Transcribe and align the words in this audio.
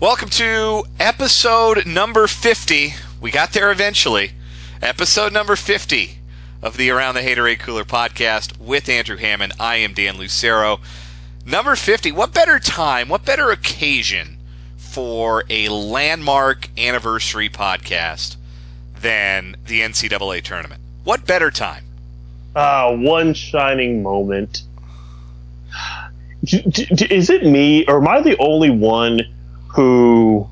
Welcome 0.00 0.30
to 0.30 0.84
episode 0.98 1.84
number 1.84 2.26
50. 2.26 2.94
We 3.20 3.30
got 3.30 3.52
there 3.52 3.70
eventually. 3.70 4.30
Episode 4.80 5.30
number 5.30 5.56
50 5.56 6.12
of 6.62 6.78
the 6.78 6.88
Around 6.88 7.16
the 7.16 7.20
Haterade 7.20 7.58
Cooler 7.58 7.84
podcast 7.84 8.58
with 8.58 8.88
Andrew 8.88 9.18
Hammond. 9.18 9.52
I 9.60 9.76
am 9.76 9.92
Dan 9.92 10.16
Lucero. 10.16 10.80
Number 11.44 11.76
50. 11.76 12.12
What 12.12 12.32
better 12.32 12.58
time, 12.58 13.10
what 13.10 13.26
better 13.26 13.50
occasion 13.50 14.38
for 14.78 15.44
a 15.50 15.68
landmark 15.68 16.70
anniversary 16.78 17.50
podcast 17.50 18.36
than 19.02 19.54
the 19.66 19.82
NCAA 19.82 20.42
tournament? 20.42 20.80
What 21.04 21.26
better 21.26 21.50
time? 21.50 21.84
Uh, 22.56 22.96
one 22.96 23.34
shining 23.34 24.02
moment. 24.02 24.62
Is 26.44 27.28
it 27.28 27.44
me, 27.44 27.84
or 27.84 27.98
am 27.98 28.08
I 28.08 28.22
the 28.22 28.38
only 28.38 28.70
one 28.70 29.20
who 29.72 30.48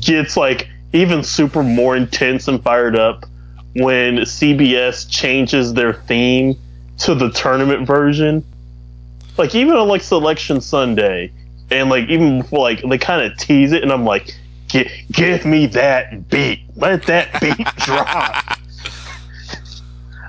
gets 0.00 0.36
like 0.36 0.68
even 0.92 1.22
super 1.22 1.62
more 1.62 1.96
intense 1.96 2.48
and 2.48 2.62
fired 2.62 2.96
up 2.96 3.26
when 3.74 4.18
CBS 4.18 5.10
changes 5.10 5.74
their 5.74 5.92
theme 5.92 6.56
to 6.98 7.14
the 7.14 7.30
tournament 7.30 7.86
version. 7.86 8.44
Like 9.36 9.54
even 9.54 9.74
on 9.74 9.88
like 9.88 10.02
Selection 10.02 10.60
Sunday, 10.60 11.32
and 11.70 11.90
like 11.90 12.08
even 12.08 12.42
before 12.42 12.60
like 12.60 12.82
they 12.88 12.98
kind 12.98 13.30
of 13.30 13.36
tease 13.36 13.72
it, 13.72 13.82
and 13.82 13.92
I'm 13.92 14.04
like, 14.04 14.34
give 14.68 15.44
me 15.44 15.66
that 15.66 16.28
beat, 16.28 16.60
let 16.76 17.02
that 17.04 17.40
beat 17.40 17.66
drop. 17.76 18.58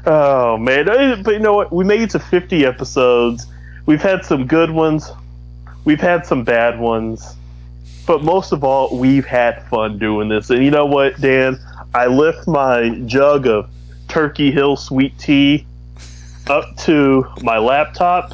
Oh 0.07 0.57
man, 0.57 0.85
but 1.23 1.33
you 1.33 1.39
know 1.39 1.53
what? 1.53 1.71
We 1.71 1.83
made 1.83 2.01
it 2.01 2.09
to 2.11 2.19
50 2.19 2.65
episodes. 2.65 3.45
We've 3.85 4.01
had 4.01 4.25
some 4.25 4.47
good 4.47 4.71
ones. 4.71 5.11
We've 5.83 6.01
had 6.01 6.25
some 6.25 6.43
bad 6.43 6.79
ones 6.79 7.35
but 8.05 8.23
most 8.23 8.51
of 8.51 8.63
all, 8.63 8.97
we've 8.97 9.25
had 9.25 9.63
fun 9.69 9.97
doing 9.97 10.29
this. 10.29 10.49
And 10.49 10.63
you 10.63 10.71
know 10.71 10.85
what, 10.85 11.19
Dan? 11.19 11.59
I 11.93 12.07
lift 12.07 12.47
my 12.47 12.89
jug 13.05 13.47
of 13.47 13.69
Turkey 14.07 14.51
Hill 14.51 14.75
sweet 14.75 15.17
tea 15.17 15.65
up 16.47 16.77
to 16.77 17.25
my 17.41 17.57
laptop 17.57 18.33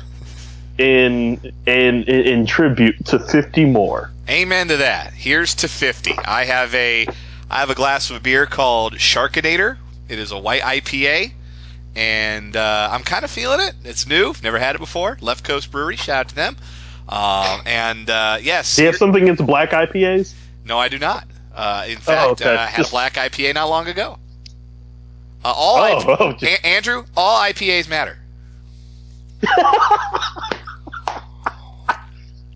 in 0.77 1.39
in 1.65 2.03
in 2.03 2.45
tribute 2.45 3.05
to 3.05 3.19
50 3.19 3.65
more. 3.65 4.11
Amen 4.29 4.67
to 4.69 4.77
that. 4.77 5.13
Here's 5.13 5.55
to 5.55 5.67
50. 5.67 6.13
I 6.25 6.45
have 6.45 6.73
a 6.75 7.07
I 7.49 7.59
have 7.59 7.69
a 7.69 7.75
glass 7.75 8.09
of 8.09 8.23
beer 8.23 8.45
called 8.45 8.93
Sharkinator. 8.93 9.77
It 10.09 10.19
is 10.19 10.31
a 10.31 10.39
white 10.39 10.61
IPA, 10.61 11.31
and 11.95 12.55
uh, 12.55 12.89
I'm 12.91 13.03
kind 13.03 13.23
of 13.23 13.31
feeling 13.31 13.59
it. 13.61 13.73
It's 13.83 14.07
new. 14.07 14.33
Never 14.43 14.59
had 14.59 14.75
it 14.75 14.79
before. 14.79 15.17
Left 15.21 15.43
Coast 15.43 15.71
Brewery. 15.71 15.95
Shout 15.95 16.17
out 16.17 16.29
to 16.29 16.35
them. 16.35 16.57
Um, 17.11 17.61
and 17.65 18.09
uh, 18.09 18.37
yes, 18.41 18.75
do 18.75 18.83
you 18.83 18.87
have 18.87 18.95
something 18.95 19.23
against 19.23 19.45
black 19.45 19.71
IPAs? 19.71 20.33
No, 20.65 20.77
I 20.77 20.87
do 20.87 20.97
not. 20.97 21.27
Uh, 21.53 21.85
in 21.89 21.97
fact, 21.97 22.27
oh, 22.27 22.31
okay. 22.31 22.55
uh, 22.55 22.61
I 22.61 22.65
had 22.67 22.85
a 22.85 22.89
black 22.89 23.15
IPA 23.15 23.55
not 23.55 23.67
long 23.69 23.87
ago. 23.87 24.17
Uh, 25.43 25.53
all 25.53 25.77
oh, 25.77 25.99
IP- 25.99 26.07
oh, 26.21 26.31
just... 26.33 26.43
a- 26.43 26.65
Andrew, 26.65 27.03
all 27.17 27.41
IPAs 27.41 27.89
matter. 27.89 28.17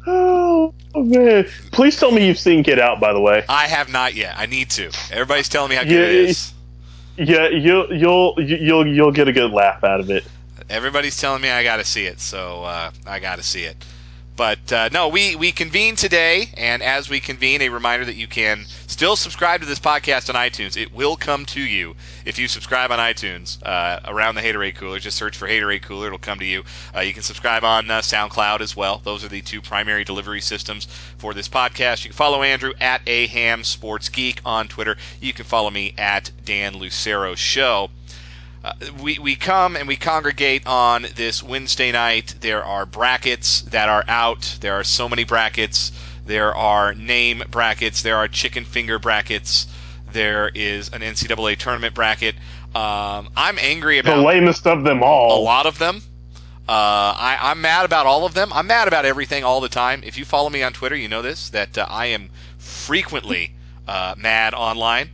oh 0.07 0.73
man! 0.95 1.45
Please 1.71 1.97
tell 1.99 2.11
me 2.11 2.25
you've 2.27 2.37
seen 2.39 2.61
Get 2.61 2.79
Out. 2.79 3.01
By 3.01 3.11
the 3.11 3.19
way, 3.19 3.43
I 3.49 3.65
have 3.65 3.91
not 3.91 4.13
yet. 4.13 4.35
I 4.37 4.45
need 4.45 4.69
to. 4.71 4.91
Everybody's 5.11 5.49
telling 5.49 5.71
me 5.71 5.75
how 5.75 5.83
good 5.83 5.91
yeah, 5.91 5.99
it 5.99 6.29
is. 6.29 6.53
Yeah, 7.17 7.47
you'll 7.49 7.91
you'll 7.93 8.35
you'll 8.39 8.87
you'll 8.87 9.11
get 9.11 9.27
a 9.27 9.33
good 9.33 9.51
laugh 9.51 9.83
out 9.83 9.99
of 9.99 10.11
it. 10.11 10.23
Everybody's 10.69 11.19
telling 11.19 11.41
me 11.41 11.49
I 11.49 11.63
got 11.63 11.77
to 11.77 11.83
see 11.83 12.05
it, 12.05 12.19
so 12.19 12.63
uh, 12.63 12.91
I 13.05 13.19
got 13.19 13.37
to 13.37 13.43
see 13.43 13.63
it. 13.63 13.83
But 14.35 14.71
uh, 14.73 14.89
no, 14.91 15.07
we, 15.07 15.37
we 15.37 15.53
convene 15.53 15.95
today, 15.95 16.49
and 16.57 16.83
as 16.83 17.09
we 17.09 17.21
convene, 17.21 17.61
a 17.61 17.69
reminder 17.69 18.05
that 18.05 18.15
you 18.15 18.27
can 18.27 18.65
still 18.87 19.15
subscribe 19.15 19.61
to 19.61 19.65
this 19.65 19.79
podcast 19.79 20.27
on 20.27 20.35
iTunes. 20.35 20.75
It 20.75 20.93
will 20.93 21.15
come 21.15 21.45
to 21.47 21.61
you 21.61 21.95
if 22.25 22.37
you 22.37 22.49
subscribe 22.49 22.91
on 22.91 22.99
iTunes 22.99 23.63
uh, 23.63 24.01
around 24.05 24.35
the 24.35 24.41
Haterade 24.41 24.75
Cooler. 24.75 24.99
Just 24.99 25.17
search 25.17 25.37
for 25.37 25.47
Haterade 25.47 25.83
Cooler; 25.83 26.07
it'll 26.07 26.19
come 26.19 26.39
to 26.39 26.45
you. 26.45 26.63
Uh, 26.93 26.99
you 26.99 27.13
can 27.13 27.23
subscribe 27.23 27.63
on 27.63 27.89
uh, 27.89 28.01
SoundCloud 28.01 28.59
as 28.59 28.75
well. 28.75 28.99
Those 29.05 29.23
are 29.23 29.29
the 29.29 29.41
two 29.41 29.61
primary 29.61 30.03
delivery 30.03 30.41
systems 30.41 30.85
for 31.17 31.33
this 31.33 31.47
podcast. 31.47 32.03
You 32.03 32.09
can 32.09 32.17
follow 32.17 32.43
Andrew 32.43 32.73
at 32.81 33.01
a 33.07 33.27
ham 33.27 33.63
sports 33.63 34.09
geek 34.09 34.41
on 34.43 34.67
Twitter. 34.67 34.97
You 35.21 35.31
can 35.31 35.45
follow 35.45 35.69
me 35.69 35.93
at 35.97 36.31
Dan 36.43 36.75
Lucero 36.77 37.35
Show. 37.35 37.89
Uh, 38.65 38.73
we, 38.99 39.19
we 39.19 39.35
come 39.35 39.75
and 39.75 39.87
we 39.87 39.95
congregate 39.95 40.65
on 40.65 41.05
this 41.15 41.43
Wednesday 41.43 41.91
night. 41.91 42.33
There 42.41 42.63
are 42.63 42.87
brackets 42.87 43.61
that 43.61 43.89
are 43.89 44.03
out. 44.07 44.57
There 44.59 44.73
are 44.73 44.83
so 44.83 45.07
many 45.07 45.23
brackets. 45.23 45.91
There 46.25 46.55
are 46.55 46.95
name 46.95 47.43
brackets. 47.51 48.01
There 48.01 48.17
are 48.17 48.27
chicken 48.27 48.65
finger 48.65 48.97
brackets. 48.97 49.67
There 50.13 50.49
is 50.55 50.89
an 50.89 51.01
NCAA 51.01 51.59
tournament 51.59 51.93
bracket. 51.93 52.33
Um, 52.73 53.29
I'm 53.37 53.59
angry 53.59 53.99
about 53.99 54.15
the 54.15 54.23
lamest 54.23 54.65
of 54.65 54.83
them 54.83 55.03
all. 55.03 55.39
A 55.39 55.41
lot 55.43 55.67
of 55.67 55.77
them. 55.77 56.01
Uh, 56.67 56.71
I, 56.71 57.37
I'm 57.39 57.61
mad 57.61 57.85
about 57.85 58.07
all 58.07 58.25
of 58.25 58.33
them. 58.33 58.51
I'm 58.51 58.65
mad 58.65 58.87
about 58.87 59.05
everything 59.05 59.43
all 59.43 59.61
the 59.61 59.69
time. 59.69 60.01
If 60.03 60.17
you 60.17 60.25
follow 60.25 60.49
me 60.49 60.63
on 60.63 60.73
Twitter, 60.73 60.95
you 60.95 61.07
know 61.07 61.21
this 61.21 61.49
that 61.49 61.77
uh, 61.77 61.85
I 61.87 62.07
am 62.07 62.31
frequently 62.57 63.51
uh, 63.87 64.15
mad 64.17 64.55
online. 64.55 65.11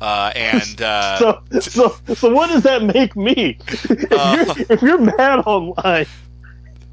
Uh, 0.00 0.32
and 0.34 0.82
uh, 0.82 1.18
so, 1.18 1.42
so, 1.60 1.96
so 2.14 2.32
what 2.32 2.48
does 2.50 2.62
that 2.62 2.82
make 2.82 3.16
me? 3.16 3.58
If, 3.68 4.12
uh, 4.12 4.54
you're, 4.56 4.66
if 4.70 4.82
you're 4.82 4.98
mad 4.98 5.40
online, 5.40 6.06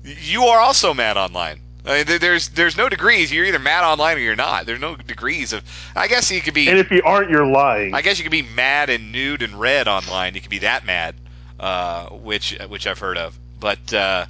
you 0.04 0.44
are 0.44 0.60
also 0.60 0.94
mad 0.94 1.18
online. 1.18 1.60
I 1.86 2.04
mean, 2.04 2.20
there's 2.20 2.50
there's 2.50 2.78
no 2.78 2.90
degrees. 2.90 3.32
You're 3.32 3.46
either 3.46 3.60
mad 3.60 3.84
online 3.84 4.18
or 4.18 4.20
you're 4.20 4.36
not. 4.36 4.66
There's 4.68 4.80
no 4.80 4.96
degrees 4.96 5.52
of. 5.52 5.64
I 5.96 6.08
guess 6.08 6.30
you 6.30 6.40
could 6.42 6.54
be. 6.54 6.70
And 6.70 6.78
if 6.78 6.92
you 6.92 7.02
aren't, 7.04 7.32
you're 7.32 7.46
lying. 7.46 7.96
I 7.96 8.02
guess 8.02 8.20
you 8.20 8.24
could 8.24 8.32
be 8.32 8.44
mad 8.44 8.90
and 8.92 9.12
nude 9.12 9.42
and 9.42 9.60
red 9.60 9.88
online. 9.88 10.36
You 10.36 10.42
could 10.42 10.52
be 10.52 10.60
that 10.60 10.86
mad, 10.86 11.16
uh, 11.60 12.10
which 12.10 12.58
which 12.68 12.86
I've 12.86 13.00
heard 13.00 13.18
of. 13.18 13.36
But 13.60 13.94
uh, 13.94 14.26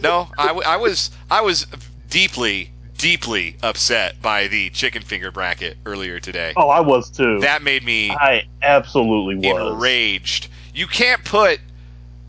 no, 0.00 0.28
I, 0.38 0.50
I 0.50 0.76
was 0.76 1.10
I 1.30 1.40
was 1.40 1.66
deeply 2.10 2.70
deeply 2.98 3.56
upset 3.62 4.20
by 4.20 4.48
the 4.48 4.68
chicken 4.70 5.02
finger 5.02 5.30
bracket 5.30 5.78
earlier 5.86 6.20
today. 6.20 6.52
Oh, 6.56 6.68
I 6.68 6.80
was 6.80 7.08
too. 7.10 7.40
That 7.40 7.62
made 7.62 7.84
me 7.84 8.10
I 8.10 8.44
absolutely 8.62 9.36
was 9.36 9.72
enraged. 9.72 10.48
You 10.74 10.86
can't 10.86 11.24
put 11.24 11.60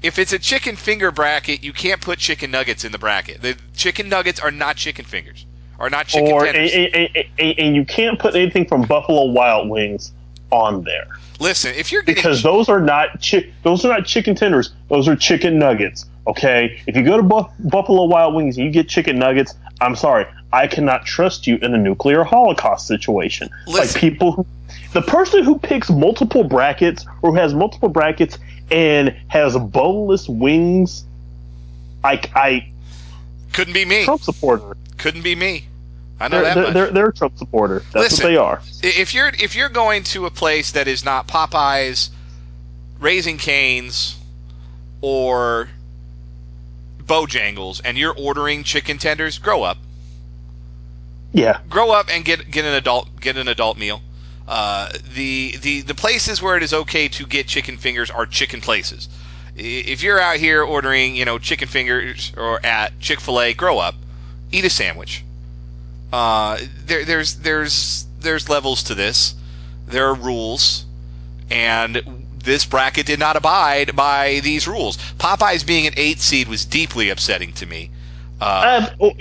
if 0.02 0.18
it's 0.18 0.32
a 0.32 0.40
chicken 0.40 0.78
finger 0.78 1.12
bracket, 1.12 1.62
you 1.62 1.74
can't 1.74 2.00
put 2.00 2.20
chicken 2.20 2.52
nuggets 2.52 2.86
in 2.86 2.92
the 2.92 2.98
bracket. 2.98 3.42
The 3.42 3.58
chicken 3.76 4.08
nuggets 4.08 4.40
are 4.40 4.52
not 4.52 4.78
chicken 4.78 5.04
fingers. 5.04 5.46
Are 5.78 5.90
not 5.90 6.08
chicken 6.08 6.32
or, 6.32 6.46
tenders. 6.46 6.72
And, 6.74 7.10
and, 7.16 7.60
and 7.60 7.76
you 7.76 7.86
can't 7.86 8.20
put 8.20 8.36
anything 8.36 8.66
from 8.66 8.84
Buffalo 8.84 9.26
Wild 9.32 9.70
Wings 9.70 10.12
on 10.52 10.84
there. 10.84 11.08
Listen, 11.40 11.74
if 11.76 11.92
you're 11.92 12.02
getting 12.02 12.16
because 12.16 12.44
those 12.44 12.68
are 12.68 12.82
not 12.82 13.22
chi- 13.22 13.50
those 13.64 13.86
are 13.86 13.90
not 13.90 14.06
chicken 14.06 14.36
tenders. 14.36 14.74
Those 14.90 15.08
are 15.08 15.16
chicken 15.16 15.58
nuggets. 15.58 16.06
Okay, 16.28 16.82
if 16.86 16.96
you 16.98 17.04
go 17.04 17.18
to 17.18 17.24
Buff- 17.24 17.52
Buffalo 17.60 18.06
Wild 18.06 18.36
Wings 18.36 18.58
and 18.58 18.66
you 18.66 18.72
get 18.72 18.90
chicken 18.90 19.18
nuggets, 19.18 19.56
I'm 19.82 19.96
sorry, 19.96 20.26
I 20.52 20.68
cannot 20.68 21.06
trust 21.06 21.48
you 21.48 21.58
in 21.62 21.74
a 21.74 21.78
nuclear 21.78 22.24
holocaust 22.24 22.88
situation. 22.88 23.50
Listen. 23.68 23.80
Like 23.80 23.96
people 23.96 24.32
who, 24.34 24.46
the 24.94 25.02
person 25.02 25.44
who 25.44 25.58
picks 25.58 25.90
multiple 25.90 26.44
brackets 26.44 27.06
or 27.22 27.32
who 27.32 27.38
has 27.38 27.54
multiple 27.54 27.90
brackets 27.90 28.38
and 28.72 29.16
has 29.28 29.58
boneless 29.58 30.28
wings, 30.28 31.06
like 32.04 32.36
I 32.36 32.72
couldn't 33.54 33.74
be 33.74 33.86
me. 33.86 34.06
Trump 34.06 34.22
supporter. 34.22 34.76
Couldn't 34.98 35.24
be 35.24 35.36
me. 35.36 35.66
I 36.20 36.28
know 36.28 36.42
they're, 36.42 36.44
that 36.44 36.54
they're, 36.56 36.64
much. 36.64 36.74
They're, 36.74 36.92
they're 36.92 37.10
a 37.10 37.14
Trump 37.14 37.38
supporter. 37.38 37.80
That's 37.94 38.12
Listen, 38.12 38.24
what 38.26 38.30
they 38.30 38.38
are. 38.38 38.62
If 38.84 39.14
you're 39.14 39.30
if 39.30 39.56
you're 39.56 39.70
going 39.70 40.04
to 40.06 40.26
a 40.26 40.32
place 40.32 40.74
that 40.74 40.88
is 40.88 41.06
not 41.06 41.28
Popeyes, 41.28 42.10
Raising 43.00 43.38
Cane's, 43.38 44.18
or 45.02 45.70
Bojangles, 47.10 47.82
and 47.84 47.98
you're 47.98 48.14
ordering 48.16 48.64
chicken 48.64 49.00
tenders, 49.00 49.40
grow 49.40 49.64
up. 49.64 49.78
Yeah. 51.34 51.60
Grow 51.68 51.92
up 51.92 52.08
and 52.10 52.24
get 52.24 52.50
get 52.50 52.66
an 52.66 52.74
adult 52.74 53.20
get 53.20 53.36
an 53.36 53.48
adult 53.48 53.78
meal. 53.78 54.02
Uh, 54.48 54.90
the 55.14 55.58
the 55.62 55.82
the 55.82 55.96
places 55.96 56.42
where 56.42 56.56
it 56.56 56.64
is 56.64 56.74
okay 56.74 57.08
to 57.08 57.26
get 57.26 57.48
chicken 57.48 57.78
fingers 57.78 58.10
are 58.10 58.26
chicken 58.26 58.62
places. 58.62 59.10
If 59.56 60.02
you're 60.02 60.20
out 60.20 60.38
here 60.38 60.64
ordering, 60.64 61.16
you 61.16 61.26
know, 61.26 61.38
chicken 61.38 61.68
fingers 61.68 62.32
or 62.38 62.66
at 62.66 63.00
Chick 63.00 63.20
Fil 63.20 63.42
A, 63.42 63.54
grow 63.54 63.78
up, 63.78 63.96
eat 64.52 64.64
a 64.64 64.70
sandwich. 64.70 65.24
Uh, 66.14 66.58
there, 66.86 67.06
there's 67.06 67.36
there's 67.36 68.06
there's 68.20 68.50
levels 68.50 68.84
to 68.84 68.96
this. 68.96 69.36
There 69.88 70.08
are 70.08 70.16
rules, 70.16 70.86
and 71.52 72.19
this 72.44 72.66
bracket 72.66 73.06
did 73.06 73.20
not 73.20 73.36
abide 73.36 73.96
by 73.96 74.40
these 74.44 74.68
rules. 74.68 74.98
Popeyes 75.18 75.66
being 75.66 75.88
an 75.88 75.94
eight 75.98 76.20
seed 76.20 76.48
was 76.48 76.66
deeply 76.66 77.10
upsetting 77.10 77.54
to 77.54 77.66
me. 77.66 77.92
Uh, 78.42 78.90
oh, 79.02 79.14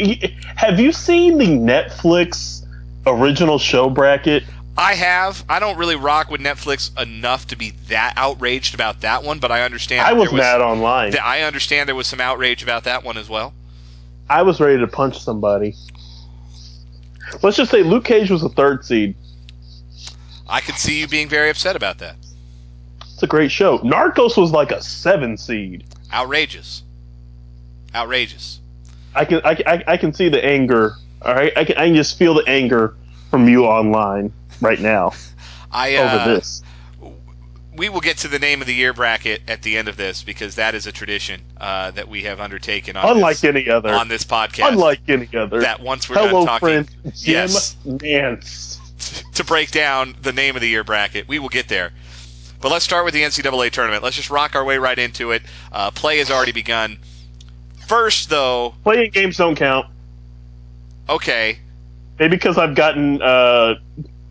have 0.56 0.78
you 0.78 0.92
seen 0.92 1.38
the 1.38 1.46
Netflix 1.46 2.64
original 3.06 3.58
show 3.58 3.90
bracket? 3.90 4.44
I 4.76 4.94
have. 4.94 5.44
I 5.48 5.58
don't 5.58 5.76
really 5.76 5.96
rock 5.96 6.30
with 6.30 6.40
Netflix 6.40 6.96
enough 7.00 7.48
to 7.48 7.56
be 7.56 7.72
that 7.88 8.14
outraged 8.16 8.74
about 8.74 9.00
that 9.00 9.24
one, 9.24 9.40
but 9.40 9.50
I 9.50 9.62
understand. 9.62 10.06
I 10.06 10.12
was, 10.12 10.30
was 10.30 10.38
mad 10.38 10.60
online. 10.60 11.16
I 11.18 11.42
understand 11.42 11.88
there 11.88 11.96
was 11.96 12.06
some 12.06 12.20
outrage 12.20 12.62
about 12.62 12.84
that 12.84 13.02
one 13.02 13.16
as 13.16 13.28
well. 13.28 13.52
I 14.30 14.42
was 14.42 14.60
ready 14.60 14.78
to 14.78 14.86
punch 14.86 15.18
somebody. 15.18 15.74
Let's 17.42 17.56
just 17.56 17.72
say 17.72 17.82
Luke 17.82 18.04
Cage 18.04 18.30
was 18.30 18.44
a 18.44 18.48
third 18.48 18.84
seed. 18.84 19.16
I 20.48 20.60
could 20.60 20.76
see 20.76 21.00
you 21.00 21.08
being 21.08 21.28
very 21.28 21.50
upset 21.50 21.74
about 21.74 21.98
that. 21.98 22.16
It's 23.18 23.24
a 23.24 23.26
great 23.26 23.50
show. 23.50 23.80
Narcos 23.80 24.36
was 24.36 24.52
like 24.52 24.70
a 24.70 24.80
seven 24.80 25.36
seed. 25.36 25.82
Outrageous. 26.12 26.84
Outrageous. 27.92 28.60
I 29.12 29.24
can 29.24 29.40
I, 29.42 29.60
I, 29.66 29.84
I 29.88 29.96
can 29.96 30.12
see 30.12 30.28
the 30.28 30.44
anger. 30.44 30.94
All 31.22 31.34
right, 31.34 31.52
I 31.56 31.64
can 31.64 31.76
I 31.78 31.86
can 31.86 31.96
just 31.96 32.16
feel 32.16 32.34
the 32.34 32.44
anger 32.46 32.94
from 33.28 33.48
you 33.48 33.64
online 33.64 34.32
right 34.60 34.78
now 34.78 35.14
I 35.72 35.96
uh, 35.96 36.14
over 36.14 36.34
this. 36.36 36.62
we 37.76 37.88
will 37.88 37.98
get 37.98 38.18
to 38.18 38.28
the 38.28 38.38
name 38.38 38.60
of 38.60 38.68
the 38.68 38.74
year 38.74 38.92
bracket 38.92 39.42
at 39.48 39.62
the 39.62 39.76
end 39.76 39.88
of 39.88 39.96
this 39.96 40.22
because 40.22 40.54
that 40.54 40.76
is 40.76 40.86
a 40.86 40.92
tradition 40.92 41.40
uh, 41.60 41.90
that 41.90 42.06
we 42.06 42.22
have 42.22 42.38
undertaken 42.38 42.96
on 42.96 43.16
Unlike 43.16 43.38
this, 43.38 43.44
any 43.44 43.68
other. 43.68 43.92
on 43.92 44.06
this 44.06 44.22
podcast. 44.22 44.68
Unlike 44.68 45.00
any 45.08 45.28
other. 45.36 45.62
that 45.62 45.80
once 45.80 46.08
we're 46.08 46.14
Hello, 46.18 46.30
done 46.30 46.46
talking 46.46 46.84
friend 46.84 46.88
Jim 47.16 47.34
yes. 47.34 47.76
Nance. 47.84 48.78
to 49.34 49.42
break 49.42 49.72
down 49.72 50.14
the 50.22 50.32
name 50.32 50.54
of 50.54 50.62
the 50.62 50.68
year 50.68 50.84
bracket, 50.84 51.26
we 51.26 51.40
will 51.40 51.48
get 51.48 51.66
there. 51.66 51.90
But 52.60 52.72
let's 52.72 52.84
start 52.84 53.04
with 53.04 53.14
the 53.14 53.22
NCAA 53.22 53.70
tournament. 53.70 54.02
Let's 54.02 54.16
just 54.16 54.30
rock 54.30 54.56
our 54.56 54.64
way 54.64 54.78
right 54.78 54.98
into 54.98 55.30
it. 55.30 55.42
Uh, 55.70 55.90
play 55.92 56.18
has 56.18 56.30
already 56.30 56.52
begun. 56.52 56.98
First, 57.86 58.28
though, 58.30 58.74
Playing 58.82 59.10
games 59.12 59.36
don't 59.36 59.54
count. 59.56 59.86
okay, 61.08 61.58
Maybe 62.18 62.36
because 62.36 62.58
I've 62.58 62.74
gotten 62.74 63.22
uh, 63.22 63.76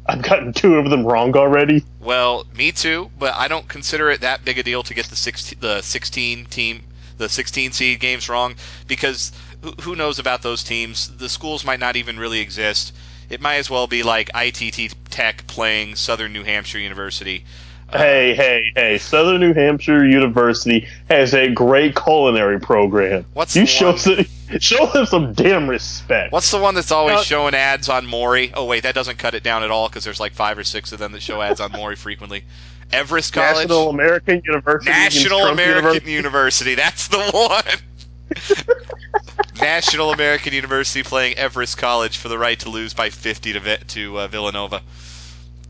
I've 0.07 0.21
gotten 0.21 0.51
two 0.51 0.75
of 0.75 0.89
them 0.89 1.05
wrong 1.05 1.35
already. 1.37 1.83
Well, 2.01 2.45
me 2.55 2.71
too, 2.73 3.09
but 3.17 3.33
I 3.35 3.47
don't 3.47 3.67
consider 3.67 4.09
it 4.09 4.21
that 4.21 4.43
big 4.43 4.57
a 4.57 4.63
deal 4.63 4.83
to 4.83 4.93
get 4.93 5.05
the 5.05 5.15
16, 5.15 5.59
the 5.61 5.81
16 5.81 6.45
team, 6.45 6.83
the 7.17 7.29
16 7.29 7.71
seed 7.71 7.99
games 7.99 8.27
wrong 8.29 8.55
because 8.87 9.31
who, 9.61 9.71
who 9.81 9.95
knows 9.95 10.19
about 10.19 10.41
those 10.41 10.63
teams? 10.63 11.15
The 11.17 11.29
schools 11.29 11.63
might 11.65 11.79
not 11.79 11.95
even 11.95 12.19
really 12.19 12.39
exist. 12.39 12.93
It 13.29 13.41
might 13.41 13.55
as 13.55 13.69
well 13.69 13.87
be 13.87 14.03
like 14.03 14.29
ITT 14.35 14.93
Tech 15.09 15.47
playing 15.47 15.95
Southern 15.95 16.33
New 16.33 16.43
Hampshire 16.43 16.79
University. 16.79 17.43
Hey, 17.91 18.35
hey, 18.35 18.71
hey! 18.75 18.97
Southern 18.97 19.39
New 19.39 19.53
Hampshire 19.53 20.05
University 20.05 20.85
has 21.09 21.33
a 21.33 21.49
great 21.49 21.95
culinary 21.95 22.59
program. 22.59 23.25
What's 23.33 23.55
you 23.55 23.61
the 23.61 23.67
show 23.67 23.89
one- 23.91 23.97
some, 23.97 24.25
show 24.59 24.85
them 24.87 25.05
some 25.05 25.31
damn 25.33 25.69
respect. 25.69 26.33
What's 26.33 26.51
the 26.51 26.57
one 26.59 26.75
that's 26.75 26.91
always 26.91 27.19
Uh, 27.19 27.23
showing 27.23 27.55
ads 27.55 27.87
on 27.87 28.05
Maury? 28.05 28.51
Oh 28.53 28.65
wait, 28.65 28.83
that 28.83 28.93
doesn't 28.93 29.17
cut 29.17 29.35
it 29.35 29.43
down 29.43 29.63
at 29.63 29.71
all 29.71 29.87
because 29.87 30.03
there's 30.03 30.19
like 30.19 30.33
five 30.33 30.57
or 30.57 30.65
six 30.65 30.91
of 30.91 30.99
them 30.99 31.13
that 31.13 31.21
show 31.21 31.41
ads 31.41 31.61
on 31.61 31.71
Maury 31.71 31.95
frequently. 31.95 32.43
Everest 32.91 33.31
College, 33.33 33.55
National 33.69 33.89
American 33.89 34.41
University. 34.43 34.89
National 34.91 35.47
American 35.47 36.07
University. 36.09 36.11
University. 36.11 36.75
That's 36.75 37.07
the 37.07 37.19
one. 37.31 38.65
National 39.61 40.11
American 40.11 40.53
University 40.53 41.03
playing 41.03 41.35
Everest 41.37 41.77
College 41.77 42.17
for 42.17 42.27
the 42.27 42.37
right 42.37 42.59
to 42.59 42.69
lose 42.69 42.93
by 42.93 43.09
50 43.09 43.53
to 43.53 43.77
to 43.77 44.19
uh, 44.19 44.27
Villanova. 44.27 44.81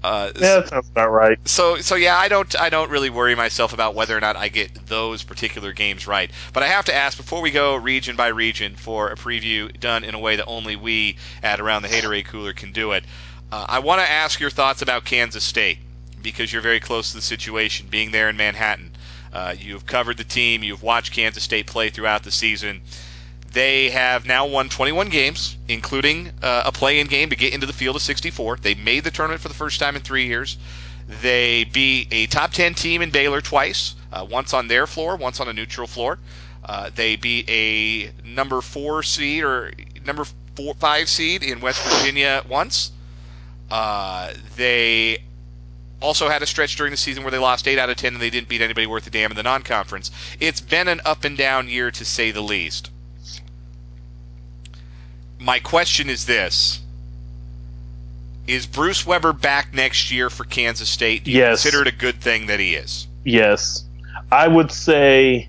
Uh, 0.04 0.32
Yeah, 0.36 0.60
that 0.60 0.70
sounds 0.70 0.90
about 0.90 1.10
right. 1.10 1.40
so 1.48 1.78
so 1.78 1.96
yeah, 1.96 2.18
I 2.18 2.28
don't 2.28 2.60
I 2.60 2.70
don't 2.70 2.90
really 2.92 3.10
worry 3.10 3.36
myself 3.36 3.74
about 3.74 3.96
whether 3.96 4.16
or 4.16 4.22
not 4.22 4.36
I 4.36 4.48
get 4.48 4.88
those 4.88 5.24
particular 5.24 5.74
games 5.74 6.08
right. 6.08 6.32
But 6.54 6.64
I 6.64 6.68
have 6.68 6.86
to 6.86 6.94
ask 6.96 7.18
before 7.18 7.42
we 7.42 7.52
go 7.52 7.76
region 7.76 8.16
by 8.16 8.28
region 8.28 8.76
for 8.76 9.10
a 9.10 9.16
preview 9.16 9.78
done 9.80 10.04
in 10.04 10.14
a 10.16 10.20
way 10.20 10.36
that 10.36 10.46
only 10.46 10.76
we 10.76 11.18
at 11.42 11.60
around 11.60 11.82
the 11.82 11.88
Haterade 11.90 12.26
Cooler 12.26 12.54
can 12.54 12.72
do 12.72 12.92
it. 12.92 13.04
Uh, 13.52 13.66
I 13.68 13.80
want 13.80 14.02
to 14.02 14.10
ask 14.10 14.40
your 14.40 14.50
thoughts 14.50 14.82
about 14.82 15.06
Kansas 15.06 15.44
State 15.44 15.80
because 16.22 16.52
you're 16.52 16.62
very 16.62 16.80
close 16.80 17.12
to 17.12 17.18
the 17.18 17.22
situation, 17.22 17.88
being 17.90 18.12
there 18.12 18.30
in 18.30 18.38
Manhattan. 18.38 18.92
Uh, 19.32 19.56
you've 19.58 19.86
covered 19.86 20.18
the 20.18 20.24
team. 20.24 20.64
You've 20.64 20.84
watched 20.84 21.14
Kansas 21.14 21.44
State 21.44 21.68
play 21.68 21.90
throughout 21.90 22.24
the 22.24 22.32
season. 22.32 22.82
They 23.58 23.90
have 23.90 24.28
now 24.28 24.46
won 24.46 24.70
21 24.70 25.10
games, 25.10 25.58
including 25.68 26.32
uh, 26.44 26.62
a 26.68 26.72
play-in 26.72 27.08
game 27.08 27.32
to 27.32 27.36
get 27.36 27.56
into 27.56 27.66
the 27.66 27.74
field 27.74 27.96
of 27.96 28.04
64. 28.04 28.58
They 28.58 28.76
made 28.76 29.04
the 29.04 29.10
tournament 29.10 29.42
for 29.42 29.48
the 29.48 29.56
first 29.56 29.80
time 29.80 29.96
in 29.96 30.04
three 30.04 30.28
years. 30.28 30.58
They 31.24 31.64
beat 31.64 32.08
a 32.12 32.28
top 32.28 32.52
10 32.52 32.76
team 32.76 33.02
in 33.02 33.10
Baylor 33.10 33.42
twice, 33.42 33.96
uh, 34.14 34.28
once 34.30 34.54
on 34.54 34.68
their 34.68 34.86
floor, 34.86 35.16
once 35.16 35.40
on 35.40 35.48
a 35.48 35.54
neutral 35.54 35.88
floor. 35.88 36.20
Uh, 36.64 36.92
they 36.94 37.16
beat 37.16 37.50
a 37.50 38.12
number 38.24 38.62
four 38.62 39.02
seed 39.02 39.44
or 39.44 39.72
number 40.06 40.28
four, 40.56 40.76
five 40.76 41.10
seed 41.10 41.42
in 41.42 41.60
West 41.60 41.82
Virginia 41.82 42.44
once. 42.48 42.92
Uh, 43.72 44.34
they 44.56 45.18
also 46.00 46.30
had 46.30 46.44
a 46.44 46.46
stretch 46.46 46.76
during 46.76 46.92
the 46.92 46.98
season 46.98 47.24
where 47.24 47.32
they 47.32 47.40
lost 47.40 47.68
8 47.68 47.80
out 47.80 47.90
of 47.90 47.98
10 47.98 48.14
and 48.14 48.22
they 48.22 48.30
didn't 48.30 48.50
beat 48.50 48.62
anybody 48.62 48.86
worth 48.86 49.08
a 49.08 49.10
damn 49.10 49.32
in 49.32 49.36
the 49.36 49.42
non 49.42 49.64
conference. 49.64 50.12
It's 50.40 50.62
been 50.62 50.88
an 50.88 51.02
up 51.06 51.24
and 51.24 51.36
down 51.36 51.68
year 51.68 51.90
to 51.90 52.06
say 52.06 52.30
the 52.30 52.42
least. 52.42 52.92
My 55.40 55.60
question 55.60 56.10
is 56.10 56.26
this 56.26 56.82
Is 58.48 58.66
Bruce 58.66 59.06
Weber 59.06 59.34
back 59.34 59.74
next 59.74 60.12
year 60.12 60.30
for 60.30 60.44
Kansas 60.46 60.90
State? 60.90 61.24
Do 61.26 61.32
you 61.32 61.40
Yes. 61.40 61.62
consider 61.64 61.82
it 61.84 61.88
a 61.88 61.98
good 61.98 62.20
thing 62.22 62.48
that 62.48 62.60
he 62.60 62.76
is? 62.76 63.08
Yes, 63.24 63.84
I 64.32 64.48
would 64.48 64.72
say 64.72 65.48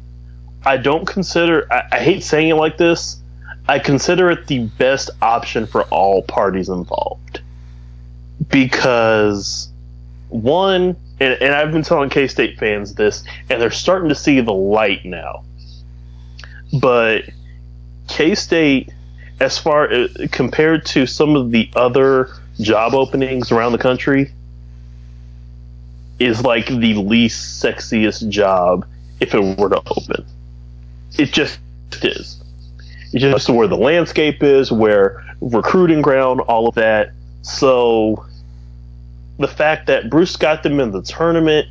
I 0.66 0.76
don't 0.76 1.06
consider. 1.06 1.66
I, 1.72 1.82
I 1.92 1.98
hate 2.00 2.22
saying 2.22 2.48
it 2.48 2.54
like 2.56 2.76
this. 2.76 3.16
I 3.68 3.78
consider 3.78 4.30
it 4.30 4.46
the 4.46 4.60
best 4.78 5.10
option 5.22 5.66
for 5.66 5.82
all 5.84 6.22
parties 6.22 6.68
involved 6.68 7.40
because 8.48 9.68
one, 10.30 10.96
and, 11.20 11.34
and 11.40 11.54
I've 11.54 11.70
been 11.72 11.82
telling 11.82 12.10
K 12.10 12.26
State 12.28 12.58
fans 12.58 12.94
this, 12.94 13.24
and 13.50 13.60
they're 13.60 13.70
starting 13.70 14.08
to 14.08 14.14
see 14.14 14.40
the 14.40 14.52
light 14.52 15.04
now. 15.04 15.44
But 16.80 17.24
K 18.08 18.34
State, 18.34 18.90
as 19.40 19.58
far 19.58 19.92
uh, 19.92 20.08
compared 20.30 20.84
to 20.86 21.06
some 21.06 21.36
of 21.36 21.50
the 21.50 21.70
other 21.76 22.30
job 22.60 22.94
openings 22.94 23.52
around 23.52 23.72
the 23.72 23.78
country, 23.78 24.32
is 26.18 26.42
like 26.42 26.66
the 26.66 26.94
least 26.94 27.62
sexiest 27.62 28.28
job 28.28 28.86
if 29.20 29.34
it 29.34 29.58
were 29.58 29.68
to 29.68 29.82
open. 29.96 30.24
It 31.18 31.32
just 31.32 31.58
is. 32.02 32.42
It's 33.12 33.22
just 33.22 33.48
where 33.48 33.68
the 33.68 33.76
landscape 33.76 34.42
is, 34.42 34.70
where 34.70 35.24
recruiting 35.40 36.02
ground, 36.02 36.40
all 36.42 36.68
of 36.68 36.74
that. 36.74 37.12
So 37.42 38.26
the 39.38 39.48
fact 39.48 39.86
that 39.86 40.10
Bruce 40.10 40.36
got 40.36 40.62
them 40.62 40.80
in 40.80 40.90
the 40.90 41.02
tournament, 41.02 41.68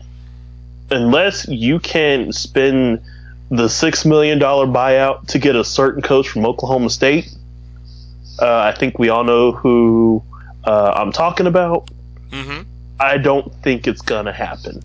unless 0.89 1.47
you 1.47 1.79
can 1.79 2.31
spend 2.31 3.01
the 3.49 3.67
six 3.67 4.05
million 4.05 4.39
dollar 4.39 4.65
buyout 4.65 5.27
to 5.27 5.39
get 5.39 5.55
a 5.55 5.63
certain 5.63 6.01
coach 6.01 6.29
from 6.29 6.45
Oklahoma 6.45 6.89
State, 6.89 7.29
uh, 8.39 8.71
I 8.73 8.77
think 8.77 8.99
we 8.99 9.09
all 9.09 9.23
know 9.23 9.51
who 9.51 10.23
uh, 10.63 10.93
I'm 10.95 11.11
talking 11.11 11.47
about. 11.47 11.89
Mm-hmm. 12.29 12.63
I 12.99 13.17
don't 13.17 13.53
think 13.63 13.87
it's 13.87 14.01
gonna 14.01 14.33
happen. 14.33 14.83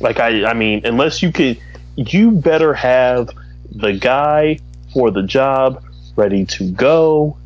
Like 0.00 0.20
I, 0.20 0.44
I 0.44 0.54
mean, 0.54 0.84
unless 0.84 1.22
you 1.22 1.32
can, 1.32 1.56
you 1.96 2.30
better 2.30 2.74
have 2.74 3.30
the 3.70 3.92
guy 3.92 4.58
for 4.92 5.10
the 5.10 5.22
job 5.22 5.82
ready 6.16 6.44
to 6.46 6.70
go. 6.70 7.36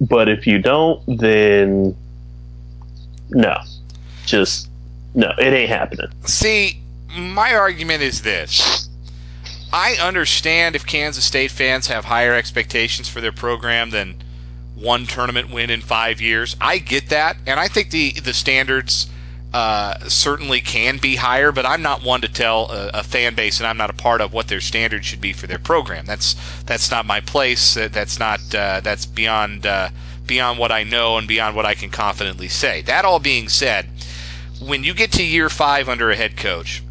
But 0.00 0.28
if 0.28 0.46
you 0.46 0.58
don't, 0.58 1.02
then 1.18 1.94
no, 3.30 3.58
just 4.24 4.68
no, 5.14 5.32
it 5.38 5.52
ain't 5.52 5.70
happening. 5.70 6.08
See, 6.24 6.80
my 7.14 7.54
argument 7.54 8.02
is 8.02 8.22
this. 8.22 8.88
I 9.72 9.94
understand 10.00 10.74
if 10.74 10.84
Kansas 10.84 11.24
State 11.24 11.50
fans 11.50 11.86
have 11.86 12.04
higher 12.04 12.34
expectations 12.34 13.08
for 13.08 13.20
their 13.20 13.32
program 13.32 13.90
than 13.90 14.16
one 14.74 15.06
tournament 15.06 15.50
win 15.50 15.70
in 15.70 15.80
five 15.80 16.20
years. 16.20 16.56
I 16.60 16.78
get 16.78 17.10
that, 17.10 17.36
and 17.46 17.60
I 17.60 17.68
think 17.68 17.90
the 17.90 18.12
the 18.12 18.32
standards 18.34 19.06
uh, 19.52 20.08
certainly 20.08 20.60
can 20.60 20.98
be 20.98 21.16
higher. 21.16 21.52
But 21.52 21.66
I'm 21.66 21.82
not 21.82 22.02
one 22.02 22.20
to 22.22 22.28
tell 22.28 22.70
a, 22.70 22.90
a 22.94 23.02
fan 23.02 23.34
base, 23.34 23.60
and 23.60 23.66
I'm 23.66 23.76
not 23.76 23.90
a 23.90 23.94
part 23.94 24.20
of 24.20 24.32
what 24.32 24.48
their 24.48 24.60
standards 24.60 25.06
should 25.06 25.20
be 25.20 25.32
for 25.32 25.46
their 25.46 25.58
program. 25.58 26.06
That's 26.06 26.34
that's 26.66 26.90
not 26.90 27.06
my 27.06 27.20
place. 27.20 27.76
Uh, 27.76 27.88
That's 27.92 28.18
not 28.18 28.40
uh, 28.54 28.80
that's 28.80 29.06
beyond 29.06 29.66
uh, 29.66 29.90
beyond 30.26 30.58
what 30.58 30.72
I 30.72 30.82
know 30.84 31.16
and 31.18 31.28
beyond 31.28 31.54
what 31.54 31.66
I 31.66 31.74
can 31.74 31.90
confidently 31.90 32.48
say. 32.48 32.82
That 32.82 33.04
all 33.04 33.20
being 33.20 33.48
said, 33.48 33.86
when 34.60 34.82
you 34.82 34.94
get 34.94 35.12
to 35.12 35.22
year 35.22 35.48
five 35.48 35.88
under 35.88 36.10
a 36.10 36.16
head 36.16 36.36
coach, 36.36 36.82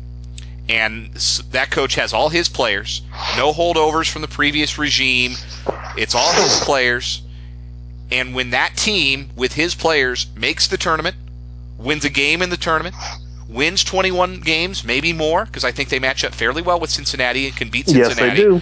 and 0.69 1.13
that 1.51 1.71
coach 1.71 1.95
has 1.95 2.13
all 2.13 2.29
his 2.29 2.47
players, 2.47 3.01
no 3.35 3.51
holdovers 3.51 4.09
from 4.09 4.21
the 4.21 4.27
previous 4.27 4.77
regime. 4.77 5.33
It's 5.97 6.13
all 6.13 6.31
his 6.33 6.59
players. 6.59 7.23
And 8.11 8.35
when 8.35 8.51
that 8.51 8.77
team 8.77 9.29
with 9.35 9.51
his 9.51 9.73
players 9.73 10.27
makes 10.35 10.67
the 10.67 10.77
tournament, 10.77 11.15
wins 11.79 12.05
a 12.05 12.09
game 12.09 12.43
in 12.43 12.51
the 12.51 12.57
tournament, 12.57 12.95
wins 13.49 13.83
21 13.83 14.41
games, 14.41 14.83
maybe 14.83 15.11
more, 15.11 15.45
because 15.45 15.63
I 15.63 15.71
think 15.71 15.89
they 15.89 15.99
match 15.99 16.23
up 16.23 16.35
fairly 16.35 16.61
well 16.61 16.79
with 16.79 16.91
Cincinnati 16.91 17.47
and 17.47 17.55
can 17.55 17.69
beat 17.69 17.87
Cincinnati. 17.87 18.19
Yes, 18.19 18.29
they 18.29 18.35
do. 18.35 18.61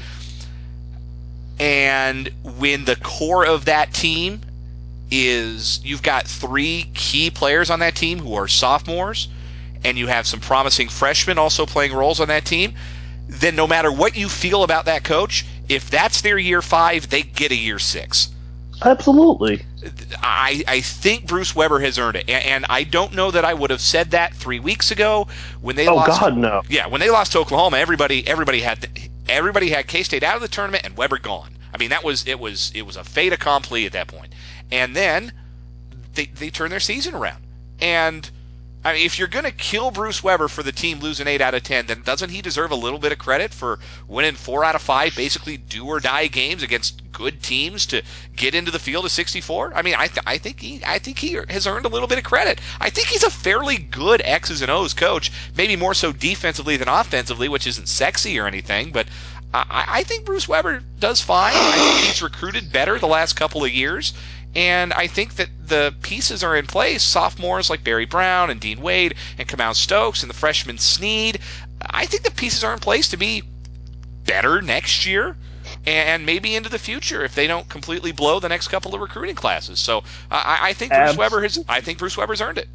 And 1.60 2.30
when 2.58 2.86
the 2.86 2.96
core 2.96 3.46
of 3.46 3.66
that 3.66 3.94
team 3.94 4.42
is 5.10 5.82
you've 5.84 6.04
got 6.04 6.28
three 6.28 6.90
key 6.94 7.30
players 7.30 7.70
on 7.70 7.80
that 7.80 7.96
team 7.96 8.20
who 8.20 8.34
are 8.36 8.48
sophomores, 8.48 9.28
and 9.88 9.98
you 9.98 10.08
have 10.08 10.27
some 10.27 10.39
promising 10.39 10.89
freshmen 10.89 11.38
also 11.38 11.65
playing 11.65 11.94
roles 11.94 12.20
on 12.20 12.27
that 12.27 12.46
team, 12.46 12.74
then 13.27 13.56
no 13.56 13.65
matter 13.65 13.91
what 13.91 14.15
you 14.15 14.27
feel 14.27 14.63
about 14.63 14.86
that 14.86 15.03
coach, 15.03 15.46
if 15.70 15.89
that's 15.89 16.22
their 16.22 16.38
year 16.38 16.62
five, 16.62 17.10
they 17.10 17.24
get 17.24 17.51
a 17.51 17.56
year 17.56 17.79
six. 17.79 18.29
Absolutely. 18.84 19.65
I, 20.22 20.63
I 20.67 20.82
think 20.82 21.25
Bruce 21.25 21.56
Weber 21.56 21.79
has 21.79 21.98
earned 21.98 22.17
it, 22.17 22.29
and, 22.29 22.44
and, 22.44 22.65
I 22.70 22.84
don't 22.84 23.13
know 23.13 23.32
that 23.32 23.44
I 23.44 23.53
would 23.53 23.72
have 23.72 23.82
said 23.82 24.12
that 24.12 24.36
three 24.36 24.60
weeks 24.60 24.91
ago 24.91 25.27
when 25.62 25.75
they 25.75 25.88
oh, 25.88 25.96
lost. 25.96 26.20
God, 26.20 26.38
no. 26.38 26.62
Yeah, 26.70 26.86
when 26.86 27.01
they 27.01 27.10
lost 27.10 27.32
to 27.32 27.39
Oklahoma, 27.39 27.77
everybody 27.77 28.27
everybody 28.27 28.60
had 28.60 28.88
everybody 29.27 29.70
had 29.70 29.88
K 29.88 30.03
State 30.03 30.22
out 30.22 30.36
of 30.36 30.41
the 30.41 30.48
tournament 30.48 30.86
and 30.86 30.96
Weber 30.96 31.17
gone. 31.17 31.50
I 31.74 31.77
mean, 31.77 31.89
that 31.89 32.03
was 32.03 32.27
it 32.27 32.39
was 32.39 32.72
it 32.75 32.84
was 32.84 32.98
a 32.98 33.03
fait 33.03 33.34
accompli 33.34 33.88
at 33.88 33.94
that 33.94 34.08
point. 34.08 34.34
And 34.72 34.96
then 34.96 35.32
they 36.13 36.25
they 36.25 36.51
turned 36.51 36.72
their 36.72 36.79
season 36.79 37.15
around, 37.15 37.44
and 37.79 38.29
I 38.86 38.93
mean, 38.93 39.05
if 39.05 39.19
you're 39.19 39.27
going 39.27 39.43
to 39.46 39.51
kill 39.51 39.91
Bruce 39.91 40.24
Weber 40.24 40.48
for 40.48 40.63
the 40.63 40.72
team 40.72 41.00
losing 41.00 41.27
eight 41.27 41.41
out 41.41 41.53
of 41.53 41.63
ten, 41.63 41.88
then 41.88 42.03
doesn't 42.03 42.29
he 42.29 42.41
deserve 42.41 42.72
a 42.72 42.75
little 42.75 43.00
bit 43.00 43.12
of 43.12 43.17
credit 43.17 43.53
for 43.53 43.79
winning 44.07 44.36
four 44.36 44.63
out 44.63 44.75
of 44.75 44.81
five, 44.81 45.15
basically 45.15 45.57
do 45.57 45.86
or 45.86 46.00
die 46.00 46.27
games 46.27 46.63
against 46.63 47.12
good 47.12 47.41
teams 47.41 47.86
to 47.88 48.01
get 48.36 48.55
into 48.55 48.72
the 48.72 48.79
field 48.79 49.03
of 49.03 49.12
64? 49.12 49.74
I 49.75 49.81
mean, 49.81 49.96
I, 49.98 50.07
th- 50.07 50.24
I 50.25 50.38
think 50.38 50.62
he 50.62 50.81
I 50.86 51.00
think 51.00 51.19
he 51.19 51.34
has 51.50 51.67
earned 51.67 51.86
a 51.86 51.89
little 51.89 52.07
bit 52.07 52.17
of 52.19 52.24
credit. 52.24 52.62
I 52.79 52.89
think 52.89 53.07
he's 53.07 53.24
a 53.24 53.29
fairly 53.29 53.77
good 53.77 54.22
X's 54.24 54.62
and 54.62 54.72
O's 54.72 54.93
coach, 54.93 55.31
maybe 55.57 55.75
more 55.75 55.93
so 55.93 56.13
defensively 56.13 56.77
than 56.77 56.88
offensively, 56.88 57.50
which 57.50 57.67
isn't 57.67 57.89
sexy 57.89 58.39
or 58.39 58.48
anything, 58.48 58.91
but. 58.91 59.07
I, 59.53 59.86
I 59.88 60.03
think 60.03 60.25
Bruce 60.25 60.48
Weber 60.50 60.84
does 61.00 61.22
fine. 61.22 61.53
I 61.55 61.77
think 61.77 62.05
he's 62.05 62.22
recruited 62.22 62.72
better 62.72 63.00
the 63.00 63.07
last 63.07 63.38
couple 63.38 63.63
of 63.63 63.72
years. 63.72 64.13
And 64.56 64.94
I 64.94 65.08
think 65.08 65.36
that 65.36 65.50
the 65.68 65.94
pieces 66.01 66.44
are 66.44 66.56
in 66.56 66.66
place. 66.66 67.04
Sophomores 67.04 67.70
like 67.70 67.84
Barry 67.84 68.06
Brown 68.06 68.50
and 68.50 68.60
Dean 68.60 68.82
Wade 68.82 69.16
and 69.38 69.48
Kamau 69.48 69.75
Stokes 69.75 70.24
and 70.24 70.30
the 70.30 70.36
freshman 70.36 70.77
Sneed. 70.77 71.39
I 71.82 72.06
think 72.06 72.24
the 72.24 72.32
pieces 72.32 72.63
are 72.63 72.74
in 72.74 72.80
place 72.80 73.10
to 73.10 73.18
be 73.18 73.44
better 74.25 74.62
next 74.62 75.06
year 75.06 75.36
and 75.86 76.25
maybe 76.25 76.56
into 76.56 76.70
the 76.70 76.80
future 76.80 77.24
if 77.24 77.36
they 77.36 77.48
don't 77.48 77.68
completely 77.70 78.12
blow 78.12 78.39
the 78.39 78.50
next 78.50 78.70
couple 78.70 78.94
of 78.96 79.01
recruiting 79.01 79.36
classes. 79.36 79.80
So 79.80 80.04
I, 80.32 80.60
I 80.62 80.74
think 80.74 80.92
Bruce 80.92 81.18
Weber 81.18 81.42
has. 81.42 81.63
I 81.68 81.82
think 81.82 82.00
Bruce 82.00 82.18
Weber's 82.18 82.42
earned 82.42 82.58
it. 82.58 82.68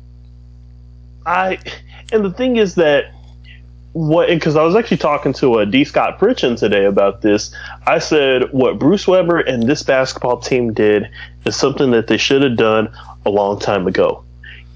I 1.26 1.59
and 2.12 2.25
the 2.25 2.33
thing 2.33 2.57
is 2.57 2.75
that 2.76 3.12
what 3.92 4.28
because 4.28 4.56
I 4.56 4.62
was 4.62 4.75
actually 4.75 4.96
talking 4.99 5.32
to 5.34 5.58
a 5.58 5.66
D. 5.66 5.84
Scott 5.84 6.18
Fritchen 6.18 6.58
today 6.58 6.84
about 6.84 7.20
this. 7.22 7.54
I 7.87 7.99
said 7.99 8.50
what 8.52 8.78
Bruce 8.78 9.06
Weber 9.06 9.40
and 9.40 9.64
this 9.64 9.82
basketball 9.82 10.38
team 10.38 10.72
did 10.72 11.11
is 11.44 11.56
something 11.56 11.90
that 11.90 12.06
they 12.06 12.16
should 12.16 12.42
have 12.42 12.56
done 12.56 12.88
a 13.26 13.30
long 13.30 13.58
time 13.58 13.87
ago. 13.87 14.25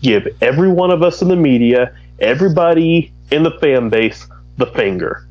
Give 0.02 0.28
every 0.42 0.68
one 0.68 0.90
of 0.90 1.02
us 1.02 1.22
in 1.22 1.28
the 1.28 1.36
media, 1.36 1.96
everybody 2.20 3.10
in 3.30 3.42
the 3.42 3.52
fan 3.52 3.88
base, 3.88 4.26
the 4.58 4.66
finger. 4.66 5.26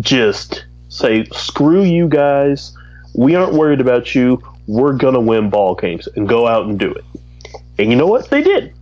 Just 0.00 0.64
say, 0.88 1.24
screw 1.32 1.82
you 1.82 2.08
guys. 2.08 2.76
We 3.14 3.34
aren't 3.34 3.54
worried 3.54 3.80
about 3.80 4.14
you. 4.14 4.42
We're 4.66 4.92
gonna 4.92 5.20
win 5.20 5.50
ball 5.50 5.74
games 5.74 6.06
and 6.16 6.28
go 6.28 6.46
out 6.46 6.66
and 6.66 6.78
do 6.78 6.92
it. 6.92 7.04
And 7.78 7.90
you 7.90 7.96
know 7.96 8.06
what? 8.06 8.28
They 8.28 8.42
did. 8.42 8.74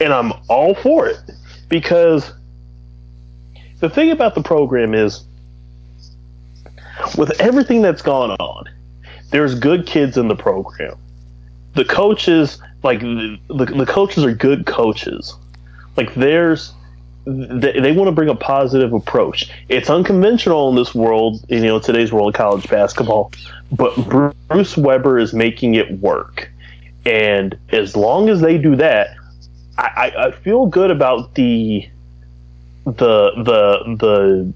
And 0.00 0.12
I'm 0.12 0.32
all 0.48 0.74
for 0.74 1.06
it 1.06 1.18
because 1.68 2.32
the 3.82 3.90
thing 3.90 4.12
about 4.12 4.36
the 4.36 4.42
program 4.42 4.94
is 4.94 5.24
with 7.18 7.32
everything 7.40 7.82
that's 7.82 8.00
gone 8.00 8.30
on, 8.30 8.68
there's 9.30 9.58
good 9.58 9.88
kids 9.88 10.16
in 10.16 10.28
the 10.28 10.36
program. 10.36 10.96
The 11.74 11.84
coaches, 11.84 12.62
like 12.84 13.00
the, 13.00 13.38
the, 13.48 13.86
coaches 13.86 14.24
are 14.24 14.32
good 14.32 14.66
coaches. 14.66 15.34
Like 15.96 16.14
there's 16.14 16.72
they, 17.24 17.80
they 17.80 17.90
want 17.90 18.06
to 18.06 18.12
bring 18.12 18.28
a 18.28 18.36
positive 18.36 18.92
approach. 18.92 19.50
It's 19.68 19.90
unconventional 19.90 20.68
in 20.68 20.76
this 20.76 20.94
world, 20.94 21.44
you 21.48 21.60
know, 21.60 21.80
today's 21.80 22.12
world 22.12 22.28
of 22.28 22.34
college 22.34 22.68
basketball, 22.68 23.32
but 23.72 23.96
Bruce 24.48 24.76
Weber 24.76 25.18
is 25.18 25.34
making 25.34 25.74
it 25.74 25.90
work. 25.98 26.48
And 27.04 27.58
as 27.70 27.96
long 27.96 28.28
as 28.28 28.40
they 28.40 28.58
do 28.58 28.76
that, 28.76 29.16
I, 29.76 30.12
I, 30.16 30.26
I 30.26 30.30
feel 30.30 30.66
good 30.66 30.92
about 30.92 31.34
the 31.34 31.88
the 32.84 33.32
the 33.36 33.96
the 33.96 34.52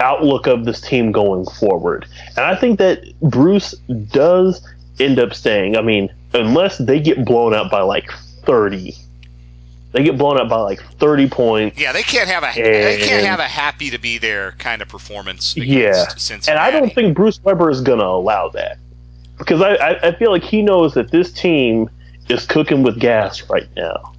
outlook 0.00 0.46
of 0.46 0.64
this 0.64 0.80
team 0.80 1.12
going 1.12 1.46
forward. 1.46 2.06
And 2.36 2.40
I 2.40 2.56
think 2.56 2.78
that 2.78 3.02
Bruce 3.20 3.72
does 4.10 4.66
end 4.98 5.18
up 5.18 5.34
staying. 5.34 5.76
I 5.76 5.82
mean, 5.82 6.12
unless 6.34 6.78
they 6.78 7.00
get 7.00 7.24
blown 7.24 7.54
out 7.54 7.70
by 7.70 7.82
like 7.82 8.10
30. 8.44 8.96
They 9.92 10.04
get 10.04 10.16
blown 10.16 10.40
out 10.40 10.48
by 10.48 10.56
like 10.56 10.82
30 10.98 11.28
points. 11.28 11.78
Yeah, 11.78 11.92
they 11.92 12.02
can't 12.02 12.28
have 12.28 12.42
a 12.42 12.52
they 12.54 12.98
can't 12.98 13.26
have 13.26 13.40
a 13.40 13.48
happy 13.48 13.90
to 13.90 13.98
be 13.98 14.18
there 14.18 14.52
kind 14.52 14.80
of 14.80 14.88
performance 14.88 15.54
yeah. 15.56 16.08
Cincinnati. 16.16 16.50
And 16.50 16.58
I 16.58 16.70
don't 16.70 16.94
think 16.94 17.14
Bruce 17.14 17.42
Weber 17.44 17.70
is 17.70 17.82
going 17.82 17.98
to 17.98 18.06
allow 18.06 18.48
that. 18.50 18.78
Because 19.36 19.60
I, 19.60 19.74
I, 19.74 20.08
I 20.08 20.14
feel 20.16 20.30
like 20.30 20.44
he 20.44 20.62
knows 20.62 20.94
that 20.94 21.10
this 21.10 21.32
team 21.32 21.90
is 22.28 22.46
cooking 22.46 22.82
with 22.82 22.98
gas 23.00 23.48
right 23.50 23.68
now. 23.76 24.14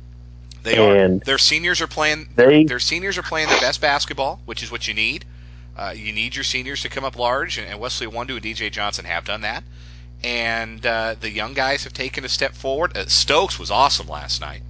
They 0.63 0.77
and 0.77 1.21
are. 1.21 1.25
Their 1.25 1.37
seniors 1.37 1.81
are 1.81 1.87
playing. 1.87 2.29
They, 2.35 2.63
their 2.63 2.79
seniors 2.79 3.17
are 3.17 3.23
playing 3.23 3.49
their 3.49 3.59
best 3.59 3.81
basketball, 3.81 4.39
which 4.45 4.63
is 4.63 4.71
what 4.71 4.87
you 4.87 4.93
need. 4.93 5.25
Uh, 5.75 5.93
you 5.95 6.13
need 6.13 6.35
your 6.35 6.43
seniors 6.43 6.81
to 6.81 6.89
come 6.89 7.03
up 7.03 7.17
large, 7.17 7.57
and, 7.57 7.79
Wesley 7.79 8.07
Iwundu 8.07 8.35
and 8.37 8.41
DJ 8.41 8.71
Johnson 8.71 9.05
have 9.05 9.25
done 9.25 9.41
that. 9.41 9.63
And 10.23 10.85
uh, 10.85 11.15
the 11.19 11.29
young 11.29 11.53
guys 11.53 11.83
have 11.83 11.93
taken 11.93 12.23
a 12.23 12.29
step 12.29 12.53
forward. 12.53 12.95
Uh, 12.95 13.05
Stokes 13.07 13.59
was 13.59 13.71
awesome 13.71 14.07
last 14.07 14.39
night. 14.39 14.61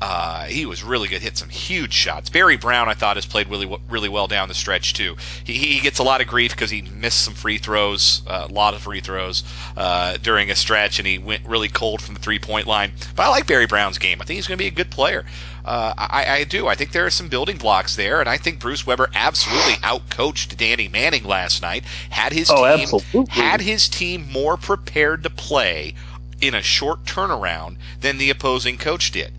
Uh, 0.00 0.44
he 0.44 0.64
was 0.64 0.82
really 0.82 1.08
good, 1.08 1.20
hit 1.20 1.36
some 1.36 1.48
huge 1.48 1.92
shots. 1.92 2.30
Barry 2.30 2.56
Brown, 2.56 2.88
I 2.88 2.94
thought, 2.94 3.16
has 3.16 3.26
played 3.26 3.48
really 3.48 3.78
really 3.88 4.08
well 4.08 4.26
down 4.26 4.48
the 4.48 4.54
stretch 4.54 4.94
too. 4.94 5.16
He, 5.44 5.54
he 5.54 5.80
gets 5.80 5.98
a 5.98 6.02
lot 6.02 6.20
of 6.20 6.26
grief 6.26 6.52
because 6.52 6.70
he 6.70 6.82
missed 6.82 7.22
some 7.22 7.34
free 7.34 7.58
throws, 7.58 8.22
uh, 8.26 8.46
a 8.48 8.52
lot 8.52 8.72
of 8.72 8.80
free 8.80 9.00
throws 9.00 9.42
uh, 9.76 10.16
during 10.22 10.50
a 10.50 10.56
stretch, 10.56 10.98
and 10.98 11.06
he 11.06 11.18
went 11.18 11.44
really 11.44 11.68
cold 11.68 12.00
from 12.00 12.14
the 12.14 12.20
three 12.20 12.38
point 12.38 12.66
line. 12.66 12.92
But 13.14 13.24
I 13.24 13.28
like 13.28 13.46
Barry 13.46 13.66
Brown's 13.66 13.98
game. 13.98 14.22
I 14.22 14.24
think 14.24 14.36
he's 14.36 14.46
going 14.46 14.56
to 14.56 14.62
be 14.62 14.68
a 14.68 14.70
good 14.70 14.90
player. 14.90 15.24
Uh, 15.64 15.92
I, 15.98 16.24
I, 16.28 16.44
do. 16.44 16.66
I 16.66 16.74
think 16.74 16.92
there 16.92 17.04
are 17.04 17.10
some 17.10 17.28
building 17.28 17.58
blocks 17.58 17.94
there, 17.96 18.20
and 18.20 18.28
I 18.28 18.38
think 18.38 18.60
Bruce 18.60 18.86
Weber 18.86 19.10
absolutely 19.14 19.74
outcoached 19.74 20.56
Danny 20.56 20.88
Manning 20.88 21.24
last 21.24 21.60
night. 21.60 21.84
Had 22.08 22.32
his 22.32 22.50
oh, 22.50 22.56
team 22.56 22.84
absolutely. 22.84 23.30
had 23.30 23.60
his 23.60 23.88
team 23.88 24.26
more 24.32 24.56
prepared 24.56 25.24
to 25.24 25.30
play 25.30 25.94
in 26.40 26.54
a 26.54 26.62
short 26.62 27.04
turnaround 27.04 27.76
than 28.00 28.16
the 28.16 28.30
opposing 28.30 28.78
coach 28.78 29.12
did. 29.12 29.32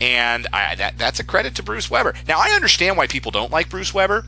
And 0.00 0.46
I, 0.52 0.74
that, 0.74 0.98
that's 0.98 1.20
a 1.20 1.24
credit 1.24 1.54
to 1.56 1.62
Bruce 1.62 1.90
Weber. 1.90 2.14
Now, 2.26 2.38
I 2.38 2.50
understand 2.50 2.96
why 2.96 3.06
people 3.06 3.30
don't 3.30 3.52
like 3.52 3.68
Bruce 3.68 3.94
Weber. 3.94 4.24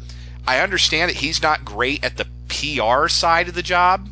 I 0.46 0.60
understand 0.60 1.10
that 1.10 1.16
he's 1.16 1.42
not 1.42 1.64
great 1.64 2.04
at 2.04 2.16
the 2.16 2.26
PR 2.48 3.08
side 3.08 3.48
of 3.48 3.54
the 3.54 3.62
job, 3.62 4.08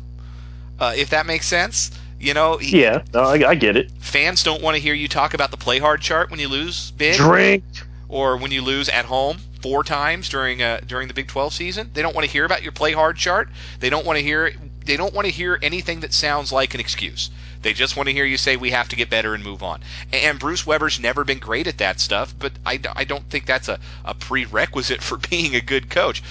uh, 0.79 0.93
if 0.95 1.11
that 1.11 1.25
makes 1.25 1.47
sense. 1.47 1.91
You 2.19 2.33
know, 2.33 2.57
he, 2.57 2.81
yeah, 2.81 3.03
no, 3.13 3.21
I, 3.21 3.49
I, 3.49 3.55
get 3.55 3.75
it. 3.75 3.91
Fans 3.99 4.43
don't 4.43 4.61
want 4.61 4.75
to 4.75 4.81
hear 4.81 4.93
you 4.93 5.07
talk 5.07 5.33
about 5.33 5.51
the 5.51 5.57
play 5.57 5.79
hard 5.79 6.01
chart 6.01 6.31
when 6.31 6.39
you 6.39 6.47
lose 6.47 6.91
big, 6.91 7.17
drink, 7.17 7.63
or 8.07 8.37
when 8.37 8.51
you 8.51 8.61
lose 8.61 8.89
at 8.89 9.05
home 9.05 9.37
four 9.61 9.83
times 9.83 10.29
during 10.29 10.61
uh, 10.61 10.79
during 10.85 11.07
the 11.07 11.13
Big 11.13 11.27
12 11.27 11.53
season. 11.53 11.89
They 11.93 12.01
don't 12.01 12.15
want 12.15 12.25
to 12.25 12.31
hear 12.31 12.45
about 12.45 12.63
your 12.63 12.71
play 12.71 12.93
hard 12.93 13.17
chart. 13.17 13.49
They 13.79 13.89
don't 13.89 14.05
want 14.05 14.17
to 14.17 14.23
hear 14.23 14.53
they 14.85 14.95
don't 14.95 15.13
want 15.13 15.25
to 15.25 15.31
hear 15.31 15.59
anything 15.61 16.01
that 16.01 16.13
sounds 16.13 16.51
like 16.51 16.73
an 16.73 16.79
excuse. 16.79 17.29
They 17.65 17.73
just 17.73 17.97
want 17.97 18.07
to 18.09 18.13
hear 18.13 18.25
you 18.25 18.37
say 18.37 18.57
we 18.57 18.69
have 18.69 18.89
to 18.89 18.95
get 18.95 19.09
better 19.09 19.33
and 19.33 19.43
move 19.43 19.63
on. 19.63 19.81
And 20.13 20.37
Bruce 20.37 20.67
Weber's 20.67 20.99
never 20.99 21.23
been 21.23 21.39
great 21.39 21.65
at 21.65 21.79
that 21.79 21.99
stuff, 21.99 22.31
but 22.37 22.51
I, 22.63 22.79
I 22.95 23.05
don't 23.05 23.27
think 23.27 23.47
that's 23.47 23.67
a, 23.67 23.79
a 24.05 24.13
prerequisite 24.13 25.01
for 25.01 25.17
being 25.17 25.55
a 25.55 25.61
good 25.61 25.89
coach. 25.89 26.21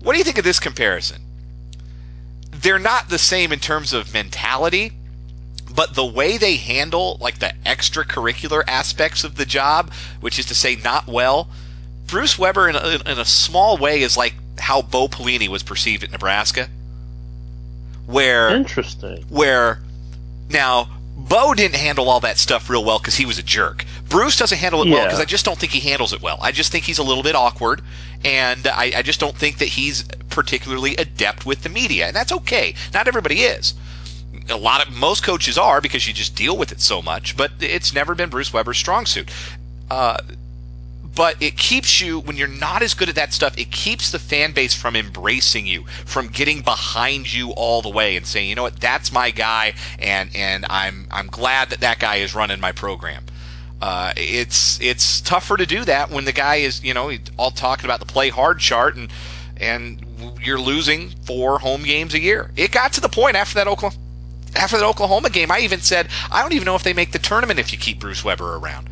What 0.00 0.12
do 0.12 0.18
you 0.18 0.24
think 0.24 0.36
of 0.36 0.44
this 0.44 0.60
comparison? 0.60 1.22
They're 2.50 2.78
not 2.78 3.08
the 3.08 3.16
same 3.16 3.52
in 3.52 3.58
terms 3.58 3.94
of 3.94 4.12
mentality, 4.12 4.92
but 5.74 5.94
the 5.94 6.04
way 6.04 6.36
they 6.36 6.56
handle 6.56 7.16
like 7.22 7.38
the 7.38 7.54
extracurricular 7.64 8.62
aspects 8.66 9.24
of 9.24 9.36
the 9.36 9.46
job, 9.46 9.90
which 10.20 10.38
is 10.38 10.44
to 10.46 10.54
say 10.54 10.76
not 10.76 11.06
well, 11.06 11.48
Bruce 12.06 12.38
Weber 12.38 12.68
in 12.68 12.76
a, 12.76 13.10
in 13.10 13.18
a 13.18 13.24
small 13.24 13.78
way 13.78 14.02
is 14.02 14.14
like 14.14 14.34
how 14.58 14.82
Bo 14.82 15.08
Pelini 15.08 15.48
was 15.48 15.62
perceived 15.62 16.04
at 16.04 16.10
Nebraska. 16.10 16.68
Where 18.04 18.50
interesting. 18.50 19.24
Where 19.30 19.80
now, 20.50 20.88
Bo 21.16 21.54
didn't 21.54 21.76
handle 21.76 22.08
all 22.08 22.20
that 22.20 22.38
stuff 22.38 22.70
real 22.70 22.84
well 22.84 22.98
because 22.98 23.14
he 23.14 23.26
was 23.26 23.38
a 23.38 23.42
jerk. 23.42 23.84
Bruce 24.08 24.36
doesn't 24.36 24.58
handle 24.58 24.82
it 24.82 24.88
yeah. 24.88 24.94
well 24.94 25.04
because 25.04 25.20
I 25.20 25.24
just 25.24 25.44
don't 25.44 25.58
think 25.58 25.72
he 25.72 25.80
handles 25.80 26.12
it 26.12 26.22
well. 26.22 26.38
I 26.40 26.50
just 26.50 26.72
think 26.72 26.84
he's 26.84 26.98
a 26.98 27.02
little 27.02 27.22
bit 27.22 27.34
awkward, 27.34 27.82
and 28.24 28.66
I, 28.66 28.92
I, 28.96 29.02
just 29.02 29.20
don't 29.20 29.36
think 29.36 29.58
that 29.58 29.68
he's 29.68 30.04
particularly 30.30 30.96
adept 30.96 31.46
with 31.46 31.62
the 31.62 31.68
media, 31.68 32.06
and 32.06 32.16
that's 32.16 32.32
okay. 32.32 32.74
Not 32.94 33.06
everybody 33.06 33.42
is. 33.42 33.74
A 34.48 34.56
lot 34.56 34.86
of 34.86 34.92
most 34.92 35.22
coaches 35.22 35.58
are 35.58 35.80
because 35.80 36.06
you 36.08 36.14
just 36.14 36.34
deal 36.34 36.56
with 36.56 36.72
it 36.72 36.80
so 36.80 37.02
much, 37.02 37.36
but 37.36 37.52
it's 37.60 37.92
never 37.92 38.14
been 38.14 38.30
Bruce 38.30 38.52
Weber's 38.52 38.78
strong 38.78 39.06
suit. 39.06 39.30
Uh, 39.90 40.16
but 41.14 41.40
it 41.42 41.56
keeps 41.56 42.00
you 42.00 42.20
when 42.20 42.36
you're 42.36 42.48
not 42.48 42.82
as 42.82 42.94
good 42.94 43.08
at 43.08 43.14
that 43.14 43.32
stuff 43.32 43.56
it 43.58 43.70
keeps 43.70 44.10
the 44.10 44.18
fan 44.18 44.52
base 44.52 44.74
from 44.74 44.96
embracing 44.96 45.66
you 45.66 45.84
from 46.04 46.28
getting 46.28 46.60
behind 46.62 47.32
you 47.32 47.50
all 47.52 47.82
the 47.82 47.88
way 47.88 48.16
and 48.16 48.26
saying 48.26 48.48
you 48.48 48.54
know 48.54 48.62
what 48.62 48.80
that's 48.80 49.12
my 49.12 49.30
guy 49.30 49.72
and 49.98 50.30
and 50.34 50.64
i'm 50.70 51.06
i'm 51.10 51.26
glad 51.26 51.70
that 51.70 51.80
that 51.80 51.98
guy 51.98 52.16
is 52.16 52.34
running 52.34 52.60
my 52.60 52.72
program 52.72 53.24
uh, 53.82 54.12
it's 54.18 54.78
it's 54.82 55.22
tougher 55.22 55.56
to 55.56 55.64
do 55.64 55.86
that 55.86 56.10
when 56.10 56.26
the 56.26 56.32
guy 56.32 56.56
is 56.56 56.84
you 56.84 56.92
know 56.92 57.10
all 57.38 57.50
talking 57.50 57.86
about 57.86 57.98
the 57.98 58.04
play 58.04 58.28
hard 58.28 58.58
chart 58.58 58.94
and 58.94 59.10
and 59.56 60.04
you're 60.42 60.60
losing 60.60 61.10
four 61.24 61.58
home 61.58 61.82
games 61.82 62.14
a 62.14 62.20
year. 62.20 62.50
It 62.56 62.72
got 62.72 62.94
to 62.94 63.00
the 63.00 63.08
point 63.08 63.36
after 63.36 63.54
that 63.54 63.68
Oklahoma 63.68 64.02
after 64.56 64.78
the 64.78 64.84
Oklahoma 64.84 65.30
game, 65.30 65.50
I 65.52 65.60
even 65.60 65.80
said 65.80 66.08
I 66.30 66.42
don't 66.42 66.52
even 66.52 66.66
know 66.66 66.74
if 66.74 66.82
they 66.82 66.92
make 66.92 67.12
the 67.12 67.18
tournament 67.18 67.60
if 67.60 67.72
you 67.72 67.78
keep 67.78 68.00
Bruce 68.00 68.24
Weber 68.24 68.56
around. 68.56 68.88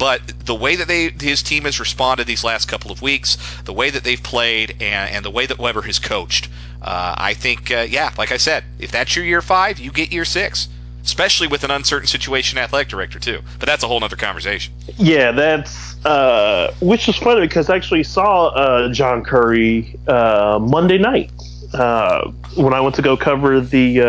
But 0.00 0.22
the 0.46 0.54
way 0.54 0.76
that 0.76 0.88
they 0.88 1.10
his 1.10 1.42
team 1.42 1.64
has 1.64 1.78
responded 1.78 2.26
these 2.26 2.42
last 2.42 2.68
couple 2.68 2.90
of 2.90 3.02
weeks, 3.02 3.36
the 3.66 3.74
way 3.74 3.90
that 3.90 4.02
they've 4.02 4.22
played, 4.22 4.70
and, 4.80 5.14
and 5.14 5.24
the 5.24 5.30
way 5.30 5.44
that 5.44 5.58
Weber 5.58 5.82
has 5.82 5.98
coached, 5.98 6.48
uh, 6.80 7.14
I 7.18 7.34
think, 7.34 7.70
uh, 7.70 7.86
yeah, 7.88 8.10
like 8.16 8.32
I 8.32 8.38
said, 8.38 8.64
if 8.78 8.90
that's 8.90 9.14
your 9.14 9.26
year 9.26 9.42
five, 9.42 9.78
you 9.78 9.92
get 9.92 10.10
year 10.10 10.24
six 10.24 10.68
especially 11.02 11.48
with 11.48 11.64
an 11.64 11.70
uncertain 11.70 12.06
situation 12.06 12.58
athletic 12.58 12.88
director 12.88 13.18
too. 13.18 13.40
But 13.58 13.66
that's 13.66 13.82
a 13.82 13.88
whole 13.88 14.02
other 14.04 14.16
conversation. 14.16 14.74
Yeah, 14.98 15.32
that's 15.32 16.04
uh, 16.04 16.74
which 16.80 17.08
is 17.08 17.16
funny 17.16 17.40
because 17.40 17.70
I 17.70 17.76
actually 17.76 18.02
saw 18.02 18.48
uh, 18.48 18.92
John 18.92 19.24
Currie 19.24 19.98
uh, 20.06 20.58
Monday 20.60 20.98
night 20.98 21.30
uh, 21.72 22.30
when 22.56 22.74
I 22.74 22.80
went 22.80 22.94
to 22.96 23.02
go 23.02 23.16
cover 23.16 23.60
the 23.60 24.00
uh, 24.00 24.04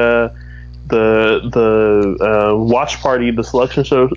the 0.87 1.41
the 1.51 2.17
uh, 2.23 2.57
watch 2.57 2.99
party, 2.99 3.31
the 3.31 3.43
selection 3.43 3.83
show 3.83 4.09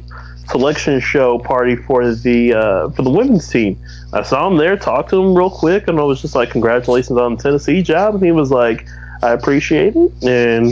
selection 0.48 1.00
show 1.00 1.38
party 1.38 1.76
for 1.76 2.14
the 2.14 2.54
uh, 2.54 2.88
for 2.90 3.02
the 3.02 3.10
women's 3.10 3.48
team. 3.48 3.78
I 4.12 4.22
saw 4.22 4.48
him 4.48 4.56
there, 4.56 4.76
talked 4.76 5.10
to 5.10 5.22
him 5.22 5.34
real 5.34 5.50
quick, 5.50 5.88
and 5.88 5.98
I 5.98 6.02
was 6.02 6.20
just 6.20 6.34
like, 6.34 6.50
"Congratulations 6.50 7.18
on 7.18 7.36
the 7.36 7.42
Tennessee 7.42 7.82
job," 7.82 8.14
and 8.14 8.24
he 8.24 8.32
was 8.32 8.50
like, 8.50 8.86
"I 9.22 9.32
appreciate 9.32 9.94
it," 9.96 10.12
and 10.22 10.70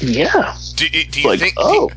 yeah. 0.00 0.56
Do, 0.76 0.88
do 0.88 1.20
you 1.20 1.28
like, 1.28 1.40
think? 1.40 1.54
Oh. 1.56 1.90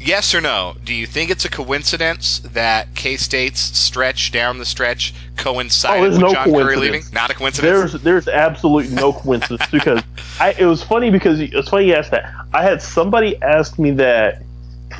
Yes 0.00 0.34
or 0.34 0.40
no? 0.40 0.74
Do 0.84 0.94
you 0.94 1.06
think 1.06 1.30
it's 1.30 1.44
a 1.44 1.50
coincidence 1.50 2.40
that 2.52 2.94
K 2.94 3.16
State's 3.16 3.60
stretch 3.60 4.32
down 4.32 4.58
the 4.58 4.64
stretch 4.64 5.12
coincided 5.36 6.04
oh, 6.04 6.10
with 6.10 6.18
no 6.18 6.32
John 6.32 6.50
Currie 6.50 6.76
leaving? 6.76 7.02
Not 7.12 7.30
a 7.30 7.34
coincidence. 7.34 7.92
There's 7.92 8.02
there's 8.02 8.28
absolutely 8.28 8.94
no 8.94 9.12
coincidence 9.24 9.68
because 9.70 10.02
I, 10.40 10.54
it 10.58 10.66
was 10.66 10.82
funny 10.82 11.10
because 11.10 11.40
it's 11.40 11.68
funny 11.68 11.88
you 11.88 11.94
asked 11.94 12.10
that. 12.12 12.32
I 12.52 12.62
had 12.62 12.80
somebody 12.80 13.40
ask 13.42 13.78
me 13.78 13.90
that 13.92 14.42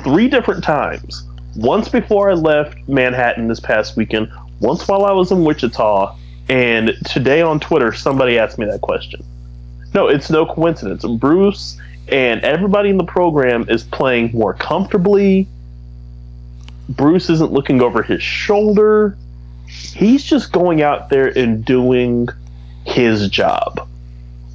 three 0.03 0.27
different 0.27 0.63
times. 0.63 1.23
Once 1.55 1.89
before 1.89 2.31
I 2.31 2.33
left 2.33 2.77
Manhattan 2.87 3.47
this 3.47 3.59
past 3.59 3.97
weekend. 3.97 4.31
Once 4.59 4.87
while 4.87 5.05
I 5.05 5.11
was 5.11 5.31
in 5.31 5.43
Wichita, 5.43 6.15
and 6.47 6.95
today 7.05 7.41
on 7.41 7.59
Twitter 7.59 7.93
somebody 7.93 8.37
asked 8.37 8.57
me 8.57 8.65
that 8.65 8.81
question. 8.81 9.23
No, 9.93 10.07
it's 10.07 10.29
no 10.29 10.45
coincidence. 10.45 11.05
Bruce 11.05 11.77
and 12.07 12.41
everybody 12.43 12.89
in 12.89 12.97
the 12.97 13.03
program 13.03 13.65
is 13.69 13.83
playing 13.83 14.31
more 14.31 14.53
comfortably. 14.53 15.47
Bruce 16.89 17.29
isn't 17.29 17.51
looking 17.51 17.81
over 17.81 18.01
his 18.01 18.21
shoulder. 18.21 19.17
He's 19.67 20.23
just 20.23 20.51
going 20.51 20.81
out 20.81 21.09
there 21.09 21.27
and 21.27 21.63
doing 21.63 22.27
his 22.85 23.29
job, 23.29 23.87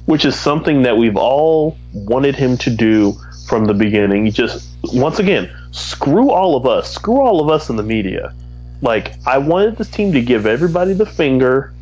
which 0.05 0.25
is 0.25 0.37
something 0.37 0.83
that 0.83 0.97
we've 0.97 1.15
all 1.15 1.77
wanted 1.93 2.35
him 2.35 2.57
to 2.57 2.69
do 2.69 3.17
from 3.45 3.65
the 3.65 3.73
beginning. 3.73 4.31
Just, 4.31 4.67
once 4.93 5.19
again, 5.19 5.49
screw 5.71 6.31
all 6.31 6.55
of 6.55 6.65
us, 6.65 6.93
screw 6.93 7.21
all 7.21 7.41
of 7.41 7.49
us 7.49 7.69
in 7.69 7.75
the 7.75 7.83
media. 7.83 8.33
Like, 8.81 9.13
I 9.25 9.37
wanted 9.37 9.77
this 9.77 9.89
team 9.89 10.11
to 10.13 10.21
give 10.21 10.45
everybody 10.45 10.93
the 10.93 11.05
finger 11.05 11.73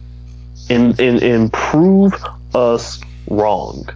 and, 0.69 0.99
and, 0.99 1.21
and 1.21 1.51
prove 1.51 2.13
us 2.53 3.01
wrong. 3.27 3.87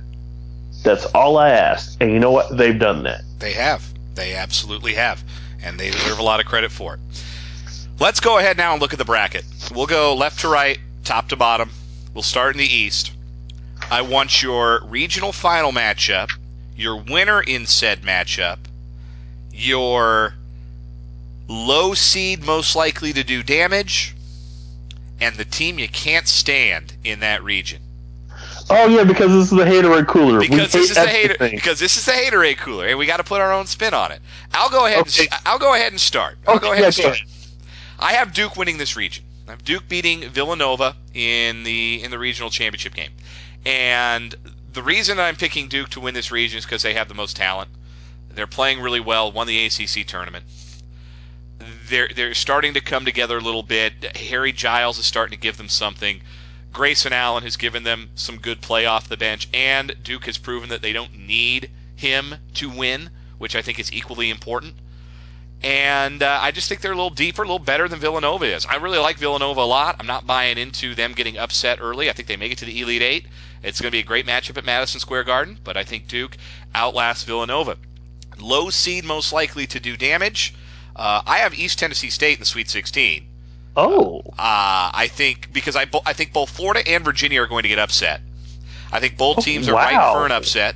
That's 0.83 1.05
all 1.07 1.38
I 1.38 1.50
asked. 1.50 1.97
And 2.01 2.12
you 2.12 2.19
know 2.19 2.31
what? 2.31 2.55
They've 2.55 2.77
done 2.77 3.03
that. 3.03 3.21
They 3.39 3.53
have. 3.53 3.86
They 4.15 4.36
absolutely 4.36 4.93
have. 4.93 5.24
And 5.63 5.79
they 5.79 5.91
deserve 5.91 6.19
a 6.19 6.24
lot 6.24 6.39
of 6.39 6.45
credit 6.45 6.71
for 6.71 6.95
it. 6.95 7.00
Let's 8.00 8.19
go 8.19 8.38
ahead 8.38 8.57
now 8.57 8.74
and 8.74 8.81
look 8.81 8.93
at 8.93 9.00
the 9.00 9.05
bracket. 9.05 9.43
We'll 9.74 9.88
go 9.88 10.15
left 10.15 10.41
to 10.41 10.47
right, 10.47 10.79
top 11.03 11.29
to 11.29 11.36
bottom. 11.36 11.69
We'll 12.13 12.24
start 12.24 12.55
in 12.55 12.59
the 12.59 12.65
East. 12.65 13.12
I 13.89 14.01
want 14.01 14.41
your 14.41 14.83
regional 14.86 15.31
final 15.31 15.71
matchup, 15.71 16.29
your 16.77 16.96
winner 16.96 17.41
in 17.41 17.65
said 17.65 18.01
matchup, 18.03 18.60
your 19.51 20.34
low 21.48 21.93
seed 21.93 22.43
most 22.46 22.75
likely 22.75 23.12
to 23.13 23.23
do 23.23 23.41
damage, 23.43 24.15
and 25.19 25.36
the 25.36 25.45
team 25.45 25.80
you 25.80 25.89
can't 25.89 26.28
stand 26.28 26.93
in 27.04 27.21
that 27.21 27.43
region. 27.43 27.82
Oh 28.69 28.88
yeah, 28.88 29.04
because 29.04 29.32
this 29.32 29.45
is 29.45 29.49
the 29.49 29.63
haterade 29.63 30.08
cooler. 30.08 30.39
Because 30.39 30.71
this 30.71 30.91
is 30.91 30.95
the 30.95 31.08
hater. 31.08 31.36
Because 31.39 31.80
this 31.80 31.97
is 31.97 32.06
the 32.06 32.12
haterade 32.12 32.58
cooler, 32.58 32.86
and 32.86 32.99
we 32.99 33.06
got 33.06 33.17
to 33.17 33.23
put 33.23 33.41
our 33.41 33.54
own 33.54 33.65
spin 33.65 33.93
on 33.93 34.12
it. 34.12 34.21
I'll 34.54 34.69
go 34.69 34.86
ahead. 34.86 34.99
Okay. 34.99 35.28
And, 35.32 35.41
I'll 35.45 35.60
go 35.60 35.73
ahead 35.73 35.93
and 35.93 35.99
start. 35.99 36.38
I'll 36.47 36.58
okay, 36.58 36.65
go 36.67 36.73
ahead 36.73 36.86
and 36.86 36.93
start. 36.93 37.21
I 37.99 38.13
have 38.13 38.34
Duke 38.34 38.58
winning 38.58 38.78
this 38.78 38.95
region. 38.95 39.23
I 39.47 39.51
have 39.51 39.63
Duke 39.63 39.88
beating 39.88 40.30
Villanova 40.30 40.95
in 41.13 41.63
the 41.63 42.04
in 42.04 42.12
the 42.12 42.19
regional 42.19 42.49
championship 42.49 42.93
game, 42.93 43.12
and 43.65 44.36
the 44.77 44.83
reason 44.83 45.19
I'm 45.19 45.35
picking 45.35 45.69
Duke 45.69 45.89
to 45.89 45.99
win 45.99 46.13
this 46.13 46.31
region 46.31 46.59
is 46.59 46.63
because 46.63 46.83
they 46.83 46.93
have 46.93 47.07
the 47.07 47.15
most 47.15 47.35
talent. 47.35 47.71
They're 48.29 48.45
playing 48.45 48.79
really 48.79 48.99
well. 48.99 49.31
Won 49.31 49.47
the 49.47 49.65
ACC 49.65 50.05
tournament. 50.05 50.45
They're 51.89 52.09
they're 52.15 52.35
starting 52.35 52.75
to 52.75 52.79
come 52.79 53.03
together 53.03 53.39
a 53.39 53.41
little 53.41 53.63
bit. 53.63 54.15
Harry 54.15 54.51
Giles 54.51 54.99
is 54.99 55.07
starting 55.07 55.35
to 55.35 55.41
give 55.41 55.57
them 55.57 55.67
something. 55.67 56.21
Grayson 56.71 57.11
Allen 57.11 57.41
has 57.41 57.57
given 57.57 57.81
them 57.81 58.11
some 58.13 58.37
good 58.37 58.61
play 58.61 58.85
off 58.85 59.09
the 59.09 59.17
bench, 59.17 59.47
and 59.51 59.95
Duke 60.03 60.27
has 60.27 60.37
proven 60.37 60.69
that 60.69 60.83
they 60.83 60.93
don't 60.93 61.25
need 61.25 61.71
him 61.95 62.35
to 62.53 62.69
win, 62.69 63.09
which 63.39 63.55
I 63.55 63.63
think 63.63 63.79
is 63.79 63.91
equally 63.91 64.29
important. 64.29 64.75
And 65.63 66.22
uh, 66.22 66.39
I 66.41 66.52
just 66.52 66.70
think 66.70 66.82
they're 66.82 66.91
a 66.91 66.96
little 66.96 67.10
deeper, 67.10 67.41
a 67.41 67.46
little 67.46 67.60
better 67.60 67.88
than 67.88 68.00
Villanova 68.00 68.46
is. 68.46 68.65
I 68.65 68.76
really 68.76 69.00
like 69.00 69.17
Villanova 69.17 69.62
a 69.62 69.65
lot. 69.65 69.96
I'm 70.00 70.06
not 70.06 70.28
buying 70.28 70.58
into 70.58 70.93
them 70.93 71.13
getting 71.13 71.38
upset 71.38 71.80
early. 71.82 72.10
I 72.10 72.13
think 72.13 72.28
they 72.28 72.38
make 72.38 72.52
it 72.52 72.60
to 72.60 72.65
the 72.65 72.80
Elite 72.80 73.02
Eight. 73.02 73.26
It's 73.63 73.82
going 73.82 73.89
to 73.89 73.96
be 73.96 74.00
a 74.00 74.04
great 74.04 74.28
matchup 74.28 74.58
at 74.58 74.65
Madison 74.65 75.00
Square 75.00 75.24
Garden, 75.24 75.58
but 75.63 75.76
I 75.76 75.84
think 75.84 76.08
Duke 76.08 76.38
outlasts 76.76 77.24
Villanova. 77.24 77.78
Low 78.38 78.70
seed 78.70 79.04
most 79.04 79.34
likely 79.34 79.65
to 79.67 79.80
do 79.80 79.98
damage. 79.98 80.54
Uh, 80.96 81.22
I 81.26 81.39
have 81.39 81.58
East 81.58 81.80
Tennessee 81.80 82.12
State 82.12 82.34
in 82.34 82.39
the 82.39 82.46
Sweet 82.46 82.70
16. 82.70 83.26
Oh. 83.76 84.22
Uh, 84.30 84.89
I 84.93 85.10
think 85.12 85.54
because 85.54 85.76
I 85.76 85.86
I 86.06 86.13
think 86.13 86.34
both 86.34 86.50
Florida 86.50 86.88
and 86.88 87.04
Virginia 87.06 87.41
are 87.41 87.48
going 87.48 87.63
to 87.63 87.70
get 87.70 87.78
upset. 87.78 88.22
I 88.91 89.00
think 89.00 89.17
both 89.17 89.39
oh, 89.39 89.41
teams 89.41 89.67
are 89.67 89.76
wow. 89.76 89.84
right 89.84 90.13
for 90.13 90.26
an 90.26 90.32
upset. 90.32 90.76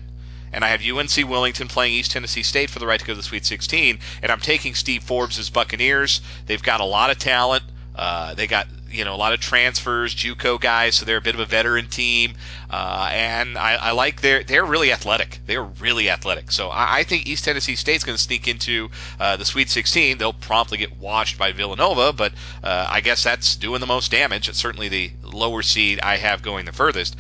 And 0.53 0.63
I 0.63 0.69
have 0.69 0.81
UNC 0.81 1.29
Wilmington 1.29 1.67
playing 1.67 1.93
East 1.93 2.11
Tennessee 2.11 2.43
State 2.43 2.69
for 2.69 2.79
the 2.79 2.87
right 2.87 2.99
to 2.99 3.05
go 3.05 3.13
to 3.13 3.17
the 3.17 3.23
Sweet 3.23 3.45
16. 3.45 3.99
And 4.21 4.31
I'm 4.31 4.39
taking 4.39 4.75
Steve 4.75 5.03
Forbes' 5.03 5.49
Buccaneers. 5.49 6.21
They've 6.45 6.61
got 6.61 6.81
a 6.81 6.85
lot 6.85 7.09
of 7.09 7.17
talent. 7.17 7.63
Uh, 7.95 8.33
they 8.33 8.47
got 8.47 8.67
you 8.89 9.05
know 9.05 9.13
a 9.13 9.17
lot 9.17 9.33
of 9.33 9.39
transfers, 9.39 10.15
JUCO 10.15 10.59
guys, 10.59 10.95
so 10.95 11.05
they're 11.05 11.17
a 11.17 11.21
bit 11.21 11.35
of 11.35 11.41
a 11.41 11.45
veteran 11.45 11.87
team, 11.87 12.33
uh, 12.69 13.09
and 13.11 13.57
I, 13.57 13.75
I, 13.75 13.91
like 13.91 14.21
they're 14.21 14.43
they're 14.43 14.65
really 14.65 14.91
athletic. 14.91 15.39
They're 15.45 15.63
really 15.63 16.09
athletic. 16.09 16.51
So 16.51 16.69
I, 16.69 16.99
I 16.99 17.03
think 17.03 17.27
East 17.27 17.45
Tennessee 17.45 17.75
State's 17.75 18.03
going 18.03 18.15
to 18.15 18.21
sneak 18.21 18.47
into 18.47 18.89
uh, 19.19 19.37
the 19.37 19.45
Sweet 19.45 19.69
16. 19.69 20.17
They'll 20.17 20.33
promptly 20.33 20.77
get 20.77 20.97
washed 20.97 21.37
by 21.37 21.51
Villanova, 21.51 22.13
but 22.13 22.33
uh, 22.63 22.87
I 22.89 23.01
guess 23.01 23.23
that's 23.23 23.55
doing 23.55 23.81
the 23.81 23.87
most 23.87 24.11
damage. 24.11 24.47
It's 24.47 24.57
certainly 24.57 24.89
the 24.89 25.11
lower 25.23 25.61
seed 25.61 25.99
I 26.01 26.17
have 26.17 26.41
going 26.41 26.65
the 26.65 26.71
furthest. 26.71 27.15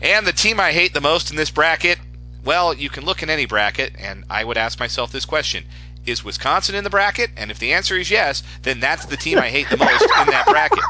And 0.00 0.26
the 0.26 0.32
team 0.32 0.58
I 0.58 0.72
hate 0.72 0.94
the 0.94 1.00
most 1.00 1.30
in 1.30 1.36
this 1.36 1.50
bracket, 1.50 1.98
well, 2.44 2.74
you 2.74 2.90
can 2.90 3.04
look 3.04 3.22
in 3.22 3.30
any 3.30 3.46
bracket, 3.46 3.94
and 3.98 4.24
I 4.28 4.44
would 4.44 4.58
ask 4.58 4.78
myself 4.78 5.12
this 5.12 5.24
question 5.24 5.64
is 6.06 6.22
Wisconsin 6.22 6.74
in 6.74 6.84
the 6.84 6.90
bracket? 6.90 7.30
And 7.36 7.50
if 7.50 7.58
the 7.58 7.72
answer 7.72 7.96
is 7.96 8.10
yes, 8.10 8.42
then 8.62 8.80
that's 8.80 9.06
the 9.06 9.16
team 9.16 9.38
I 9.38 9.48
hate 9.48 9.70
the 9.70 9.78
most 9.78 10.02
in 10.02 10.26
that 10.26 10.44
bracket. 10.46 10.84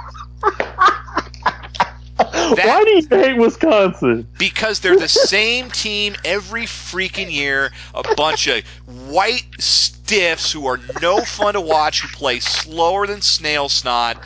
That, 2.17 2.67
Why 2.67 2.85
do 2.85 2.91
you 2.91 3.07
hate 3.09 3.37
Wisconsin? 3.37 4.27
Because 4.39 4.81
they're 4.81 4.97
the 4.97 5.09
same 5.09 5.71
team 5.71 6.17
every 6.25 6.65
freaking 6.65 7.31
year. 7.31 7.73
A 7.95 8.03
bunch 8.17 8.49
of 8.49 8.65
white 9.09 9.47
stiffs 9.59 10.51
who 10.51 10.67
are 10.67 10.81
no 11.01 11.21
fun 11.21 11.55
to 11.55 11.61
watch, 11.61 12.01
who 12.03 12.09
play 12.09 12.41
slower 12.41 13.07
than 13.07 13.23
snail 13.23 13.69
snot. 13.69 14.19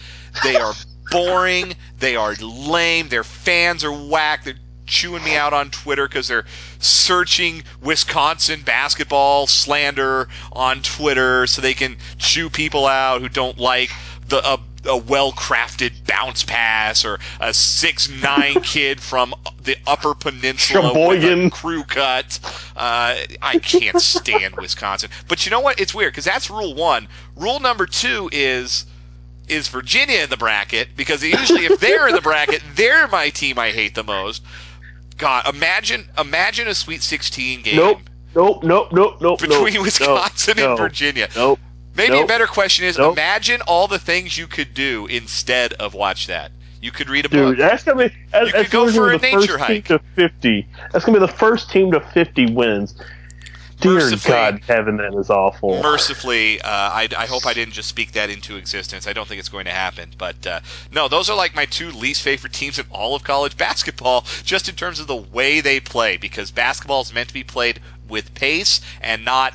They 0.43 0.57
are 0.57 0.75
boring. 1.11 1.75
They 1.99 2.17
are 2.17 2.35
lame. 2.35 3.09
Their 3.09 3.25
fans 3.25 3.85
are 3.85 3.93
whack. 3.93 4.45
They're 4.45 4.55
chewing 4.89 5.23
me 5.25 5.37
out 5.37 5.53
on 5.53 5.71
Twitter 5.71 6.09
because 6.09 6.29
they're 6.29 6.47
searching 6.79 7.63
Wisconsin 7.83 8.63
basketball 8.63 9.47
slander 9.47 10.29
on 10.53 10.83
Twitter 10.83 11.47
so 11.47 11.63
they 11.63 11.75
can 11.75 11.97
chew 12.19 12.51
people 12.51 12.87
out 12.87 13.21
who 13.21 13.29
don't 13.29 13.59
like 13.59 13.91
the 14.29 14.45
uh, 14.45 14.57
a 14.85 14.97
well-crafted 14.97 15.93
bounce 16.07 16.45
pass 16.45 17.05
or 17.05 17.19
a 17.41 17.53
six-nine 17.53 18.55
kid 18.63 19.01
from 19.01 19.35
the 19.63 19.77
Upper 19.87 20.15
Peninsula 20.15 20.89
Sheboygan. 20.89 21.45
with 21.45 21.47
a 21.49 21.51
crew 21.51 21.83
cut. 21.85 22.39
Uh, 22.77 23.17
I 23.43 23.59
can't 23.59 24.01
stand 24.01 24.57
Wisconsin, 24.57 25.11
but 25.27 25.45
you 25.45 25.51
know 25.51 25.61
what? 25.61 25.81
It's 25.81 25.95
weird 25.95 26.13
because 26.13 26.25
that's 26.25 26.49
rule 26.49 26.75
one. 26.75 27.09
Rule 27.37 27.61
number 27.61 27.87
two 27.87 28.31
is 28.33 28.87
is 29.49 29.69
Virginia 29.69 30.21
in 30.21 30.31
the 30.31 30.37
bracket 30.37 30.89
because 30.97 31.23
usually 31.23 31.65
if 31.65 31.81
they're 31.81 32.09
in 32.09 32.15
the 32.15 32.21
bracket, 32.21 32.63
they're 32.75 33.09
my 33.09 33.31
team 33.31 33.59
I 33.59 33.71
hate 33.71 33.95
the 33.95 34.05
most. 34.05 34.43
God, 35.19 35.55
imagine 35.55 36.09
imagine 36.17 36.69
a 36.69 36.75
Sweet 36.75 37.03
16 37.03 37.63
game. 37.63 37.77
Nope. 37.77 38.01
Nope, 38.35 38.63
nope, 38.63 38.93
nope, 38.93 39.21
nope. 39.21 39.41
Between 39.41 39.75
nope, 39.75 39.83
Wisconsin 39.85 40.55
nope, 40.57 40.71
and 40.71 40.79
Virginia. 40.79 41.29
Nope. 41.35 41.59
Maybe 41.97 42.15
nope, 42.15 42.25
a 42.25 42.29
better 42.29 42.47
question 42.47 42.85
is 42.85 42.97
nope. 42.97 43.15
imagine 43.15 43.61
all 43.63 43.89
the 43.89 43.99
things 43.99 44.39
you 44.39 44.47
could 44.47 44.75
do 44.75 45.07
instead 45.07 45.73
of 45.75 45.95
watch 45.95 46.29
that. 46.29 46.53
You 46.81 46.93
could 46.93 47.09
read 47.09 47.25
a 47.25 47.29
book. 47.29 47.57
Dude, 47.57 47.59
that's 47.59 47.83
gonna 47.83 48.09
be. 48.09 48.15
That's, 48.31 48.47
You 48.47 48.53
could 48.53 48.71
go 48.71 48.93
for 48.93 49.13
a 49.13 49.19
nature 49.19 49.59
hike. 49.59 49.87
To 49.87 49.99
fifty. 50.15 50.69
That's 50.93 51.05
gonna 51.05 51.19
be 51.19 51.27
the 51.27 51.33
first 51.33 51.71
team 51.71 51.91
to 51.93 52.01
fifty 52.01 52.47
wins. 52.47 52.95
Dear 53.81 54.11
God, 54.27 54.63
Kevin, 54.67 54.97
that 54.97 55.15
is 55.15 55.31
awful. 55.31 55.81
Mercifully, 55.83 56.61
uh, 56.61 56.69
I, 56.69 57.09
I 57.17 57.27
hope 57.27 57.47
I 57.47 57.55
didn't 57.55 57.75
just 57.75 57.89
speak 57.89 58.13
that 58.13 58.29
into 58.29 58.57
existence. 58.57 59.07
I 59.07 59.13
don't 59.13 59.29
think 59.29 59.39
it's 59.39 59.49
going 59.49 59.67
to 59.67 59.71
happen. 59.71 60.11
But 60.19 60.47
uh, 60.47 60.61
no, 60.93 61.07
those 61.07 61.31
are 61.31 61.37
like 61.37 61.55
my 61.55 61.65
two 61.65 61.91
least 61.91 62.23
favorite 62.23 62.53
teams 62.53 62.79
in 62.79 62.87
all 62.91 63.15
of 63.15 63.23
college 63.23 63.57
basketball, 63.57 64.25
just 64.43 64.69
in 64.69 64.75
terms 64.75 64.99
of 64.99 65.07
the 65.07 65.17
way 65.17 65.61
they 65.61 65.79
play, 65.79 66.17
because 66.17 66.51
basketball 66.51 67.03
is 67.03 67.15
meant 67.15 67.29
to 67.29 67.35
be 67.35 67.45
played 67.45 67.81
with 68.09 68.35
pace 68.35 68.81
and 69.01 69.25
not, 69.25 69.55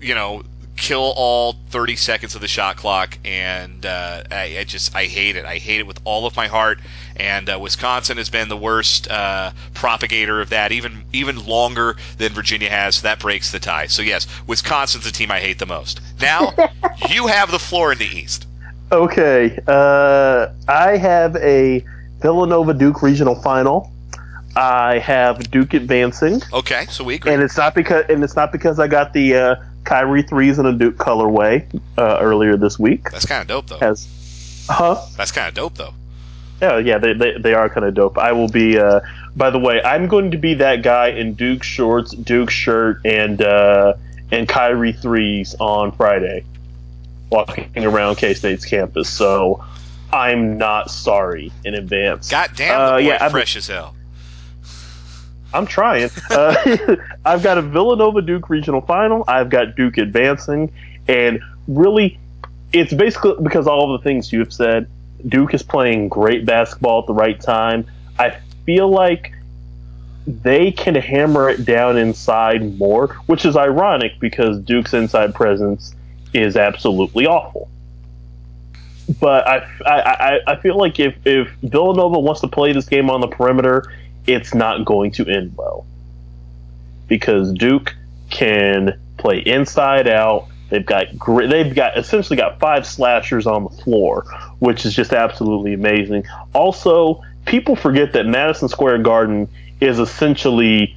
you 0.00 0.14
know, 0.14 0.44
kill 0.76 1.14
all 1.16 1.54
30 1.70 1.96
seconds 1.96 2.34
of 2.34 2.40
the 2.40 2.48
shot 2.48 2.76
clock. 2.76 3.18
And 3.24 3.84
uh, 3.86 4.24
I, 4.30 4.58
I 4.60 4.64
just, 4.64 4.94
I 4.94 5.04
hate 5.06 5.36
it. 5.36 5.44
I 5.44 5.56
hate 5.58 5.80
it 5.80 5.86
with 5.86 5.98
all 6.04 6.26
of 6.26 6.36
my 6.36 6.46
heart. 6.46 6.78
And 7.16 7.48
uh, 7.48 7.58
Wisconsin 7.58 8.18
has 8.18 8.28
been 8.28 8.48
the 8.48 8.56
worst 8.56 9.10
uh, 9.10 9.52
propagator 9.74 10.40
of 10.40 10.50
that, 10.50 10.70
even 10.72 11.02
even 11.14 11.44
longer 11.46 11.96
than 12.18 12.32
Virginia 12.32 12.68
has. 12.68 12.96
So 12.96 13.02
that 13.04 13.18
breaks 13.20 13.52
the 13.52 13.58
tie. 13.58 13.86
So 13.86 14.02
yes, 14.02 14.26
Wisconsin's 14.46 15.04
the 15.04 15.10
team 15.10 15.30
I 15.30 15.40
hate 15.40 15.58
the 15.58 15.66
most. 15.66 16.00
Now 16.20 16.52
you 17.10 17.26
have 17.26 17.50
the 17.50 17.58
floor 17.58 17.92
in 17.92 17.98
the 17.98 18.04
East. 18.04 18.46
Okay, 18.92 19.58
uh, 19.66 20.48
I 20.68 20.96
have 20.98 21.34
a 21.36 21.82
Villanova 22.20 22.74
Duke 22.74 23.02
regional 23.02 23.34
final. 23.34 23.90
I 24.54 24.98
have 25.00 25.50
Duke 25.50 25.74
advancing, 25.74 26.40
Okay, 26.52 26.86
so 26.88 27.02
we 27.04 27.14
agree. 27.16 27.32
and 27.32 27.42
it's 27.42 27.56
not 27.58 27.74
because 27.74 28.04
and 28.08 28.22
it's 28.24 28.36
not 28.36 28.52
because 28.52 28.78
I 28.78 28.88
got 28.88 29.12
the 29.12 29.34
uh, 29.36 29.56
Kyrie 29.86 30.22
threes 30.22 30.58
in 30.58 30.66
a 30.66 30.72
Duke 30.72 30.96
colorway 30.96 31.64
uh, 31.96 32.18
earlier 32.20 32.56
this 32.56 32.78
week. 32.78 33.10
That's 33.10 33.24
kind 33.24 33.40
of 33.40 33.48
dope, 33.48 33.68
though. 33.68 33.78
Huh? 34.68 35.00
That's 35.16 35.32
kind 35.32 35.48
of 35.48 35.54
dope, 35.54 35.76
though. 35.76 35.94
Yeah, 36.60 36.78
yeah, 36.78 36.98
they, 36.98 37.12
they, 37.12 37.38
they 37.38 37.54
are 37.54 37.68
kind 37.68 37.86
of 37.86 37.94
dope. 37.94 38.18
I 38.18 38.32
will 38.32 38.48
be. 38.48 38.78
Uh, 38.78 39.00
by 39.36 39.50
the 39.50 39.58
way, 39.58 39.82
I'm 39.82 40.08
going 40.08 40.30
to 40.30 40.38
be 40.38 40.54
that 40.54 40.82
guy 40.82 41.08
in 41.08 41.34
Duke 41.34 41.62
shorts, 41.62 42.12
Duke 42.12 42.50
shirt, 42.50 43.00
and 43.04 43.40
uh, 43.42 43.94
and 44.30 44.48
Kyrie 44.48 44.92
threes 44.92 45.54
on 45.60 45.92
Friday, 45.92 46.44
walking 47.30 47.84
around 47.84 48.16
K 48.16 48.34
State's 48.34 48.64
campus. 48.64 49.08
So 49.10 49.62
I'm 50.12 50.56
not 50.56 50.90
sorry 50.90 51.52
in 51.64 51.74
advance. 51.74 52.30
God 52.30 52.50
damn, 52.56 52.80
Uh, 52.80 52.96
the 52.96 53.02
boy 53.02 53.08
yeah, 53.08 53.28
fresh 53.28 53.56
as 53.56 53.66
hell. 53.66 53.94
I'm 55.54 55.66
trying. 55.66 56.10
Uh, 56.30 56.96
I've 57.24 57.42
got 57.42 57.58
a 57.58 57.62
Villanova 57.62 58.22
Duke 58.22 58.50
regional 58.50 58.80
final. 58.80 59.24
I've 59.26 59.48
got 59.48 59.76
Duke 59.76 59.98
advancing, 59.98 60.72
and 61.08 61.40
really, 61.68 62.18
it's 62.72 62.92
basically 62.92 63.34
because 63.42 63.66
all 63.66 63.96
the 63.96 64.02
things 64.02 64.32
you've 64.32 64.52
said. 64.52 64.88
Duke 65.26 65.54
is 65.54 65.62
playing 65.62 66.08
great 66.08 66.44
basketball 66.44 67.00
at 67.00 67.06
the 67.06 67.14
right 67.14 67.40
time. 67.40 67.86
I 68.18 68.38
feel 68.64 68.88
like 68.88 69.32
they 70.26 70.72
can 70.72 70.94
hammer 70.94 71.48
it 71.48 71.64
down 71.64 71.96
inside 71.96 72.78
more, 72.78 73.08
which 73.26 73.44
is 73.44 73.56
ironic 73.56 74.18
because 74.20 74.58
Duke's 74.60 74.92
inside 74.92 75.34
presence 75.34 75.94
is 76.34 76.56
absolutely 76.56 77.26
awful. 77.26 77.68
But 79.20 79.46
I, 79.46 79.56
I, 79.86 80.00
I, 80.00 80.40
I 80.48 80.56
feel 80.56 80.76
like 80.76 80.98
if, 80.98 81.14
if 81.24 81.48
Villanova 81.62 82.18
wants 82.18 82.40
to 82.40 82.48
play 82.48 82.72
this 82.72 82.86
game 82.86 83.08
on 83.08 83.20
the 83.20 83.28
perimeter, 83.28 83.92
it's 84.26 84.54
not 84.54 84.84
going 84.84 85.10
to 85.12 85.26
end 85.26 85.54
well. 85.56 85.86
Because 87.08 87.52
Duke 87.52 87.94
can 88.30 88.98
play 89.18 89.38
inside 89.38 90.08
out. 90.08 90.48
They've 90.70 90.84
got 90.84 91.16
gr- 91.16 91.46
they've 91.46 91.72
got 91.74 91.96
essentially 91.96 92.36
got 92.36 92.58
five 92.58 92.84
slashers 92.86 93.46
on 93.46 93.64
the 93.64 93.70
floor, 93.70 94.24
which 94.58 94.84
is 94.84 94.94
just 94.94 95.12
absolutely 95.12 95.74
amazing. 95.74 96.24
Also, 96.54 97.22
people 97.44 97.76
forget 97.76 98.12
that 98.14 98.26
Madison 98.26 98.68
Square 98.68 98.98
Garden 98.98 99.48
is 99.80 100.00
essentially 100.00 100.96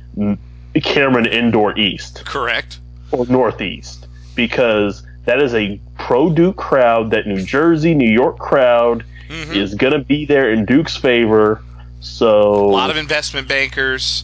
Cameron 0.82 1.28
Indoor 1.28 1.78
East 1.78 2.24
Correct. 2.26 2.80
or 3.12 3.28
Northeast 3.28 4.08
because 4.36 5.04
that 5.26 5.40
is 5.42 5.54
a 5.54 5.80
pro 6.00 6.32
Duke 6.32 6.56
crowd. 6.58 7.12
That 7.12 7.28
New 7.28 7.44
Jersey, 7.44 7.94
New 7.94 8.10
York 8.12 8.40
crowd 8.40 9.04
Mhm. 9.30 9.56
is 9.56 9.76
going 9.76 9.94
to 9.94 10.00
be 10.00 10.26
there 10.26 10.52
in 10.52 10.66
Duke's 10.66 10.96
favor. 10.96 11.62
So 12.00 12.66
A 12.66 12.72
lot 12.72 12.90
of 12.90 12.98
investment 12.98 13.48
bankers 13.48 14.24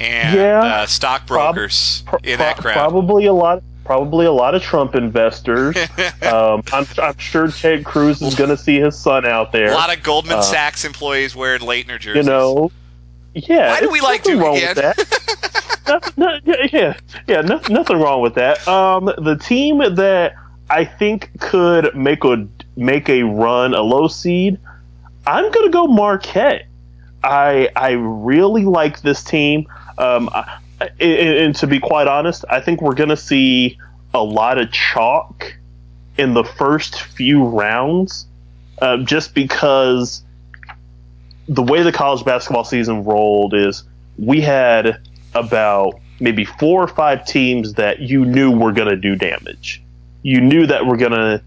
and 0.00 0.36
Yeah, 0.36 0.60
uh, 0.60 0.86
stockbrokers 0.86 2.02
Pro- 2.06 2.20
in 2.22 2.38
that 2.38 2.58
crowd. 2.58 2.74
Probably 2.74 3.26
a 3.26 3.32
lot. 3.32 3.62
Probably 3.84 4.26
a 4.26 4.32
lot 4.32 4.54
of 4.54 4.62
Trump 4.62 4.94
investors. 4.94 5.74
um, 6.22 6.62
I'm, 6.72 6.86
I'm 6.98 7.16
sure 7.16 7.48
Ted 7.48 7.86
Cruz 7.86 8.20
is 8.20 8.34
going 8.34 8.50
to 8.50 8.56
see 8.56 8.78
his 8.78 8.98
son 8.98 9.24
out 9.24 9.50
there. 9.50 9.70
A 9.70 9.74
lot 9.74 9.96
of 9.96 10.02
Goldman 10.02 10.36
Uh, 10.36 10.42
Sachs 10.42 10.84
employees 10.84 11.34
wearing 11.34 11.62
Laettner 11.62 11.98
jerseys. 11.98 12.26
you 12.26 12.30
know. 12.30 12.70
Yeah. 13.34 13.70
Why 13.70 13.80
do 13.80 13.90
we 13.90 14.00
like 14.02 14.22
Duke 14.24 14.40
wrong 14.42 14.56
again? 14.56 14.74
With 14.76 14.96
that. 14.96 16.12
no, 16.18 16.28
no, 16.28 16.38
yeah, 16.44 16.66
yeah, 16.72 16.94
yeah 17.26 17.40
no, 17.40 17.60
nothing 17.70 17.98
wrong 17.98 18.20
with 18.20 18.34
that. 18.34 18.66
Um, 18.68 19.06
the 19.06 19.36
team 19.36 19.78
that 19.78 20.34
I 20.68 20.84
think 20.84 21.30
could 21.40 21.94
make 21.94 22.24
a 22.24 22.46
make 22.76 23.08
a 23.08 23.22
run, 23.22 23.74
a 23.74 23.80
low 23.80 24.06
seed, 24.08 24.58
I'm 25.26 25.50
gonna 25.50 25.70
go 25.70 25.86
Marquette. 25.86 26.66
I 27.22 27.68
I 27.74 27.92
really 27.92 28.64
like 28.64 29.02
this 29.02 29.22
team. 29.24 29.66
Um, 29.98 30.28
I, 30.32 30.58
and, 31.00 31.38
and 31.38 31.56
to 31.56 31.66
be 31.66 31.80
quite 31.80 32.06
honest, 32.06 32.44
I 32.48 32.60
think 32.60 32.80
we're 32.80 32.94
gonna 32.94 33.16
see 33.16 33.78
a 34.14 34.22
lot 34.22 34.58
of 34.58 34.70
chalk 34.70 35.56
in 36.16 36.34
the 36.34 36.44
first 36.44 37.02
few 37.02 37.44
rounds, 37.44 38.26
uh, 38.80 38.98
just 38.98 39.34
because 39.34 40.22
the 41.48 41.62
way 41.62 41.82
the 41.82 41.92
college 41.92 42.24
basketball 42.24 42.64
season 42.64 43.04
rolled 43.04 43.54
is 43.54 43.84
we 44.18 44.40
had 44.40 45.00
about 45.34 46.00
maybe 46.20 46.44
four 46.44 46.82
or 46.82 46.88
five 46.88 47.24
teams 47.24 47.74
that 47.74 48.00
you 48.00 48.24
knew 48.24 48.50
were 48.50 48.72
going 48.72 48.88
to 48.88 48.96
do 48.96 49.14
damage. 49.14 49.82
You 50.22 50.40
knew 50.40 50.66
that 50.66 50.86
we're 50.86 50.96
going 50.96 51.12
to 51.12 51.42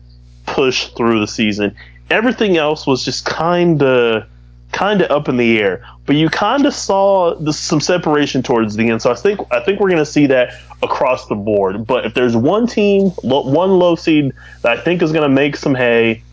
push 0.45 0.87
through 0.89 1.19
the 1.19 1.27
season. 1.27 1.75
Everything 2.09 2.57
else 2.57 2.87
was 2.87 3.03
just 3.03 3.25
kind 3.25 3.83
of 3.83 4.23
kind 4.71 5.01
of 5.01 5.11
up 5.11 5.27
in 5.29 5.37
the 5.37 5.59
air, 5.59 5.85
but 6.05 6.15
you 6.15 6.29
kind 6.29 6.65
of 6.65 6.73
saw 6.73 7.35
the, 7.35 7.51
some 7.53 7.79
separation 7.81 8.41
towards 8.43 8.75
the 8.75 8.89
end. 8.89 9.01
So 9.01 9.11
I 9.11 9.15
think 9.15 9.39
I 9.51 9.59
think 9.61 9.79
we're 9.79 9.89
going 9.89 9.99
to 10.03 10.05
see 10.05 10.27
that 10.27 10.53
across 10.83 11.27
the 11.27 11.35
board. 11.35 11.85
But 11.85 12.05
if 12.05 12.13
there's 12.13 12.35
one 12.35 12.67
team, 12.67 13.11
lo- 13.23 13.47
one 13.49 13.71
low 13.79 13.95
seed 13.95 14.33
that 14.63 14.77
I 14.77 14.81
think 14.81 15.01
is 15.01 15.11
going 15.11 15.23
to 15.23 15.29
make 15.33 15.55
some 15.55 15.75
hay, 15.75 16.23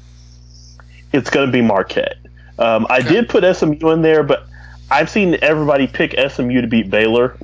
it's 1.12 1.31
going 1.31 1.46
to 1.46 1.53
be 1.53 1.62
Marquette. 1.62 2.16
Um, 2.59 2.87
I 2.90 2.98
Okay. 2.98 3.09
did 3.09 3.29
put 3.29 3.44
SMU 3.57 3.90
in 3.90 4.03
there, 4.03 4.22
but 4.22 4.44
I've 4.90 5.11
seen 5.11 5.37
everybody 5.42 5.87
pick 5.87 6.14
SMU 6.31 6.61
to 6.61 6.66
beat 6.66 6.90
Baylor, 6.90 7.37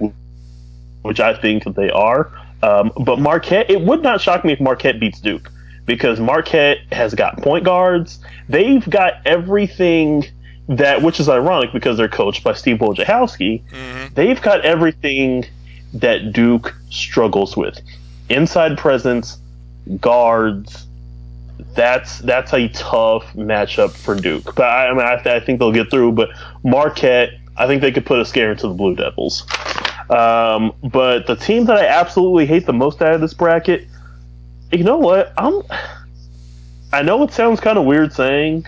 which 1.02 1.20
I 1.20 1.34
think 1.34 1.64
that 1.64 1.76
they 1.76 1.90
are. 1.90 2.30
Um, 2.62 2.90
but 3.00 3.18
Marquette, 3.18 3.70
it 3.70 3.80
would 3.82 4.02
not 4.02 4.20
shock 4.20 4.44
me 4.44 4.52
if 4.54 4.60
Marquette 4.60 4.98
beats 4.98 5.20
Duke 5.20 5.50
because 5.86 6.18
Marquette 6.18 6.78
has 6.92 7.14
got 7.14 7.36
point 7.42 7.62
guards. 7.64 8.18
They've 8.48 8.88
got 8.88 9.14
everything 9.26 10.24
that, 10.68 11.02
which 11.02 11.20
is 11.20 11.28
ironic 11.28 11.72
because 11.72 11.96
they're 11.96 12.08
coached 12.08 12.42
by 12.44 12.54
Steve 12.54 12.78
Wojciechowski. 12.78 13.62
Mhm. 13.70 14.14
They've 14.14 14.40
got 14.40 14.64
everything 14.64 15.44
that 15.94 16.32
Duke 16.32 16.74
struggles 16.90 17.56
with: 17.56 17.80
inside 18.28 18.78
presence, 18.78 19.38
guards. 20.00 20.86
That's 21.74 22.18
that's 22.20 22.52
a 22.52 22.68
tough 22.68 23.24
matchup 23.34 23.90
for 23.92 24.14
Duke. 24.14 24.54
But 24.54 24.64
I, 24.64 24.88
I 24.88 24.92
mean, 24.92 25.02
I, 25.02 25.36
I 25.36 25.40
think 25.40 25.58
they'll 25.58 25.72
get 25.72 25.90
through. 25.90 26.12
But 26.12 26.30
Marquette, 26.64 27.30
I 27.56 27.66
think 27.66 27.82
they 27.82 27.92
could 27.92 28.06
put 28.06 28.18
a 28.20 28.24
scare 28.24 28.52
into 28.52 28.68
the 28.68 28.74
Blue 28.74 28.94
Devils. 28.94 29.46
Um, 30.10 30.72
but 30.82 31.26
the 31.26 31.36
team 31.36 31.64
that 31.66 31.76
I 31.76 31.86
absolutely 31.86 32.46
hate 32.46 32.66
the 32.66 32.72
most 32.72 33.00
out 33.02 33.14
of 33.14 33.20
this 33.20 33.34
bracket, 33.34 33.86
you 34.72 34.84
know 34.84 34.98
what? 34.98 35.32
I'm. 35.36 35.62
I 36.92 37.02
know 37.02 37.22
it 37.24 37.32
sounds 37.32 37.58
kind 37.60 37.76
of 37.76 37.84
weird 37.84 38.12
saying, 38.12 38.66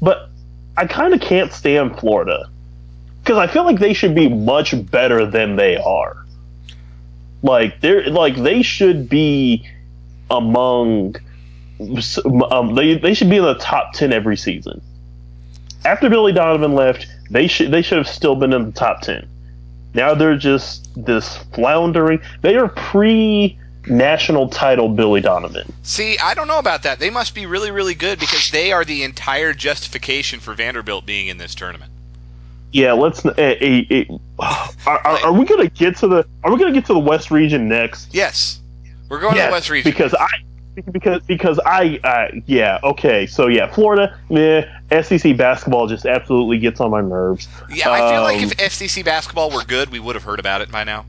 but 0.00 0.30
I 0.76 0.86
kind 0.86 1.14
of 1.14 1.20
can't 1.20 1.52
stand 1.52 1.98
Florida 1.98 2.48
because 3.22 3.38
I 3.38 3.46
feel 3.46 3.64
like 3.64 3.78
they 3.78 3.92
should 3.92 4.14
be 4.14 4.28
much 4.28 4.74
better 4.90 5.26
than 5.26 5.56
they 5.56 5.76
are. 5.76 6.16
Like 7.42 7.80
they're 7.80 8.08
like 8.08 8.36
they 8.36 8.62
should 8.62 9.08
be 9.08 9.66
among. 10.30 11.16
Um, 12.50 12.74
they 12.74 12.96
they 12.98 13.14
should 13.14 13.28
be 13.30 13.36
in 13.36 13.44
the 13.44 13.54
top 13.54 13.92
ten 13.92 14.12
every 14.12 14.36
season. 14.36 14.80
After 15.84 16.08
Billy 16.08 16.32
Donovan 16.32 16.74
left, 16.74 17.06
they 17.30 17.46
should 17.46 17.70
they 17.70 17.82
should 17.82 17.98
have 17.98 18.08
still 18.08 18.36
been 18.36 18.52
in 18.52 18.66
the 18.66 18.72
top 18.72 19.00
ten. 19.02 19.28
Now 19.94 20.14
they're 20.14 20.36
just 20.36 20.88
this 20.96 21.36
floundering. 21.54 22.20
They 22.42 22.56
are 22.56 22.68
pre 22.68 23.58
national 23.86 24.48
title 24.48 24.88
Billy 24.88 25.20
Donovan. 25.20 25.72
See, 25.82 26.18
I 26.18 26.34
don't 26.34 26.48
know 26.48 26.58
about 26.58 26.82
that. 26.84 26.98
They 26.98 27.10
must 27.10 27.34
be 27.34 27.46
really, 27.46 27.70
really 27.70 27.94
good 27.94 28.18
because 28.18 28.50
they 28.50 28.72
are 28.72 28.84
the 28.84 29.02
entire 29.02 29.52
justification 29.52 30.40
for 30.40 30.54
Vanderbilt 30.54 31.06
being 31.06 31.28
in 31.28 31.38
this 31.38 31.54
tournament. 31.54 31.90
Yeah, 32.72 32.92
let's. 32.92 33.24
Uh, 33.24 33.30
uh, 33.30 34.14
uh, 34.38 34.68
are, 34.86 34.98
are, 34.98 35.18
are 35.26 35.32
we 35.32 35.46
gonna 35.46 35.68
get 35.68 35.96
to 35.98 36.08
the? 36.08 36.26
Are 36.44 36.52
we 36.52 36.58
gonna 36.58 36.72
get 36.72 36.84
to 36.86 36.92
the 36.92 36.98
West 36.98 37.30
region 37.30 37.68
next? 37.68 38.12
Yes, 38.12 38.60
we're 39.08 39.20
going 39.20 39.36
to 39.36 39.42
the 39.42 39.50
West 39.50 39.70
region. 39.70 39.90
because 39.90 40.14
I 40.14 40.28
because 40.92 41.22
because 41.22 41.58
I 41.64 41.98
uh, 42.04 42.40
yeah 42.46 42.78
okay 42.82 43.26
so 43.26 43.46
yeah 43.46 43.72
Florida 43.72 44.18
meh 44.28 44.66
SEC 45.02 45.36
basketball 45.36 45.86
just 45.86 46.04
absolutely 46.04 46.58
gets 46.58 46.80
on 46.80 46.90
my 46.90 47.00
nerves. 47.00 47.48
Yeah, 47.70 47.90
I 47.90 48.10
feel 48.10 48.22
like 48.22 48.42
Um, 48.42 48.52
if 48.58 48.72
SEC 48.72 49.04
basketball 49.04 49.50
were 49.50 49.64
good, 49.64 49.90
we 49.90 50.00
would 50.00 50.14
have 50.14 50.24
heard 50.24 50.40
about 50.40 50.60
it 50.60 50.70
by 50.70 50.84
now. 50.84 51.06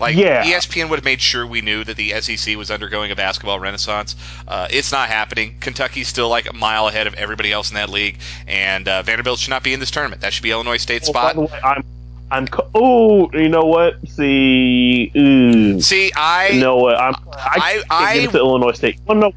Like 0.00 0.16
Yeah. 0.16 0.44
ESPN 0.44 0.88
would 0.90 0.96
have 0.98 1.04
made 1.04 1.20
sure 1.20 1.46
we 1.46 1.60
knew 1.60 1.82
that 1.84 1.96
the 1.96 2.12
SEC 2.20 2.56
was 2.56 2.70
undergoing 2.70 3.10
a 3.10 3.16
basketball 3.16 3.58
renaissance. 3.58 4.14
Uh, 4.46 4.68
it's 4.70 4.92
not 4.92 5.08
happening. 5.08 5.56
Kentucky's 5.60 6.08
still 6.08 6.28
like 6.28 6.48
a 6.48 6.52
mile 6.52 6.86
ahead 6.88 7.06
of 7.06 7.14
everybody 7.14 7.50
else 7.52 7.70
in 7.70 7.74
that 7.74 7.88
league, 7.90 8.18
and 8.46 8.86
uh, 8.88 9.02
Vanderbilt 9.02 9.38
should 9.38 9.50
not 9.50 9.62
be 9.62 9.72
in 9.72 9.80
this 9.80 9.90
tournament. 9.90 10.22
That 10.22 10.32
should 10.32 10.42
be 10.44 10.50
Illinois 10.52 10.76
State's 10.76 11.08
Oh, 11.08 11.12
spot. 11.12 11.36
way, 11.36 11.48
I'm, 11.64 11.84
I'm. 12.30 12.46
co- 12.46 12.68
Oh, 12.74 13.30
you 13.32 13.48
know 13.48 13.62
what? 13.64 13.96
See, 14.08 15.10
ooh, 15.16 15.80
See, 15.80 16.12
I 16.16 16.48
you 16.50 16.60
know 16.60 16.76
what? 16.76 16.96
I'm. 17.00 17.14
I, 17.32 17.82
I- 17.90 18.04
I- 18.10 18.14
give 18.14 18.28
it 18.30 18.32
to 18.32 18.38
Illinois 18.38 18.72
State. 18.72 18.98
Want 19.06 19.18
to 19.18 19.28
know? 19.28 19.32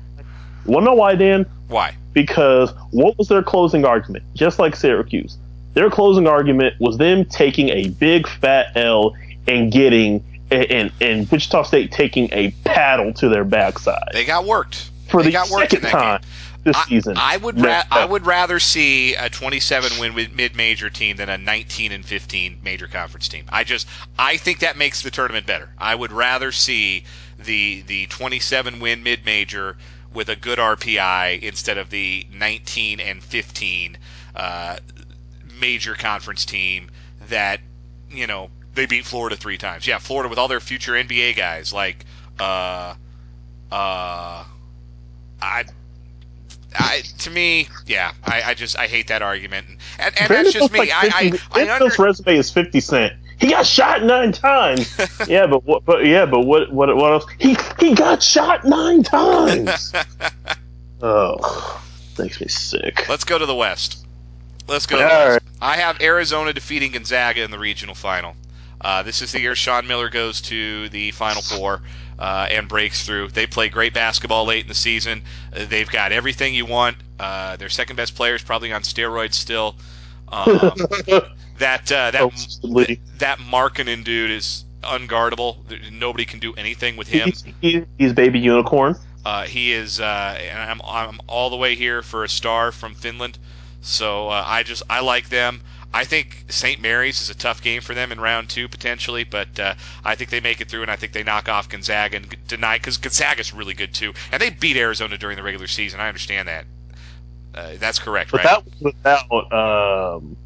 Want 0.66 0.84
to 0.84 0.86
know 0.86 0.94
why, 0.96 1.16
Dan? 1.16 1.46
why? 1.70 1.94
Because 2.14 2.72
what 2.92 3.18
was 3.18 3.30
their 3.30 3.42
closing 3.42 3.86
argument? 3.86 4.26
Just 4.36 4.60
like 4.60 4.76
Syracuse, 4.76 5.38
their 5.74 5.90
closing 5.90 6.28
argument 6.28 6.76
was 6.80 6.98
them 6.98 7.24
taking 7.26 7.70
a 7.70 7.88
big 7.88 8.28
fat 8.28 8.76
L 8.76 9.16
and 9.48 9.72
getting 9.72 10.22
and 10.52 10.92
and 11.02 11.30
Wichita 11.32 11.64
State 11.64 11.92
taking 11.92 12.30
a 12.32 12.52
paddle 12.66 13.14
to 13.14 13.30
their 13.30 13.44
backside 13.44 14.10
They 14.14 14.26
got 14.26 14.46
worked 14.46 14.90
for 15.10 15.22
they 15.24 15.30
the 15.30 15.34
got 15.34 15.50
worked 15.50 15.74
in 15.74 15.82
second 15.82 15.84
that 15.84 15.92
time 15.92 16.22
game. 16.22 16.30
this 16.64 16.76
I- 16.78 16.86
season. 16.86 17.14
I 17.18 17.38
would 17.38 17.60
ra- 17.60 17.84
I 17.90 18.06
would 18.06 18.26
rather 18.26 18.60
see 18.60 19.16
a 19.16 19.30
27 19.30 20.00
win 20.00 20.14
mid-major 20.36 20.90
team 20.90 21.18
than 21.18 21.30
a 21.30 21.38
19 21.38 21.92
and 21.92 22.06
15 22.06 22.60
major 22.64 22.88
conference 22.88 23.28
team. 23.28 23.46
I 23.50 23.64
just 23.64 23.88
I 24.20 24.38
think 24.38 24.60
that 24.60 24.78
makes 24.78 25.02
the 25.02 25.12
tournament 25.12 25.46
better. 25.48 25.70
I 25.78 25.96
would 25.96 26.12
rather 26.12 26.52
see 26.52 27.04
the 27.40 27.82
the 27.88 28.06
27 28.08 28.80
win 28.80 29.04
mid-major 29.04 29.78
with 30.14 30.28
a 30.30 30.36
good 30.36 30.60
RPI 30.60 31.42
instead 31.42 31.78
of 31.78 31.90
the 31.90 32.28
19 32.34 33.00
and 33.00 33.24
15 33.24 33.98
uh, 34.36 34.78
major 35.60 35.96
conference 35.96 36.46
team 36.46 36.90
that 37.30 37.62
you 38.10 38.28
know 38.28 38.50
they 38.74 38.86
beat 38.86 39.06
Florida 39.06 39.36
three 39.36 39.58
times. 39.58 39.88
Yeah, 39.88 39.98
Florida 40.00 40.30
with 40.30 40.40
all 40.40 40.48
their 40.48 40.60
future 40.60 40.94
NBA 40.94 41.36
guys 41.36 41.74
like 41.74 42.06
uh 42.40 42.96
uh 43.72 44.46
I 45.42 45.64
I, 46.74 47.02
to 47.20 47.30
me, 47.30 47.68
yeah, 47.86 48.14
I, 48.24 48.42
I 48.48 48.54
just 48.54 48.78
I 48.80 48.88
hate 48.88 49.08
that 49.08 49.22
argument, 49.22 49.68
and, 50.00 50.16
and 50.18 50.30
that's 50.30 50.54
just 50.54 50.72
me. 50.72 50.80
like 50.80 50.92
I, 50.92 51.10
50 51.10 51.16
I, 51.16 51.20
I 51.20 51.30
Vanderbilt's 51.54 52.00
under, 52.00 52.04
resume 52.04 52.38
is 52.38 52.50
fifty 52.50 52.80
cent. 52.80 53.14
He 53.40 53.50
got 53.50 53.66
shot 53.66 54.04
nine 54.04 54.32
times. 54.32 54.98
yeah, 55.28 55.48
but 55.48 55.66
what? 55.66 55.84
But 55.84 56.06
yeah, 56.06 56.26
but 56.26 56.42
what? 56.42 56.72
What? 56.72 56.96
What 56.96 57.12
else? 57.12 57.26
He 57.40 57.58
he 57.80 57.94
got 57.94 58.24
shot 58.24 58.64
nine 58.64 59.04
times. 59.04 59.92
oh, 61.02 61.84
makes 62.18 62.40
me 62.40 62.48
sick. 62.48 63.10
let's 63.10 63.24
go 63.24 63.38
to 63.38 63.46
the 63.46 63.56
West. 63.56 64.06
Let's 64.68 64.86
go. 64.86 64.98
To 64.98 65.04
the 65.04 65.10
West. 65.10 65.30
right. 65.30 65.42
I 65.62 65.78
have 65.78 66.00
Arizona 66.02 66.54
defeating 66.54 66.94
Gonzaga 66.94 67.44
in 67.44 67.52
the 67.52 67.60
regional 67.60 67.96
final. 67.96 68.36
Uh, 68.84 69.04
this 69.04 69.22
is 69.22 69.32
the 69.32 69.40
year 69.40 69.56
Sean 69.56 69.88
Miller 69.88 70.10
goes 70.10 70.42
to 70.42 70.90
the 70.90 71.12
Final 71.12 71.42
Four 71.42 71.82
uh, 72.20 72.48
and 72.50 72.68
breaks 72.68 73.06
through. 73.06 73.30
They 73.30 73.48
play 73.48 73.70
great 73.70 73.94
basketball 73.94 74.46
late 74.46 74.64
in 74.64 74.68
the 74.68 74.76
season. 74.76 75.24
Uh, 75.56 75.66
they've 75.66 75.90
got 75.90 76.12
everything 76.12 76.54
you 76.54 76.66
want. 76.66 76.98
Uh, 77.20 77.56
their 77.58 77.70
second 77.70 77.96
best 77.96 78.16
player 78.16 78.36
is 78.36 78.44
probably 78.44 78.72
on 78.74 78.82
steroids 78.82 79.34
still. 79.34 79.76
Um, 80.30 80.46
that 81.60 81.92
uh, 81.92 82.12
that 82.12 82.32
Supposedly. 82.38 83.02
that 83.18 83.40
Markkanen 83.40 84.04
dude 84.04 84.32
is 84.32 84.66
unguardable. 84.82 85.58
Nobody 85.92 86.26
can 86.26 86.40
do 86.40 86.54
anything 86.56 86.98
with 86.98 87.08
him. 87.08 87.32
He's, 87.62 87.86
he's 87.98 88.14
baby 88.14 88.40
unicorn. 88.40 88.96
Uh, 89.24 89.44
he 89.44 89.72
is, 89.72 90.00
uh, 90.00 90.38
and 90.40 90.58
I'm, 90.58 90.82
I'm 90.84 91.20
all 91.28 91.52
the 91.52 91.56
way 91.56 91.76
here 91.76 92.02
for 92.02 92.24
a 92.24 92.30
star 92.30 92.72
from 92.72 92.96
Finland. 92.96 93.38
So 93.82 94.30
uh, 94.30 94.44
I 94.46 94.64
just 94.64 94.84
I 94.90 95.02
like 95.02 95.30
them. 95.30 95.62
I 95.94 96.06
think 96.06 96.46
St. 96.50 96.80
Mary's 96.82 97.22
is 97.22 97.30
a 97.30 97.36
tough 97.36 97.62
game 97.62 97.82
for 97.82 97.94
them 97.94 98.12
in 98.12 98.20
round 98.22 98.50
two 98.50 98.68
potentially, 98.70 99.24
but 99.26 99.60
uh, 99.60 99.74
I 100.06 100.16
think 100.16 100.30
they 100.30 100.40
make 100.40 100.62
it 100.62 100.70
through, 100.70 100.84
and 100.84 100.92
I 100.92 100.96
think 100.96 101.12
they 101.14 101.24
knock 101.24 101.50
off 101.50 101.68
Gonzaga 101.70 102.18
and 102.18 102.36
deny 102.48 102.78
because 102.78 102.98
Gonzaga's 102.98 103.54
really 103.54 103.74
good 103.74 103.94
too, 103.94 104.14
and 104.32 104.42
they 104.42 104.50
beat 104.52 104.78
Arizona 104.78 105.18
during 105.18 105.36
the 105.38 105.44
regular 105.44 105.68
season. 105.68 106.00
I 106.00 106.08
understand 106.08 106.48
that. 106.48 106.66
Uh, 107.54 107.74
that's 107.78 108.00
correct, 108.00 108.32
But 108.32 108.44
right? 108.44 108.46
that 108.46 108.66
was 108.66 108.74
without. 108.82 109.52
Um, 109.52 110.38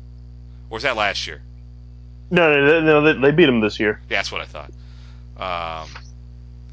or 0.70 0.76
was 0.78 0.84
that 0.84 0.96
last 0.96 1.28
year? 1.28 1.42
no, 2.32 2.52
no, 2.54 2.82
no, 2.82 3.02
no 3.02 3.02
they, 3.02 3.14
they 3.22 3.32
beat 3.32 3.46
them 3.46 3.60
this 3.62 3.80
year. 3.80 4.02
Yeah, 4.10 4.18
that's 4.18 4.32
what 4.32 4.42
I 4.42 4.46
thought. 4.46 4.72
Um, 5.38 5.90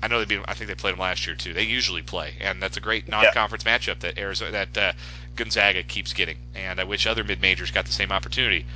I 0.02 0.08
know 0.08 0.18
they 0.18 0.24
beat. 0.24 0.38
'em- 0.38 0.44
I 0.48 0.54
think 0.54 0.68
they 0.68 0.74
played 0.74 0.94
them 0.94 1.00
last 1.00 1.26
year 1.26 1.36
too. 1.36 1.52
They 1.52 1.62
usually 1.64 2.02
play, 2.02 2.34
and 2.40 2.62
that's 2.62 2.76
a 2.76 2.80
great 2.80 3.08
non-conference 3.08 3.64
matchup 3.64 4.00
that 4.00 4.18
Arizona, 4.18 4.50
that 4.52 4.78
uh, 4.78 4.92
Gonzaga 5.36 5.82
keeps 5.82 6.12
getting. 6.12 6.36
And 6.54 6.80
I 6.80 6.84
wish 6.84 7.06
other 7.06 7.24
mid 7.24 7.40
majors 7.40 7.70
got 7.70 7.86
the 7.86 7.92
same 7.92 8.12
opportunity. 8.12 8.66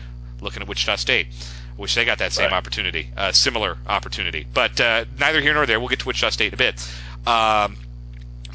Looking 0.40 0.62
at 0.62 0.68
Wichita 0.68 0.96
State, 0.96 1.28
I 1.76 1.80
wish 1.80 1.94
they 1.94 2.04
got 2.04 2.18
that 2.18 2.32
same 2.32 2.46
Right. 2.50 2.52
opportunity, 2.56 3.10
uh, 3.16 3.32
similar 3.32 3.78
opportunity. 3.86 4.46
But 4.52 4.80
uh, 4.80 5.04
neither 5.18 5.40
here 5.40 5.54
nor 5.54 5.64
there. 5.66 5.80
We'll 5.80 5.88
get 5.88 6.00
to 6.00 6.06
Wichita 6.06 6.30
State 6.30 6.48
in 6.48 6.54
a 6.54 6.56
bit. 6.58 6.88
Um, 7.26 7.76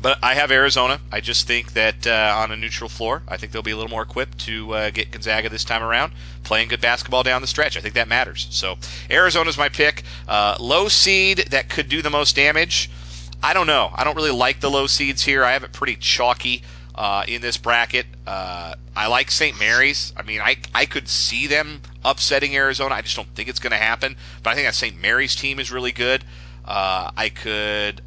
but 0.01 0.17
I 0.23 0.33
have 0.33 0.51
Arizona. 0.51 0.99
I 1.11 1.21
just 1.21 1.45
think 1.45 1.73
that 1.73 2.07
uh, 2.07 2.35
on 2.39 2.51
a 2.51 2.55
neutral 2.57 2.89
floor, 2.89 3.21
I 3.27 3.37
think 3.37 3.51
they'll 3.51 3.61
be 3.61 3.71
a 3.71 3.75
little 3.75 3.89
more 3.91 4.01
equipped 4.01 4.39
to 4.41 4.73
uh, 4.73 4.89
get 4.89 5.11
Gonzaga 5.11 5.49
this 5.49 5.63
time 5.63 5.83
around, 5.83 6.13
playing 6.43 6.69
good 6.69 6.81
basketball 6.81 7.21
down 7.21 7.41
the 7.41 7.47
stretch. 7.47 7.77
I 7.77 7.81
think 7.81 7.93
that 7.95 8.07
matters. 8.07 8.47
So 8.49 8.77
Arizona's 9.11 9.59
my 9.59 9.69
pick. 9.69 10.03
Uh, 10.27 10.55
low 10.59 10.87
seed 10.87 11.39
that 11.51 11.69
could 11.69 11.87
do 11.87 12.01
the 12.01 12.09
most 12.09 12.35
damage. 12.35 12.89
I 13.43 13.53
don't 13.53 13.67
know. 13.67 13.91
I 13.93 14.03
don't 14.03 14.15
really 14.15 14.31
like 14.31 14.59
the 14.59 14.69
low 14.71 14.87
seeds 14.87 15.21
here. 15.23 15.43
I 15.43 15.51
have 15.53 15.63
it 15.63 15.71
pretty 15.71 15.95
chalky 15.97 16.63
uh, 16.95 17.23
in 17.27 17.41
this 17.41 17.57
bracket. 17.57 18.05
Uh, 18.27 18.75
I 18.95 19.07
like 19.07 19.31
St. 19.31 19.57
Mary's. 19.59 20.13
I 20.17 20.23
mean, 20.23 20.41
I 20.41 20.57
I 20.73 20.85
could 20.85 21.07
see 21.07 21.47
them 21.47 21.81
upsetting 22.03 22.55
Arizona. 22.55 22.95
I 22.95 23.01
just 23.01 23.15
don't 23.15 23.27
think 23.35 23.49
it's 23.49 23.59
going 23.59 23.71
to 23.71 23.77
happen. 23.77 24.15
But 24.43 24.51
I 24.51 24.55
think 24.55 24.67
that 24.67 24.75
St. 24.75 24.99
Mary's 25.01 25.35
team 25.35 25.59
is 25.59 25.71
really 25.71 25.91
good. 25.91 26.23
Uh, 26.65 27.11
I 27.15 27.29
could 27.29 28.01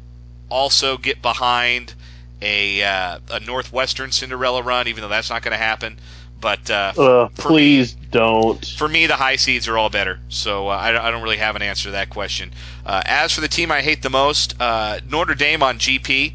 also 0.49 0.97
get 0.97 1.21
behind 1.21 1.93
a 2.41 2.83
uh, 2.83 3.19
a 3.31 3.39
Northwestern 3.41 4.11
Cinderella 4.11 4.61
run, 4.61 4.87
even 4.87 5.01
though 5.01 5.09
that's 5.09 5.29
not 5.29 5.41
going 5.41 5.51
to 5.53 5.57
happen. 5.57 5.97
But 6.39 6.69
uh, 6.69 6.93
please 7.37 7.95
me, 7.95 8.07
don't. 8.11 8.63
for 8.77 8.87
me, 8.87 9.07
the 9.07 9.15
high 9.15 9.37
seeds 9.37 9.67
are 9.67 9.77
all 9.77 9.89
better. 9.89 10.19
So 10.29 10.67
uh, 10.67 10.77
I, 10.77 10.91
don't- 10.91 11.01
I 11.01 11.09
don't 11.09 11.23
really 11.23 11.37
have 11.37 11.55
an 11.55 11.61
answer 11.61 11.85
to 11.85 11.91
that 11.91 12.09
question. 12.09 12.51
Uh, 12.85 13.01
as 13.05 13.31
for 13.33 13.41
the 13.41 13.47
team 13.47 13.71
I 13.71 13.81
hate 13.81 14.03
the 14.03 14.09
most, 14.09 14.53
uh, 14.59 14.99
Notre 15.09 15.33
Dame 15.33 15.63
on 15.63 15.79
GP. 15.79 16.33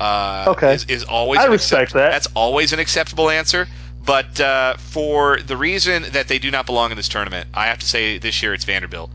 Uh, 0.00 0.44
Okay. 0.48 0.74
is, 0.74 0.84
is 0.86 1.04
always 1.04 1.40
I 1.40 1.46
respect 1.46 1.92
that. 1.92 2.10
That's 2.10 2.28
always 2.34 2.72
an 2.72 2.78
acceptable 2.78 3.30
answer. 3.30 3.68
But 4.04 4.40
uh, 4.40 4.76
for 4.78 5.40
the 5.40 5.56
reason 5.56 6.04
that 6.12 6.26
they 6.26 6.38
do 6.38 6.50
not 6.50 6.64
belong 6.66 6.90
in 6.90 6.96
this 6.96 7.08
tournament, 7.08 7.48
I 7.52 7.66
have 7.66 7.78
to 7.80 7.86
say 7.86 8.16
this 8.18 8.42
year 8.42 8.54
it's 8.54 8.64
Vanderbilt. 8.64 9.10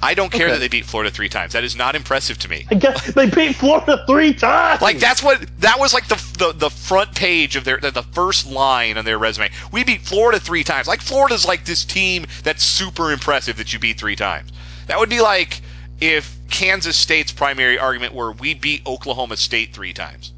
I 0.00 0.14
don't 0.14 0.30
care 0.30 0.46
Okay. 0.46 0.52
that 0.52 0.60
they 0.60 0.68
beat 0.68 0.84
Florida 0.84 1.10
three 1.10 1.28
times. 1.28 1.54
That 1.54 1.64
is 1.64 1.74
not 1.74 1.96
impressive 1.96 2.38
to 2.38 2.48
me. 2.48 2.64
I 2.70 2.76
guess 2.76 3.12
they 3.14 3.28
beat 3.28 3.56
Florida 3.56 4.04
three 4.06 4.32
times. 4.32 4.80
Like 4.80 5.00
that's 5.00 5.24
what 5.24 5.44
that 5.58 5.80
was 5.80 5.92
like 5.92 6.06
the 6.06 6.14
the, 6.38 6.52
the 6.52 6.70
front 6.70 7.16
page 7.16 7.56
of 7.56 7.64
their 7.64 7.78
the, 7.78 7.90
the 7.90 8.04
first 8.04 8.48
line 8.48 8.96
on 8.96 9.04
their 9.04 9.18
resume. 9.18 9.50
We 9.72 9.82
beat 9.82 10.02
Florida 10.02 10.38
three 10.38 10.62
times. 10.62 10.86
Like 10.86 11.00
Florida's 11.00 11.44
like 11.46 11.64
this 11.64 11.84
team 11.84 12.26
that's 12.44 12.62
super 12.62 13.10
impressive 13.10 13.56
that 13.56 13.72
you 13.72 13.80
beat 13.80 13.98
three 13.98 14.14
times. 14.14 14.52
That 14.86 15.00
would 15.00 15.10
be 15.10 15.20
like 15.20 15.60
if 16.00 16.36
Kansas 16.50 16.96
State's 16.96 17.32
primary 17.32 17.78
argument 17.78 18.14
were 18.14 18.32
we 18.32 18.54
beat 18.54 18.86
Oklahoma 18.86 19.36
State 19.36 19.72
three 19.72 19.92
times. 19.92 20.32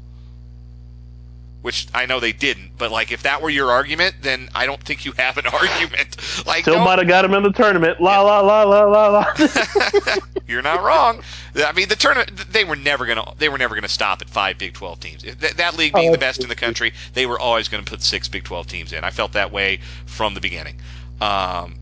Which 1.61 1.87
I 1.93 2.07
know 2.07 2.19
they 2.19 2.31
didn't, 2.31 2.71
but 2.79 2.89
like 2.89 3.11
if 3.11 3.21
that 3.21 3.43
were 3.43 3.49
your 3.51 3.69
argument, 3.69 4.15
then 4.23 4.49
I 4.55 4.65
don't 4.65 4.81
think 4.81 5.05
you 5.05 5.11
have 5.11 5.37
an 5.37 5.45
argument. 5.53 6.17
Like 6.47 6.63
Still 6.63 6.83
might 6.83 6.97
have 6.97 7.07
got 7.07 7.23
him 7.23 7.35
in 7.35 7.43
the 7.43 7.51
tournament. 7.51 8.01
La 8.01 8.19
la 8.21 8.39
la 8.39 8.63
la 8.63 8.83
la 8.85 9.07
la. 9.09 9.25
You're 10.47 10.63
not 10.63 10.81
wrong. 10.81 11.21
I 11.55 11.71
mean, 11.73 11.87
the 11.87 11.95
tournament 11.95 12.35
they 12.51 12.63
were 12.63 12.75
never 12.75 13.05
gonna 13.05 13.33
they 13.37 13.47
were 13.47 13.59
never 13.59 13.75
gonna 13.75 13.87
stop 13.87 14.23
at 14.23 14.29
five 14.29 14.57
Big 14.57 14.73
12 14.73 14.99
teams. 14.99 15.23
That, 15.23 15.57
that 15.57 15.77
league 15.77 15.93
being 15.93 16.09
Oh, 16.09 16.13
the 16.13 16.17
best 16.17 16.41
in 16.41 16.49
the 16.49 16.55
country, 16.55 16.93
they 17.13 17.27
were 17.27 17.39
always 17.39 17.67
going 17.67 17.83
to 17.83 17.89
put 17.89 18.01
six 18.01 18.27
Big 18.27 18.43
12 18.43 18.65
teams 18.65 18.91
in. 18.91 19.03
I 19.03 19.11
felt 19.11 19.33
that 19.33 19.51
way 19.51 19.81
from 20.07 20.33
the 20.33 20.41
beginning. 20.41 20.77
Um, 21.21 21.75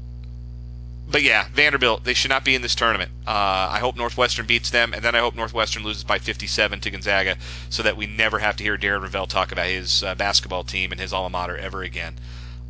but 1.10 1.24
yeah, 1.24 1.48
Vanderbilt 1.54 2.04
they 2.04 2.14
should 2.14 2.30
not 2.30 2.46
be 2.46 2.56
in 2.56 2.62
this 2.62 2.76
tournament. 2.76 3.12
Uh, 3.28 3.32
I 3.72 3.80
hope 3.80 3.96
Northwestern 3.96 4.46
beats 4.46 4.70
them, 4.70 4.94
and 4.94 5.04
then 5.04 5.16
I 5.16 5.20
hope 5.20 5.36
Northwestern 5.36 5.84
loses 5.84 6.04
by 6.04 6.20
57 6.20 6.80
to 6.82 6.92
Gonzaga, 6.92 7.38
so 7.70 7.84
that 7.84 7.98
we 7.98 8.06
never 8.06 8.40
have 8.40 8.58
to 8.58 8.64
hear 8.64 8.78
Darren 8.78 9.02
Rovell 9.02 9.28
talk 9.28 9.52
about 9.52 9.68
his 9.68 10.04
uh, 10.04 10.16
basketball 10.16 10.64
team 10.64 10.92
and 10.92 11.00
his 11.00 11.14
alma 11.14 11.30
mater 11.30 11.58
ever 11.58 11.84
again. 11.84 12.16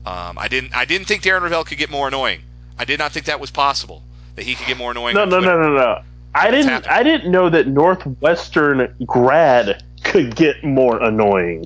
Um, 0.05 0.37
I 0.37 0.47
didn't 0.47 0.75
I 0.75 0.85
didn't 0.85 1.07
think 1.07 1.23
Darren 1.23 1.41
Rovell 1.41 1.65
could 1.65 1.77
get 1.77 1.89
more 1.89 2.07
annoying. 2.07 2.41
I 2.77 2.85
did 2.85 2.99
not 2.99 3.11
think 3.11 3.25
that 3.25 3.39
was 3.39 3.51
possible 3.51 4.03
that 4.35 4.45
he 4.45 4.55
could 4.55 4.67
get 4.67 4.77
more 4.77 4.91
annoying. 4.91 5.15
no 5.15 5.25
no 5.25 5.39
no 5.39 5.61
no 5.61 5.75
no. 5.75 6.01
I 6.33 6.51
didn't. 6.51 6.69
happened. 6.69 6.91
I 6.91 7.03
didn't 7.03 7.31
know 7.31 7.49
that 7.49 7.67
Northwestern 7.67 8.93
grad 9.05 9.83
could 10.03 10.35
get 10.35 10.63
more 10.63 11.01
annoying. 11.01 11.65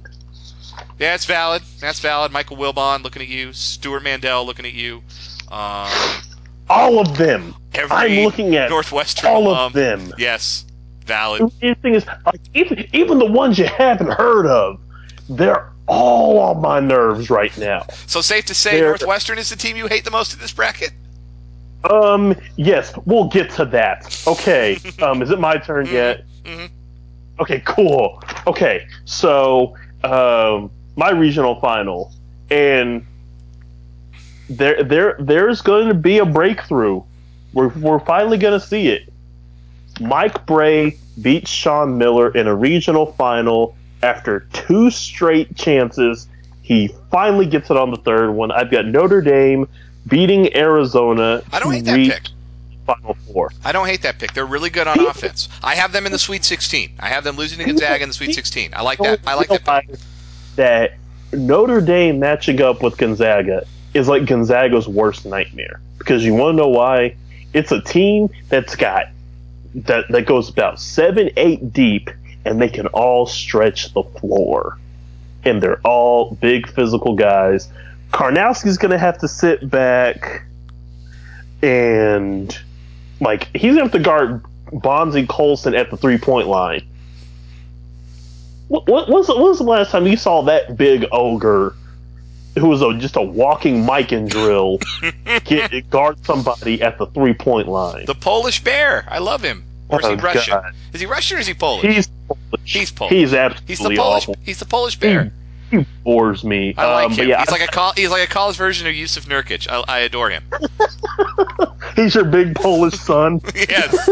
Yeah, 1.00 1.16
it's 1.16 1.26
valid. 1.26 1.64
That's 1.80 2.00
valid. 2.00 2.32
Michael 2.32 2.58
Wilbon 2.58 3.04
looking 3.04 3.22
at 3.22 3.28
you. 3.28 3.52
Stewart 3.54 4.04
Mandel 4.04 4.46
looking 4.46 4.66
at 4.66 4.74
you. 4.74 5.04
Um, 5.52 5.90
All 6.70 7.00
of 7.00 7.18
them. 7.18 7.54
every 7.74 7.92
I'm 7.96 8.26
looking 8.26 8.56
at 8.56 8.70
Northwestern 8.70 9.30
all 9.30 9.50
of 9.54 9.74
them. 9.74 10.14
Yes, 10.18 10.66
valid. 11.06 11.52
The 11.62 11.76
thing 11.76 11.96
is, 11.96 12.06
like, 12.26 12.40
even 12.54 12.86
even 12.94 13.20
the 13.20 13.26
ones 13.26 13.58
you 13.60 13.66
haven't 13.68 14.12
heard 14.12 14.46
of, 14.46 14.80
they're 15.30 15.70
all 15.88 16.40
on 16.40 16.62
my 16.62 16.80
nerves 16.80 17.30
right 17.30 17.56
now. 17.58 17.86
So 18.08 18.22
safe 18.22 18.46
to 18.46 18.54
say, 18.54 18.78
They're- 18.80 18.88
Northwestern 18.90 19.38
is 19.38 19.50
the 19.50 19.56
team 19.58 19.76
you 19.76 19.88
hate 19.88 20.06
the 20.06 20.12
most 20.12 20.34
in 20.34 20.40
this 20.40 20.54
bracket. 20.54 20.92
Um, 21.90 22.34
yes, 22.56 22.94
we'll 23.06 23.28
get 23.28 23.50
to 23.52 23.66
that. 23.66 24.24
Okay. 24.26 24.78
um, 25.02 25.22
is 25.22 25.32
it 25.32 25.40
my 25.40 25.58
turn 25.58 25.86
yet? 25.88 26.24
mhm. 26.46 26.70
Okay, 27.40 27.62
cool. 27.66 28.24
Okay, 28.48 28.88
so 29.06 29.76
um, 30.04 30.70
my 30.96 31.10
regional 31.10 31.60
final, 31.60 32.14
and 32.52 33.06
there, 34.50 34.84
there, 34.84 35.16
there's 35.20 35.62
going 35.62 35.88
to 35.88 35.94
be 35.94 36.20
a 36.20 36.26
breakthrough. 36.26 37.02
We're, 37.54 37.70
we're 37.70 38.00
finally 38.00 38.38
going 38.38 38.60
to 38.60 38.66
see 38.66 38.88
it. 38.88 39.12
Mike 40.00 40.46
Brey 40.46 40.98
beats 41.22 41.50
Sean 41.50 41.98
Miller 41.98 42.32
in 42.32 42.48
a 42.48 42.56
regional 42.56 43.14
final 43.14 43.76
after 44.02 44.42
two 44.54 44.90
straight 44.90 45.56
chances. 45.56 46.28
He 46.62 46.90
finally 47.12 47.46
gets 47.46 47.70
it 47.70 47.78
on 47.78 47.92
the 47.92 47.98
third 47.98 48.32
one. 48.32 48.52
I've 48.52 48.72
got 48.72 48.86
Notre 48.86 49.22
Dame 49.22 49.68
beating 50.08 50.56
Arizona 50.56 51.42
I 51.52 51.60
don't 51.60 51.74
hate 51.74 51.86
that 51.86 51.96
pick. 51.96 52.30
Final 52.86 53.14
Four. 53.32 53.52
I 53.64 53.72
don't 53.72 53.88
hate 53.88 54.02
that 54.02 54.20
pick. 54.20 54.34
They're 54.34 54.46
really 54.46 54.70
good 54.70 54.88
on 54.88 55.00
offense. 55.00 55.48
I 55.64 55.76
have 55.76 55.94
them 55.94 56.06
in 56.06 56.12
the 56.12 56.20
Sweet 56.20 56.44
16. 56.44 56.96
I 57.00 57.08
have 57.08 57.24
them 57.24 57.38
losing 57.38 57.60
to 57.60 57.66
Gonzaga 57.66 58.04
in 58.04 58.10
the 58.10 58.14
Sweet 58.14 58.36
16. 58.36 58.74
I 58.74 58.82
like 58.82 59.00
that. 59.00 59.22
I 59.26 59.36
like 59.36 59.48
that. 59.48 59.88
Pick. 59.88 60.00
that 60.58 60.94
Notre 61.32 61.80
Dame 61.80 62.20
matching 62.20 62.62
up 62.62 62.84
with 62.84 62.98
Gonzaga 62.98 63.66
is 63.94 64.08
like 64.08 64.26
Gonzaga's 64.26 64.88
worst 64.88 65.26
nightmare 65.26 65.80
because 65.98 66.24
you 66.24 66.34
want 66.34 66.58
to 66.58 66.64
know 66.64 66.70
why? 66.70 67.16
It's 67.54 67.72
a 67.72 67.82
team 67.82 68.30
that's 68.50 68.76
got 68.76 69.08
that 69.76 70.06
that 70.10 70.26
goes 70.26 70.50
about 70.50 70.80
seven, 70.80 71.30
eight 71.38 71.74
deep, 71.74 72.10
and 72.46 72.62
they 72.62 72.70
can 72.70 72.88
all 72.88 73.26
stretch 73.26 73.94
the 73.94 74.04
floor, 74.04 74.78
and 75.44 75.62
they're 75.62 75.82
all 75.82 76.36
big 76.36 76.70
physical 76.70 77.16
guys. 77.16 77.70
Karnowski's 78.12 78.78
going 78.78 78.92
to 78.92 78.98
have 78.98 79.18
to 79.20 79.28
sit 79.28 79.70
back 79.70 80.44
and 81.62 82.58
like 83.20 83.50
he's 83.56 83.76
going 83.76 83.78
to 83.78 83.84
have 83.84 83.92
to 83.92 84.00
guard 84.00 84.44
Bonzi 84.72 85.28
Colson 85.28 85.76
at 85.76 85.90
the 85.90 85.98
three 85.98 86.18
point 86.18 86.48
line. 86.48 86.84
What, 88.68 88.88
what, 88.88 89.28
the 89.28 89.64
last 89.64 89.92
time 89.92 90.08
you 90.08 90.18
saw 90.18 90.42
that 90.44 90.78
big 90.78 91.06
ogre, 91.12 91.76
who 92.58 92.68
was 92.68 92.82
a, 92.82 92.94
just 92.98 93.16
a 93.16 93.22
walking 93.22 93.86
mic 93.86 94.12
and 94.12 94.30
drill, 94.30 94.80
get 95.46 95.90
guard 95.90 96.24
somebody 96.26 96.82
at 96.82 96.98
the 96.98 97.08
three 97.08 97.34
point 97.34 97.68
line? 97.68 98.06
The 98.06 98.16
Polish 98.16 98.64
Bear. 98.64 99.06
I 99.10 99.20
love 99.20 99.42
him. 99.42 99.64
Or 99.90 100.00
is 100.00 100.08
he 100.08 100.14
Oh, 100.14 100.16
Russian? 100.18 100.54
God. 100.54 100.74
Is 100.94 101.02
he 101.02 101.08
Russian 101.08 101.38
or 101.38 101.40
is 101.42 101.48
he 101.48 101.54
Polish? 101.54 101.84
He's 101.96 102.08
Polish. 102.28 102.62
He's 102.64 102.92
Polish. 102.92 103.12
He's 103.12 103.20
He's 103.22 103.32
the 103.32 103.40
absolutely 103.40 103.98
Polish. 103.98 104.24
awful. 104.24 104.36
He's 104.44 104.60
the 104.60 104.66
Polish 104.66 104.96
Bear. 105.00 105.32
He 105.72 105.86
bores 106.04 106.44
me. 106.44 106.76
I 106.78 106.94
like 106.94 107.06
um, 107.08 107.12
him. 107.14 107.30
Yeah, 107.30 107.40
he's 107.40 107.50
like 107.52 107.64
a 107.64 107.72
col- 107.72 107.94
he's 107.94 108.12
like 108.12 108.28
a 108.30 108.32
college 108.32 108.56
version 108.58 108.88
of 108.88 108.94
Yusuf 108.94 109.26
Nurkic. 109.26 109.68
I, 109.70 109.84
I 109.88 110.00
adore 110.02 110.30
him. 110.30 110.44
he's 111.96 112.14
your 112.16 112.26
big 112.26 112.56
Polish 112.56 112.94
son. 112.96 113.42
yes, 113.56 114.10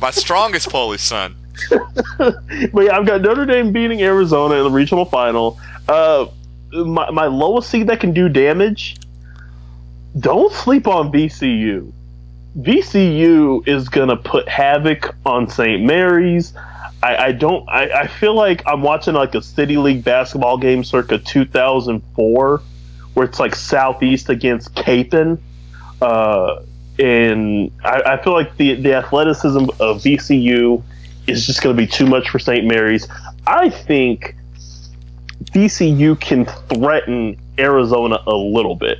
my 0.00 0.10
strongest 0.10 0.68
Polish 0.70 1.00
son. 1.02 1.34
but 2.18 2.34
yeah, 2.84 2.96
I've 2.96 3.06
got 3.06 3.22
Notre 3.22 3.46
Dame 3.46 3.72
beating 3.72 4.02
Arizona 4.02 4.56
in 4.56 4.64
the 4.64 4.70
regional 4.70 5.04
final. 5.06 5.58
Uh, 5.88 6.26
my, 6.72 7.10
my 7.10 7.26
lowest 7.26 7.70
seed 7.70 7.88
that 7.88 8.00
can 8.00 8.12
do 8.12 8.28
damage. 8.28 8.96
Don't 10.18 10.52
sleep 10.52 10.86
on 10.86 11.12
VCU. 11.12 11.92
VCU 12.58 13.66
is 13.68 13.88
gonna 13.88 14.16
put 14.16 14.48
havoc 14.48 15.14
on 15.24 15.48
St. 15.48 15.82
Mary's. 15.82 16.52
I, 17.02 17.16
I 17.16 17.32
don't. 17.32 17.68
I, 17.68 17.90
I 17.90 18.06
feel 18.06 18.34
like 18.34 18.62
I'm 18.66 18.82
watching 18.82 19.14
like 19.14 19.34
a 19.34 19.42
city 19.42 19.76
league 19.76 20.02
basketball 20.02 20.58
game 20.58 20.82
circa 20.82 21.18
2004, 21.18 22.62
where 23.14 23.26
it's 23.26 23.38
like 23.38 23.54
Southeast 23.54 24.28
against 24.28 24.74
Kapaun. 24.74 25.38
Uh, 26.02 26.62
and 26.98 27.70
I, 27.84 28.02
I 28.14 28.22
feel 28.22 28.32
like 28.32 28.56
the 28.56 28.74
the 28.74 28.94
athleticism 28.94 29.64
of 29.78 30.02
VCU 30.02 30.82
is 31.28 31.46
just 31.46 31.62
going 31.62 31.76
to 31.76 31.80
be 31.80 31.86
too 31.86 32.06
much 32.06 32.30
for 32.30 32.38
St. 32.38 32.66
Mary's. 32.66 33.06
I 33.46 33.68
think 33.70 34.34
VCU 35.50 36.18
can 36.20 36.46
threaten 36.68 37.36
Arizona 37.58 38.18
a 38.26 38.34
little 38.34 38.76
bit, 38.76 38.98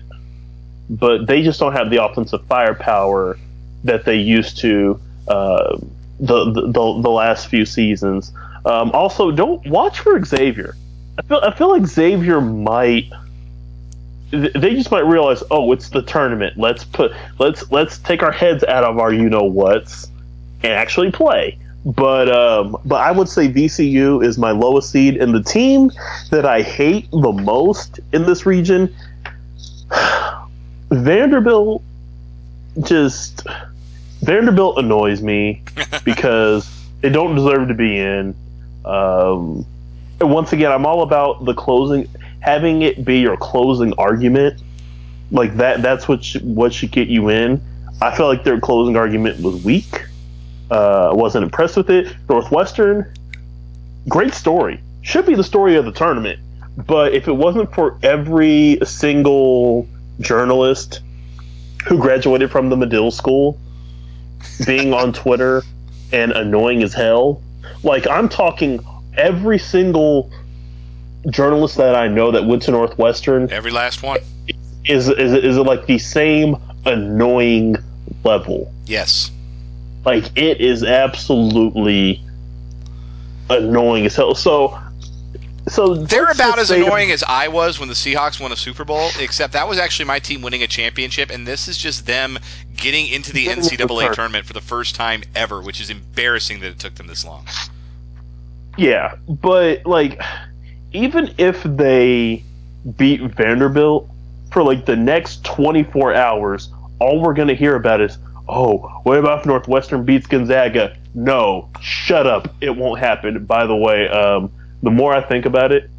but 0.91 1.27
they 1.27 1.43
just 1.43 1.61
don't 1.61 1.73
have 1.73 1.91
the 1.91 2.03
offensive 2.05 2.45
firepower 2.47 3.39
that 3.85 4.05
they 4.05 4.17
used 4.17 4.59
to 4.59 5.01
uh, 5.29 5.79
the, 6.21 6.51
the 6.51 6.63
the 6.63 7.01
the 7.03 7.11
last 7.11 7.49
few 7.49 7.65
seasons. 7.65 8.33
Um, 8.65 8.91
also, 8.93 9.31
don't 9.31 9.65
watch 9.67 10.01
for 10.01 10.23
Xavier. 10.25 10.75
I 11.19 11.23
feel 11.23 11.41
I 11.43 11.55
feel 11.55 11.71
like 11.71 11.87
Xavier 11.87 12.41
might 12.41 13.11
they 14.31 14.75
just 14.75 14.91
might 14.91 15.07
realize, 15.07 15.43
oh, 15.51 15.73
it's 15.73 15.89
the 15.89 16.03
tournament. 16.03 16.59
Let's 16.59 16.85
put 16.85 17.13
let's 17.39 17.71
let's 17.71 17.99
take 17.99 18.23
our 18.23 18.33
heads 18.33 18.63
out 18.65 18.85
of 18.85 18.99
our 18.99 19.13
you 19.13 19.29
know 19.29 19.45
whats 19.45 20.09
and 20.63 20.73
actually 20.73 21.11
play. 21.11 21.59
But 21.85 22.29
um, 22.29 22.77
but 22.85 22.97
I 22.97 23.13
would 23.13 23.29
say 23.29 23.49
VCU 23.49 24.25
is 24.25 24.37
my 24.37 24.51
lowest 24.51 24.91
seed, 24.91 25.17
and 25.17 25.35
the 25.35 25.43
team 25.43 25.91
that 26.31 26.45
I 26.45 26.63
hate 26.63 27.11
the 27.11 27.33
most 27.33 28.01
in 28.13 28.25
this 28.25 28.45
region, 28.45 28.95
Vanderbilt. 30.91 31.83
Just 32.83 33.47
Vanderbilt 34.21 34.79
annoys 34.79 35.23
me 35.23 35.63
because 36.05 36.69
they 37.01 37.09
don't 37.09 37.35
deserve 37.35 37.69
to 37.69 37.75
be 37.75 37.99
in. 37.99 38.35
Um, 38.85 39.65
and 40.21 40.31
once 40.31 40.53
again, 40.53 40.73
I'm 40.73 40.87
all 40.87 41.03
about 41.03 41.45
the 41.45 41.55
closing, 41.55 42.09
having 42.41 42.83
it 42.83 43.05
be 43.05 43.19
your 43.21 43.37
closing 43.37 43.93
argument. 43.95 44.61
Like 45.31 45.57
that, 45.57 45.83
that's 45.83 46.09
what 46.09 46.25
sh- 46.25 46.41
what 46.43 46.73
should 46.73 46.91
get 46.91 47.09
you 47.09 47.29
in. 47.29 47.61
I 48.01 48.17
feel 48.17 48.27
like 48.27 48.45
their 48.45 48.61
closing 48.61 48.97
argument 48.97 49.41
was 49.43 49.63
weak. 49.65 50.05
Uh, 50.71 51.11
wasn't 51.15 51.45
impressed 51.45 51.77
with 51.77 51.91
it. 51.91 52.15
Northwestern, 52.29 53.13
great 54.09 54.35
story. 54.35 54.81
Should 55.03 55.27
be 55.27 55.35
the 55.35 55.45
story 55.45 55.77
of 55.77 55.85
the 55.85 55.93
tournament. 55.93 56.41
But 56.87 57.15
if 57.15 57.27
it 57.27 57.33
wasn't 57.33 57.75
for 57.75 57.99
every 58.03 58.79
single 58.85 59.89
journalist 60.21 61.01
who 61.87 61.99
graduated 61.99 62.51
from 62.51 62.69
the 62.69 62.77
Medill 62.77 63.11
School 63.11 63.59
being 64.67 64.93
on 64.93 65.13
Twitter 65.13 65.63
and 66.13 66.33
annoying 66.33 66.83
as 66.83 66.93
hell, 66.93 67.43
like 67.83 68.07
I'm 68.07 68.29
talking 68.29 68.85
every 69.17 69.59
single 69.59 70.31
journalist 71.31 71.77
that 71.77 71.95
I 71.95 72.09
know 72.09 72.31
that 72.31 72.45
went 72.47 72.63
to 72.63 72.71
Northwestern 72.71 73.51
Every 73.51 73.71
last 73.71 74.03
one. 74.03 74.21
is 74.85 75.09
is 75.09 75.33
is 75.33 75.57
it 75.57 75.63
like 75.63 75.87
the 75.87 75.99
same 75.99 76.57
annoying 76.87 77.77
level. 78.25 78.73
Yes. 78.87 79.31
Like 80.05 80.37
it 80.37 80.61
is 80.61 80.85
absolutely 80.85 82.23
annoying 83.51 84.07
as 84.07 84.17
hell. 84.17 84.35
So, 84.35 84.79
so 85.69 85.95
They're 85.95 86.31
about 86.31 86.59
as 86.59 86.71
annoying 86.71 87.11
as 87.11 87.23
I 87.25 87.49
was 87.49 87.79
when 87.79 87.89
the 87.89 87.95
Seahawks 87.95 88.41
won 88.41 88.53
a 88.53 88.57
Super 88.57 88.85
Bowl, 88.85 89.11
except 89.21 89.53
that 89.53 89.69
was 89.69 89.79
actually 89.79 90.07
my 90.07 90.19
team 90.19 90.41
winning 90.43 90.63
a 90.63 90.67
championship, 90.67 91.31
and 91.31 91.47
this 91.47 91.69
is 91.69 91.77
just 91.77 92.07
them 92.07 92.39
getting 92.77 93.07
into 93.09 93.33
the 93.33 93.45
Getting 93.45 93.65
into 93.65 93.77
the 93.77 93.85
NCAA 93.85 94.15
tournament. 94.15 94.47
for 94.47 94.53
the 94.53 94.61
first 94.61 94.95
time 94.95 95.23
ever, 95.35 95.61
which 95.61 95.81
is 95.81 95.91
embarrassing 95.91 96.61
that 96.61 96.69
it 96.69 96.79
took 96.79 96.95
them 96.95 97.07
this 97.07 97.25
long. 97.25 97.47
Yeah, 98.77 99.17
but 99.29 99.85
like, 99.85 100.23
even 100.93 101.35
if 101.37 101.63
they 101.65 102.45
beat 102.97 103.21
Vanderbilt 103.21 104.09
for 104.53 104.63
like 104.63 104.87
the 104.87 104.97
next 104.97 105.45
24 105.45 106.15
hours, 106.15 106.71
all 107.01 107.21
we're 107.21 107.35
gonna 107.35 107.55
hear 107.55 107.75
about 107.75 108.01
is, 108.01 108.17
oh, 108.49 108.79
what 109.03 109.19
about 109.19 109.41
if 109.41 109.47
Northwestern 109.47 110.05
beats 110.05 110.27
Gonzaga? 110.27 110.97
No, 111.15 111.69
shut 111.81 112.27
up, 112.27 112.55
it 112.61 112.77
won't 112.77 113.01
happen. 113.01 113.45
By 113.45 113.67
the 113.67 113.77
way, 113.77 114.09
um, 114.09 114.51
the 114.83 114.91
more 114.91 115.13
I 115.13 115.21
think 115.21 115.47
about 115.47 115.73
it, 115.73 115.91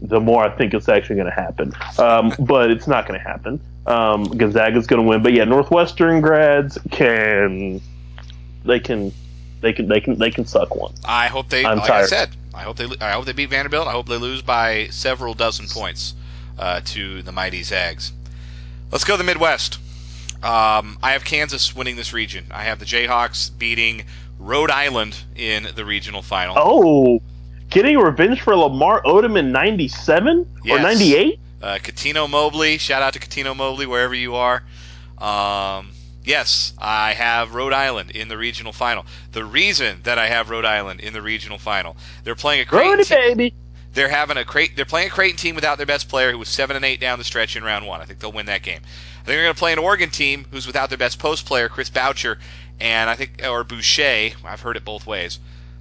the 0.00 0.20
more 0.20 0.42
I 0.42 0.50
think 0.50 0.74
it's 0.74 0.88
actually 0.88 1.16
going 1.16 1.28
to 1.28 1.34
happen. 1.34 1.72
Um, 1.98 2.34
but 2.46 2.70
it's 2.70 2.86
not 2.86 3.06
going 3.06 3.20
to 3.20 3.26
happen. 3.26 3.60
Um, 3.86 4.24
Gonzaga's 4.24 4.86
going 4.86 5.02
to 5.02 5.08
win. 5.08 5.22
But 5.22 5.32
yeah, 5.32 5.44
Northwestern 5.44 6.20
grads 6.20 6.78
can, 6.90 7.80
they 8.64 8.80
can, 8.80 9.12
they 9.60 9.72
can, 9.72 9.88
they 9.88 10.00
can, 10.00 10.18
they 10.18 10.30
can 10.30 10.44
suck 10.44 10.74
one. 10.74 10.92
I 11.04 11.28
hope 11.28 11.48
they, 11.48 11.64
I'm 11.64 11.78
like 11.78 11.90
I 11.90 11.98
tired. 11.98 12.08
said, 12.08 12.30
I 12.54 12.62
hope 12.62 12.76
they, 12.76 12.88
I 13.00 13.12
hope 13.12 13.26
they 13.26 13.32
beat 13.32 13.50
Vanderbilt. 13.50 13.86
I 13.86 13.92
hope 13.92 14.08
they 14.08 14.16
lose 14.16 14.42
by 14.42 14.88
several 14.88 15.34
dozen 15.34 15.66
points 15.66 16.14
uh, 16.58 16.80
to 16.86 17.22
the 17.22 17.32
mighty 17.32 17.62
Zags. 17.62 18.12
Let's 18.90 19.04
go 19.04 19.14
to 19.14 19.18
the 19.18 19.24
Midwest. 19.24 19.78
Um, 20.42 20.98
I 21.02 21.12
have 21.12 21.24
Kansas 21.24 21.74
winning 21.74 21.96
this 21.96 22.12
region. 22.12 22.46
I 22.50 22.64
have 22.64 22.78
the 22.78 22.84
Jayhawks 22.84 23.56
beating 23.56 24.04
Rhode 24.38 24.70
Island 24.70 25.16
in 25.36 25.68
the 25.76 25.84
regional 25.84 26.20
final. 26.22 26.56
Oh, 26.58 27.20
getting 27.70 27.96
revenge 27.98 28.40
for 28.40 28.56
Lamar 28.56 29.02
Odom 29.04 29.38
in 29.38 29.52
'97 29.52 30.46
or 30.68 30.78
'98. 30.80 31.38
Uh, 31.62 31.78
Cuttino 31.80 32.28
Mobley, 32.28 32.78
shout 32.78 33.02
out 33.02 33.12
to 33.12 33.20
Cuttino 33.20 33.56
Mobley 33.56 33.86
wherever 33.86 34.14
you 34.16 34.34
are. 34.34 34.64
Um, 35.18 35.92
yes, 36.24 36.72
I 36.78 37.12
have 37.12 37.54
Rhode 37.54 37.72
Island 37.72 38.10
in 38.10 38.26
the 38.26 38.36
regional 38.36 38.72
final. 38.72 39.06
The 39.30 39.44
reason 39.44 40.00
that 40.02 40.18
I 40.18 40.26
have 40.26 40.50
Rhode 40.50 40.64
Island 40.64 41.00
in 41.00 41.12
the 41.12 41.22
regional 41.22 41.58
final, 41.58 41.96
they're 42.24 42.34
playing 42.34 42.62
a 42.62 42.64
great 42.64 42.86
Brody 42.88 43.04
te- 43.04 43.14
baby. 43.14 43.54
they're 43.94 44.08
having 44.08 44.36
a 44.38 44.44
Creighton, 44.44 44.74
they're 44.74 44.84
playing 44.84 45.06
a 45.06 45.10
Creighton 45.12 45.36
team 45.36 45.54
without 45.54 45.76
their 45.76 45.86
best 45.86 46.08
player 46.08 46.32
who 46.32 46.38
was 46.38 46.48
seven 46.48 46.74
and 46.74 46.84
eight 46.84 46.98
down 46.98 47.18
the 47.18 47.24
stretch 47.24 47.54
in 47.54 47.62
round 47.62 47.86
one. 47.86 48.00
I 48.00 48.06
think 48.06 48.18
they'll 48.18 48.32
win 48.32 48.46
that 48.46 48.62
game. 48.64 48.80
I 49.22 49.24
think 49.24 49.36
they're 49.36 49.44
going 49.44 49.54
to 49.54 49.58
play 49.58 49.72
an 49.72 49.78
Oregon 49.78 50.10
team 50.10 50.46
who's 50.50 50.66
without 50.66 50.88
their 50.88 50.98
best 50.98 51.18
post 51.18 51.46
player, 51.46 51.68
Chris 51.68 51.88
Boucher, 51.90 52.38
and 52.80 53.08
I 53.08 53.14
think 53.14 53.40
or 53.48 53.62
Boucher. 53.64 54.30
I've 54.44 54.60
heard 54.60 54.76
it 54.76 54.84
both 54.84 55.06
ways. 55.06 55.38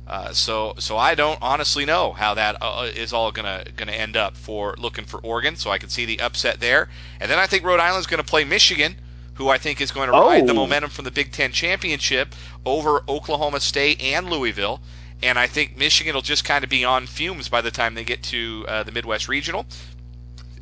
Uh, 0.07 0.31
so 0.33 0.73
so 0.77 0.97
I 0.97 1.15
don't 1.15 1.39
honestly 1.41 1.85
know 1.85 2.11
how 2.11 2.33
that 2.35 2.57
uh, 2.61 2.89
is 2.93 3.13
all 3.13 3.31
gonna 3.31 3.63
gonna 3.77 3.93
end 3.93 4.17
up 4.17 4.35
for 4.35 4.75
looking 4.77 5.05
for 5.05 5.19
Oregon. 5.21 5.55
So 5.55 5.71
I 5.71 5.77
can 5.77 5.89
see 5.89 6.05
the 6.05 6.19
upset 6.19 6.59
there, 6.59 6.89
and 7.19 7.31
then 7.31 7.39
I 7.39 7.47
think 7.47 7.63
Rhode 7.63 7.79
Island's 7.79 8.07
going 8.07 8.17
to 8.17 8.23
play 8.29 8.43
Michigan, 8.43 8.95
who 9.35 9.49
I 9.49 9.57
think 9.57 9.79
is 9.81 9.91
going 9.91 10.07
to 10.07 10.13
ride 10.13 10.45
the 10.47 10.51
Oh. 10.51 10.55
momentum 10.55 10.89
from 10.89 11.05
the 11.05 11.11
Big 11.11 11.31
Ten 11.31 11.51
championship 11.51 12.35
over 12.65 13.03
Oklahoma 13.07 13.59
State 13.59 14.01
and 14.01 14.29
Louisville. 14.29 14.81
And 15.23 15.37
I 15.37 15.45
think 15.45 15.77
Michigan 15.77 16.15
will 16.15 16.23
just 16.23 16.43
kind 16.45 16.63
of 16.63 16.69
be 16.69 16.83
on 16.83 17.05
fumes 17.05 17.47
by 17.47 17.61
the 17.61 17.69
time 17.69 17.93
they 17.93 18.03
get 18.03 18.23
to 18.23 18.65
uh, 18.67 18.83
the 18.83 18.91
Midwest 18.91 19.27
Regional. 19.29 19.67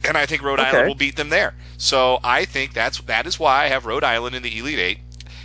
And 0.05 0.17
I 0.17 0.25
think 0.25 0.41
Rhode 0.41 0.59
Okay. 0.59 0.69
Island 0.69 0.87
will 0.87 0.95
beat 0.95 1.15
them 1.15 1.29
there. 1.29 1.53
So 1.77 2.19
I 2.23 2.45
think 2.45 2.73
that's 2.73 2.99
that 3.01 3.27
is 3.27 3.39
why 3.39 3.65
I 3.65 3.67
have 3.67 3.85
Rhode 3.85 4.03
Island 4.03 4.35
in 4.35 4.43
the 4.43 4.57
Elite 4.57 4.79
Eight. 4.79 4.99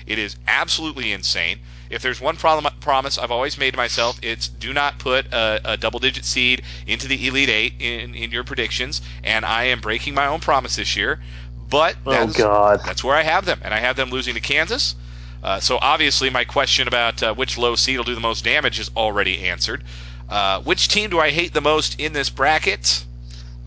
It 0.06 0.18
is 0.18 0.36
absolutely 0.46 1.12
insane. 1.12 1.58
If 1.90 2.02
there's 2.02 2.20
one 2.20 2.36
problem, 2.36 2.72
promise 2.80 3.18
I've 3.18 3.30
always 3.30 3.58
made 3.58 3.72
to 3.72 3.76
myself, 3.76 4.18
it's 4.22 4.48
do 4.48 4.72
not 4.72 4.98
put 4.98 5.26
a, 5.32 5.60
a 5.64 5.76
double-digit 5.76 6.24
seed 6.24 6.62
into 6.86 7.08
the 7.08 7.26
Elite 7.26 7.48
Eight 7.48 7.74
in, 7.78 8.14
in 8.14 8.30
your 8.30 8.44
predictions. 8.44 9.00
And 9.22 9.44
I 9.44 9.64
am 9.64 9.80
breaking 9.80 10.14
my 10.14 10.26
own 10.26 10.40
promise 10.40 10.76
this 10.76 10.96
year. 10.96 11.20
But 11.68 11.96
Oh 12.06 12.10
that's, 12.10 12.36
God. 12.36 12.80
that's 12.84 13.02
where 13.02 13.16
I 13.16 13.22
have 13.22 13.46
them, 13.46 13.60
and 13.62 13.72
I 13.74 13.80
have 13.80 13.96
them 13.96 14.10
losing 14.10 14.34
to 14.34 14.40
Kansas. 14.40 14.94
Uh, 15.42 15.60
so 15.60 15.78
obviously, 15.80 16.30
my 16.30 16.44
question 16.44 16.88
about 16.88 17.22
uh, 17.22 17.34
which 17.34 17.58
low 17.58 17.74
seed 17.74 17.96
will 17.96 18.04
do 18.04 18.14
the 18.14 18.20
most 18.20 18.44
damage 18.44 18.78
is 18.78 18.90
already 18.96 19.46
answered. 19.48 19.84
Uh, 20.28 20.60
which 20.62 20.88
team 20.88 21.10
do 21.10 21.20
I 21.20 21.30
hate 21.30 21.52
the 21.52 21.60
most 21.60 22.00
in 22.00 22.12
this 22.12 22.30
bracket? 22.30 23.04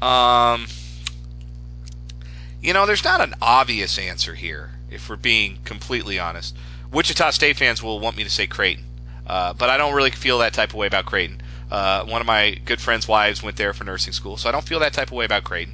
Um, 0.02 0.68
you 2.62 2.74
know, 2.74 2.86
there's 2.86 3.04
not 3.04 3.22
an 3.22 3.34
obvious 3.42 3.98
answer 3.98 4.34
here, 4.36 4.72
if 4.90 5.10
we're 5.10 5.16
being 5.16 5.58
completely 5.64 6.20
honest. 6.20 6.56
Wichita 6.92 7.32
State 7.32 7.58
fans 7.58 7.82
will 7.84 8.00
want 8.00 8.16
me 8.18 8.24
to 8.24 8.30
say 8.30 8.48
Creighton, 8.48 8.84
uh, 9.26 9.54
but 9.54 9.70
I 9.70 9.78
don't 9.78 9.94
really 9.94 10.12
feel 10.12 10.40
that 10.40 10.54
type 10.54 10.70
of 10.70 10.76
way 10.76 10.88
about 10.88 11.06
Creighton. 11.06 11.42
Uh, 11.70 12.06
one 12.06 12.22
of 12.22 12.28
my 12.28 12.58
good 12.66 12.80
friends' 12.80 13.08
wives 13.08 13.44
went 13.44 13.58
there 13.58 13.74
for 13.74 13.84
nursing 13.84 14.14
school, 14.14 14.38
so 14.38 14.48
I 14.48 14.52
don't 14.52 14.64
feel 14.64 14.80
that 14.80 14.94
type 14.94 15.08
of 15.08 15.14
way 15.14 15.26
about 15.26 15.44
Creighton. 15.44 15.74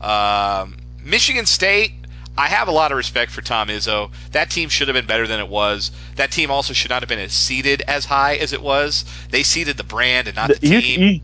Um, 0.00 0.76
Michigan 1.02 1.46
State, 1.46 1.92
I 2.38 2.46
have 2.48 2.68
a 2.68 2.72
lot 2.72 2.92
of 2.92 2.96
respect 2.96 3.32
for 3.32 3.42
Tom 3.42 3.68
Izzo. 3.68 4.10
That 4.30 4.50
team 4.50 4.68
should 4.68 4.88
have 4.88 4.94
been 4.94 5.06
better 5.06 5.26
than 5.26 5.40
it 5.40 5.48
was. 5.48 5.90
That 6.16 6.30
team 6.30 6.50
also 6.50 6.72
should 6.72 6.90
not 6.90 7.02
have 7.02 7.08
been 7.08 7.18
as 7.18 7.32
seeded 7.32 7.82
as 7.82 8.04
high 8.04 8.36
as 8.36 8.52
it 8.52 8.62
was. 8.62 9.04
They 9.30 9.42
seeded 9.42 9.76
the 9.76 9.84
brand 9.84 10.28
and 10.28 10.36
not 10.36 10.48
the 10.50 10.66
You, 10.66 10.80
team. 10.80 11.00
you, 11.02 11.20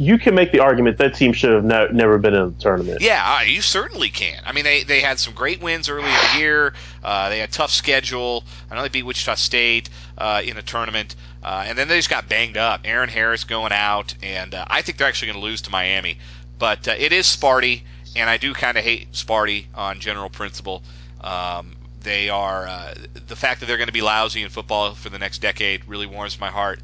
you 0.00 0.16
can 0.16 0.34
make 0.34 0.50
the 0.50 0.60
argument 0.60 0.96
that 0.96 1.14
team 1.14 1.30
should 1.34 1.50
have 1.50 1.62
ne- 1.62 1.88
never 1.92 2.16
been 2.16 2.32
in 2.32 2.54
the 2.54 2.58
tournament. 2.58 3.02
Yeah, 3.02 3.22
uh, 3.22 3.42
you 3.42 3.60
certainly 3.60 4.08
can. 4.08 4.40
I 4.46 4.52
mean, 4.52 4.64
they, 4.64 4.82
they 4.82 5.00
had 5.00 5.18
some 5.18 5.34
great 5.34 5.60
wins 5.60 5.90
early 5.90 6.08
in 6.08 6.14
the 6.32 6.38
year. 6.38 6.72
Uh, 7.04 7.28
they 7.28 7.40
had 7.40 7.50
a 7.50 7.52
tough 7.52 7.70
schedule. 7.70 8.42
I 8.70 8.76
know 8.76 8.82
they 8.82 8.88
beat 8.88 9.02
Wichita 9.02 9.34
State 9.34 9.90
uh, 10.16 10.40
in 10.42 10.56
a 10.56 10.62
tournament, 10.62 11.16
uh, 11.42 11.64
and 11.66 11.76
then 11.76 11.88
they 11.88 11.98
just 11.98 12.08
got 12.08 12.30
banged 12.30 12.56
up. 12.56 12.80
Aaron 12.84 13.10
Harris 13.10 13.44
going 13.44 13.72
out, 13.72 14.14
and 14.22 14.54
uh, 14.54 14.64
I 14.68 14.80
think 14.80 14.96
they're 14.96 15.06
actually 15.06 15.32
going 15.32 15.40
to 15.40 15.46
lose 15.46 15.60
to 15.62 15.70
Miami. 15.70 16.16
But 16.58 16.88
uh, 16.88 16.94
it 16.96 17.12
is 17.12 17.26
Sparty, 17.26 17.82
and 18.16 18.30
I 18.30 18.38
do 18.38 18.54
kind 18.54 18.78
of 18.78 18.84
hate 18.84 19.12
Sparty 19.12 19.66
on 19.74 20.00
general 20.00 20.30
principle. 20.30 20.82
Um, 21.20 21.76
they 22.00 22.30
are 22.30 22.94
the 23.26 23.36
fact 23.36 23.60
that 23.60 23.66
they're 23.66 23.76
going 23.76 23.88
to 23.88 23.92
be 23.92 24.00
lousy 24.00 24.42
in 24.42 24.48
football 24.48 24.94
for 24.94 25.10
the 25.10 25.18
next 25.18 25.42
decade 25.42 25.86
really 25.86 26.06
warms 26.06 26.40
my 26.40 26.48
heart. 26.48 26.80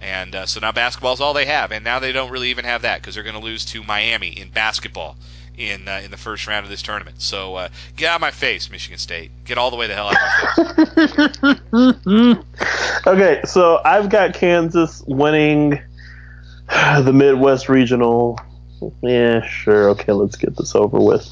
And 0.00 0.34
uh, 0.34 0.46
so 0.46 0.60
now 0.60 0.72
basketball's 0.72 1.20
all 1.20 1.34
they 1.34 1.44
have, 1.44 1.72
and 1.72 1.84
now 1.84 1.98
they 1.98 2.12
don't 2.12 2.30
really 2.30 2.48
even 2.50 2.64
have 2.64 2.82
that 2.82 3.00
because 3.00 3.14
they're 3.14 3.24
going 3.24 3.34
to 3.36 3.42
lose 3.42 3.64
to 3.66 3.82
Miami 3.82 4.28
in 4.28 4.48
basketball 4.48 5.16
in 5.58 5.86
uh, 5.88 6.00
in 6.02 6.10
the 6.10 6.16
first 6.16 6.46
round 6.46 6.64
of 6.64 6.70
this 6.70 6.80
tournament. 6.80 7.20
So 7.20 7.54
uh, 7.56 7.68
get 7.96 8.08
out 8.10 8.14
of 8.16 8.20
my 8.22 8.30
face, 8.30 8.70
Michigan 8.70 8.98
State. 8.98 9.30
Get 9.44 9.58
all 9.58 9.70
the 9.70 9.76
way 9.76 9.86
the 9.88 9.94
hell 9.94 10.08
out 10.08 10.16
of 10.16 11.42
my 11.42 11.54
face. 11.54 12.36
Okay, 13.06 13.40
so 13.44 13.80
I've 13.84 14.08
got 14.10 14.34
Kansas 14.34 15.02
winning 15.06 15.80
the 16.68 17.12
Midwest 17.12 17.68
Regional. 17.68 18.38
Yeah, 19.02 19.42
sure. 19.46 19.90
Okay, 19.90 20.12
let's 20.12 20.36
get 20.36 20.56
this 20.56 20.74
over 20.74 20.98
with. 20.98 21.26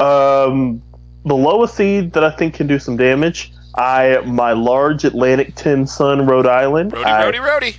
Um, 0.00 0.82
the 1.24 1.34
lowest 1.34 1.76
seed 1.76 2.12
that 2.12 2.24
I 2.24 2.30
think 2.30 2.54
can 2.54 2.66
do 2.66 2.78
some 2.78 2.96
damage. 2.96 3.52
I 3.76 4.18
my 4.24 4.52
large 4.52 5.04
Atlantic 5.04 5.54
10 5.56 5.86
Son, 5.86 6.26
Rhode 6.26 6.46
Island. 6.46 6.92
Rody, 6.92 7.04
I- 7.04 7.24
Rody, 7.24 7.38
Rody. 7.38 7.76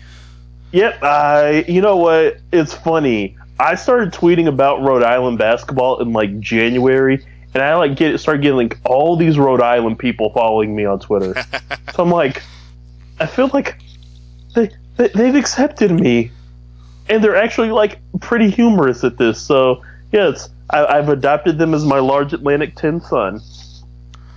Yep. 0.76 1.04
I. 1.04 1.66
You 1.70 1.80
know 1.80 1.96
what? 1.96 2.38
It's 2.52 2.74
funny. 2.74 3.38
I 3.58 3.76
started 3.76 4.12
tweeting 4.12 4.48
about 4.48 4.82
Rhode 4.82 5.04
Island 5.04 5.38
basketball 5.38 6.02
in 6.02 6.12
like 6.12 6.38
January, 6.42 7.26
and 7.54 7.64
I 7.64 7.76
like 7.76 7.96
get 7.96 8.20
start 8.20 8.42
getting 8.42 8.58
like 8.58 8.78
all 8.84 9.16
these 9.16 9.38
Rhode 9.40 9.62
Island 9.62 9.98
people 9.98 10.32
following 10.32 10.76
me 10.76 10.84
on 10.84 11.00
Twitter. 11.00 11.34
so 11.94 12.04
I'm 12.04 12.12
like, 12.12 12.44
I 13.22 13.26
feel 13.26 13.50
like 13.54 13.78
they, 14.54 14.70
they 14.98 15.08
they've 15.08 15.36
accepted 15.36 15.92
me, 15.92 16.32
and 17.08 17.24
they're 17.24 17.38
actually 17.38 17.72
like 17.72 18.00
pretty 18.20 18.50
humorous 18.50 19.06
at 19.06 19.18
this. 19.18 19.40
So 19.40 19.82
yes, 20.12 20.50
I, 20.72 20.86
I've 20.86 21.08
adopted 21.08 21.58
them 21.58 21.74
as 21.74 21.86
my 21.86 22.00
large 22.00 22.34
Atlantic 22.34 22.76
10 22.76 23.00
son. 23.00 23.40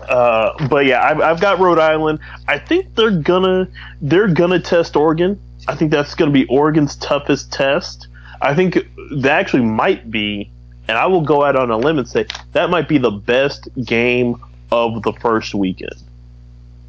Uh, 0.08 0.68
but 0.68 0.86
yeah, 0.86 1.02
I've, 1.02 1.20
I've 1.20 1.40
got 1.40 1.58
Rhode 1.58 1.80
Island. 1.80 2.20
I 2.46 2.60
think 2.60 2.94
they're 2.94 3.10
gonna 3.10 3.66
they're 4.00 4.28
gonna 4.28 4.60
test 4.60 4.94
Oregon. 4.94 5.40
I 5.66 5.74
think 5.74 5.90
that's 5.90 6.14
gonna 6.14 6.30
be 6.30 6.46
Oregon's 6.46 6.96
toughest 6.96 7.52
test. 7.52 8.08
I 8.40 8.54
think 8.54 8.78
that 9.16 9.38
actually 9.38 9.64
might 9.64 10.10
be, 10.10 10.50
and 10.86 10.96
I 10.96 11.06
will 11.06 11.22
go 11.22 11.44
out 11.44 11.56
on 11.56 11.70
a 11.70 11.76
limb 11.76 11.98
and 11.98 12.08
say 12.08 12.26
that 12.52 12.70
might 12.70 12.88
be 12.88 12.98
the 12.98 13.10
best 13.10 13.68
game 13.84 14.36
of 14.70 15.02
the 15.02 15.12
first 15.12 15.54
weekend. 15.54 15.96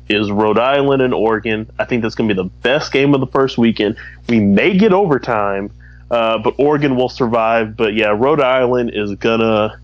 Is 0.07 0.31
Rhode 0.31 0.57
Island 0.57 1.01
and 1.01 1.13
Oregon? 1.13 1.69
I 1.77 1.85
think 1.85 2.01
that's 2.01 2.15
gonna 2.15 2.33
be 2.33 2.41
the 2.41 2.49
best 2.61 2.91
game 2.91 3.13
of 3.13 3.19
the 3.19 3.27
first 3.27 3.57
weekend. 3.57 3.97
We 4.27 4.39
may 4.39 4.77
get 4.77 4.93
overtime, 4.93 5.71
uh, 6.09 6.39
but 6.39 6.55
Oregon 6.57 6.95
will 6.95 7.09
survive. 7.09 7.75
But 7.75 7.93
yeah, 7.93 8.07
Rhode 8.07 8.41
Island 8.41 8.91
is 8.93 9.15
gonna 9.15 9.79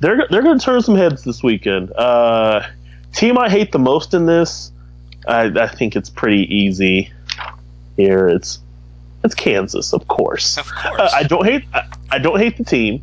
they're 0.00 0.26
they're 0.30 0.42
gonna 0.42 0.58
turn 0.58 0.82
some 0.82 0.96
heads 0.96 1.24
this 1.24 1.42
weekend. 1.42 1.92
Uh, 1.92 2.66
team 3.14 3.38
I 3.38 3.48
hate 3.48 3.72
the 3.72 3.78
most 3.78 4.14
in 4.14 4.26
this, 4.26 4.72
I, 5.26 5.44
I 5.44 5.68
think 5.68 5.96
it's 5.96 6.10
pretty 6.10 6.54
easy. 6.54 7.12
Here 7.96 8.28
it's 8.28 8.58
it's 9.24 9.34
Kansas, 9.34 9.92
of 9.92 10.08
course. 10.08 10.58
Of 10.58 10.66
course. 10.66 11.00
Uh, 11.00 11.10
I 11.12 11.22
don't 11.22 11.44
hate 11.44 11.64
I, 11.72 11.86
I 12.10 12.18
don't 12.18 12.38
hate 12.38 12.56
the 12.56 12.64
team. 12.64 13.02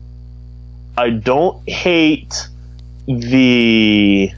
I 0.98 1.10
don't 1.12 1.68
hate 1.68 2.48
the 3.08 4.32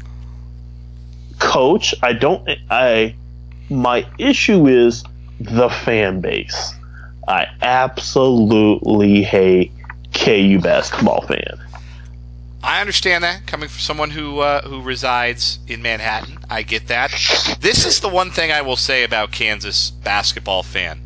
coach. 1.39 1.95
I 2.03 2.13
don't 2.13 2.47
I 2.69 3.15
my 3.69 4.05
issue 4.17 4.67
is 4.67 5.03
the 5.39 5.69
fan 5.69 6.21
base. 6.21 6.75
I 7.27 7.47
absolutely 7.61 9.23
hate 9.23 9.71
KU 10.13 10.59
basketball 10.59 11.21
fan. 11.21 11.59
I 12.63 12.79
understand 12.79 13.23
that 13.23 13.47
coming 13.47 13.69
from 13.69 13.79
someone 13.79 14.11
who 14.11 14.39
uh, 14.39 14.61
who 14.61 14.81
resides 14.81 15.59
in 15.67 15.81
Manhattan. 15.81 16.37
I 16.49 16.61
get 16.61 16.87
that. 16.87 17.11
This 17.59 17.85
is 17.85 17.99
the 17.99 18.09
one 18.09 18.29
thing 18.29 18.51
I 18.51 18.61
will 18.61 18.75
say 18.75 19.03
about 19.03 19.31
Kansas 19.31 19.89
basketball 19.89 20.61
fan. 20.61 21.01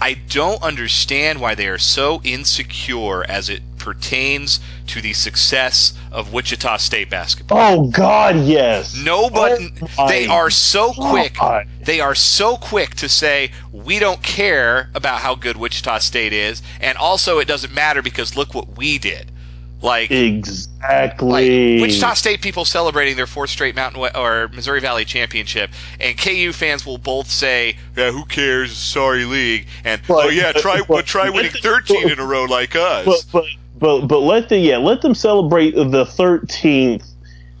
I 0.00 0.14
don't 0.14 0.62
understand 0.62 1.40
why 1.40 1.56
they 1.56 1.66
are 1.66 1.78
so 1.78 2.20
insecure 2.22 3.28
as 3.28 3.48
it 3.48 3.62
pertains 3.78 4.60
to 4.86 5.00
the 5.00 5.12
success 5.12 5.94
of 6.12 6.32
Wichita 6.32 6.76
State 6.76 7.10
basketball. 7.10 7.58
Oh 7.58 7.88
God, 7.88 8.36
yes. 8.44 8.94
Nobody. 8.94 9.72
Oh, 9.98 10.08
they 10.08 10.28
are 10.28 10.50
so 10.50 10.92
quick. 10.92 11.34
God. 11.34 11.66
They 11.82 12.00
are 12.00 12.14
so 12.14 12.56
quick 12.56 12.94
to 12.96 13.08
say 13.08 13.50
we 13.72 13.98
don't 13.98 14.22
care 14.22 14.90
about 14.94 15.18
how 15.18 15.34
good 15.34 15.56
Wichita 15.56 15.98
State 15.98 16.32
is, 16.32 16.62
and 16.80 16.96
also 16.96 17.40
it 17.40 17.48
doesn't 17.48 17.74
matter 17.74 18.02
because 18.02 18.36
look 18.36 18.54
what 18.54 18.76
we 18.76 18.98
did. 18.98 19.32
Like 19.80 20.10
Exactly. 20.10 21.78
like 21.78 21.82
Wichita 21.88 22.14
State 22.14 22.40
people 22.40 22.64
celebrating 22.64 23.16
their 23.16 23.28
fourth 23.28 23.50
straight 23.50 23.76
Mountain 23.76 24.10
or 24.16 24.48
Missouri 24.48 24.80
Valley 24.80 25.04
championship, 25.04 25.70
and 26.00 26.18
KU 26.18 26.52
fans 26.52 26.84
will 26.84 26.98
both 26.98 27.30
say, 27.30 27.76
"Yeah, 27.96 28.10
who 28.10 28.24
cares? 28.24 28.76
Sorry, 28.76 29.24
league." 29.24 29.66
And 29.84 30.00
oh, 30.08 30.14
But- 30.14 30.26
oh 30.26 30.28
yeah, 30.30 30.50
try 30.52 30.78
but- 30.78 30.88
but, 30.88 31.06
try 31.06 31.30
winning 31.30 31.52
thirteen 31.52 32.10
in 32.10 32.18
a 32.18 32.24
row 32.26 32.44
like 32.44 32.74
us. 32.74 33.04
but 33.06 33.24
but 33.32 33.44
but 33.78 34.06
but 34.08 34.18
let 34.20 34.48
the 34.48 34.58
yeah 34.58 34.78
let 34.78 35.00
them 35.02 35.14
celebrate 35.14 35.76
the 35.76 36.04
thirteenth 36.06 37.04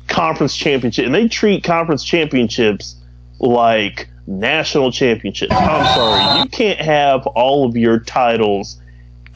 conference 0.08 0.56
championship, 0.56 1.06
and 1.06 1.14
they 1.14 1.28
treat 1.28 1.62
conference 1.62 2.02
championships 2.02 2.96
like 3.38 4.08
national 4.26 4.90
championships. 4.90 5.54
I'm 5.54 5.86
sorry, 5.94 6.40
you 6.42 6.48
can't 6.48 6.80
have 6.80 7.28
all 7.28 7.64
of 7.64 7.76
your 7.76 8.00
titles 8.00 8.80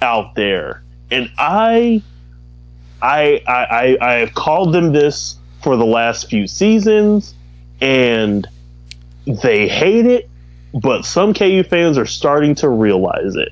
out 0.00 0.34
there, 0.34 0.82
and 1.12 1.30
I. 1.38 2.02
I, 3.02 3.42
I, 3.46 3.52
I, 3.52 3.98
I 4.00 4.12
have 4.20 4.34
called 4.34 4.72
them 4.72 4.92
this 4.92 5.36
for 5.62 5.76
the 5.76 5.84
last 5.84 6.30
few 6.30 6.46
seasons, 6.46 7.34
and 7.80 8.46
they 9.26 9.68
hate 9.68 10.06
it, 10.06 10.30
but 10.72 11.04
some 11.04 11.34
KU 11.34 11.64
fans 11.64 11.98
are 11.98 12.06
starting 12.06 12.54
to 12.56 12.68
realize 12.68 13.34
it. 13.34 13.48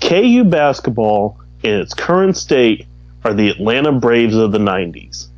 KU 0.00 0.44
basketball 0.44 1.38
in 1.62 1.74
its 1.80 1.94
current 1.94 2.36
state 2.36 2.86
are 3.24 3.32
the 3.32 3.48
Atlanta 3.48 3.92
Braves 3.92 4.36
of 4.36 4.52
the 4.52 4.58
90s. 4.58 5.28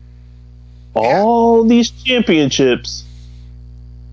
All 0.94 1.64
these 1.64 1.90
championships, 1.90 3.04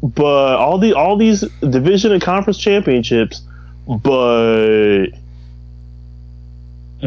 but 0.03 0.57
all 0.57 0.77
the 0.77 0.93
all 0.93 1.17
these 1.17 1.41
division 1.61 2.11
and 2.11 2.21
conference 2.21 2.59
championships, 2.59 3.41
but 3.87 5.07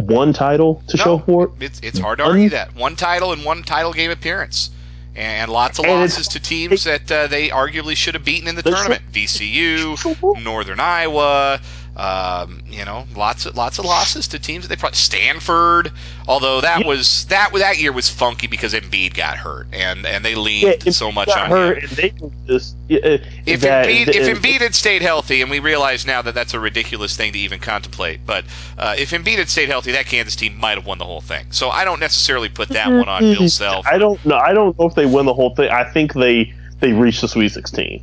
one 0.07 0.33
title 0.33 0.83
to 0.89 0.97
No, 0.97 1.05
show 1.05 1.19
for 1.19 1.45
it. 1.45 1.51
It's 1.61 1.81
it's 1.81 1.99
hard 1.99 2.19
to 2.19 2.25
argue 2.25 2.51
that 2.51 2.75
one 2.75 2.97
title 2.97 3.33
and 3.33 3.45
one 3.45 3.63
title 3.63 3.93
game 3.93 4.11
appearance, 4.11 4.71
and 5.15 5.51
lots 5.51 5.79
of 5.79 5.85
And 5.85 6.01
losses 6.01 6.29
to 6.29 6.41
teams 6.41 6.85
that 6.85 7.11
uh, 7.11 7.27
they 7.27 7.49
arguably 7.49 7.97
should 7.97 8.15
have 8.15 8.25
beaten 8.25 8.49
in 8.49 8.55
the 8.55 8.63
tournament. 8.63 9.03
VCU, 9.13 10.43
Northern 10.43 10.81
Iowa, 10.81 11.61
um, 11.99 12.63
you 12.69 12.85
know, 12.85 13.07
lots 13.17 13.45
of 13.45 13.57
lots 13.57 13.81
of 13.81 13.85
losses 13.85 14.29
to 14.29 14.39
teams 14.39 14.63
that 14.65 14.69
they 14.69 14.79
probably 14.79 14.97
Stanford. 14.97 15.91
Although 16.29 16.61
that 16.61 16.87
was 16.87 17.25
that 17.27 17.51
that 17.55 17.79
year 17.79 17.91
was 17.93 18.09
funky 18.09 18.47
because 18.47 18.73
Embiid 18.73 19.15
got 19.15 19.37
hurt, 19.37 19.67
and 19.73 20.07
and 20.07 20.25
they 20.25 20.37
leaned 20.37 20.85
Yeah, 20.85 20.93
so 20.93 21.11
much 21.11 21.29
on 21.29 21.51
hurt, 21.51 21.83
him. 21.83 21.91
they 21.97 22.13
just 22.47 22.77
uh, 22.91 23.19
If 23.47 23.61
that- 23.63 23.87
Embiid, 23.87 24.07
that- 24.07 24.15
if 24.17 24.39
Embiid 24.39 24.61
had 24.61 24.75
stayed 24.77 25.03
healthy, 25.03 25.43
and 25.43 25.51
we 25.51 25.59
realize 25.59 26.07
now 26.07 26.23
that 26.23 26.35
that's 26.35 26.55
a 26.55 26.61
ridiculous 26.61 27.17
thing 27.17 27.33
to 27.33 27.39
even 27.39 27.59
contemplate, 27.59 28.21
but 28.25 28.45
uh, 28.79 28.95
if 28.97 29.11
Embiid 29.11 29.39
had 29.39 29.49
stayed 29.49 29.69
healthy, 29.69 29.91
that 29.93 30.07
Kansas 30.07 30.37
team 30.37 30.57
might 30.57 30.77
have 30.77 30.87
won 30.87 30.99
the 30.99 31.05
whole 31.05 31.21
thing. 31.21 31.47
So 31.51 31.69
I 31.71 31.85
don't 31.85 32.01
necessarily 32.01 32.49
put 32.49 32.69
that 32.69 32.89
one 32.89 33.09
on 33.09 33.23
Bill 33.23 33.49
Self. 33.49 33.87
I 33.89 33.99
don't 33.99 34.25
know. 34.25 34.37
I 34.37 34.53
don't 34.53 34.79
know 34.79 34.87
if 34.87 34.95
they 34.95 35.07
win 35.07 35.27
the 35.27 35.35
whole 35.35 35.55
thing. 35.55 35.69
I 35.71 35.83
think 35.83 36.15
they 36.15 36.55
they 36.79 36.93
reach 36.93 37.21
the 37.23 37.27
Sweet 37.29 37.49
16, 37.51 38.01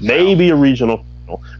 maybe 0.00 0.50
a 0.50 0.56
regional. 0.56 1.04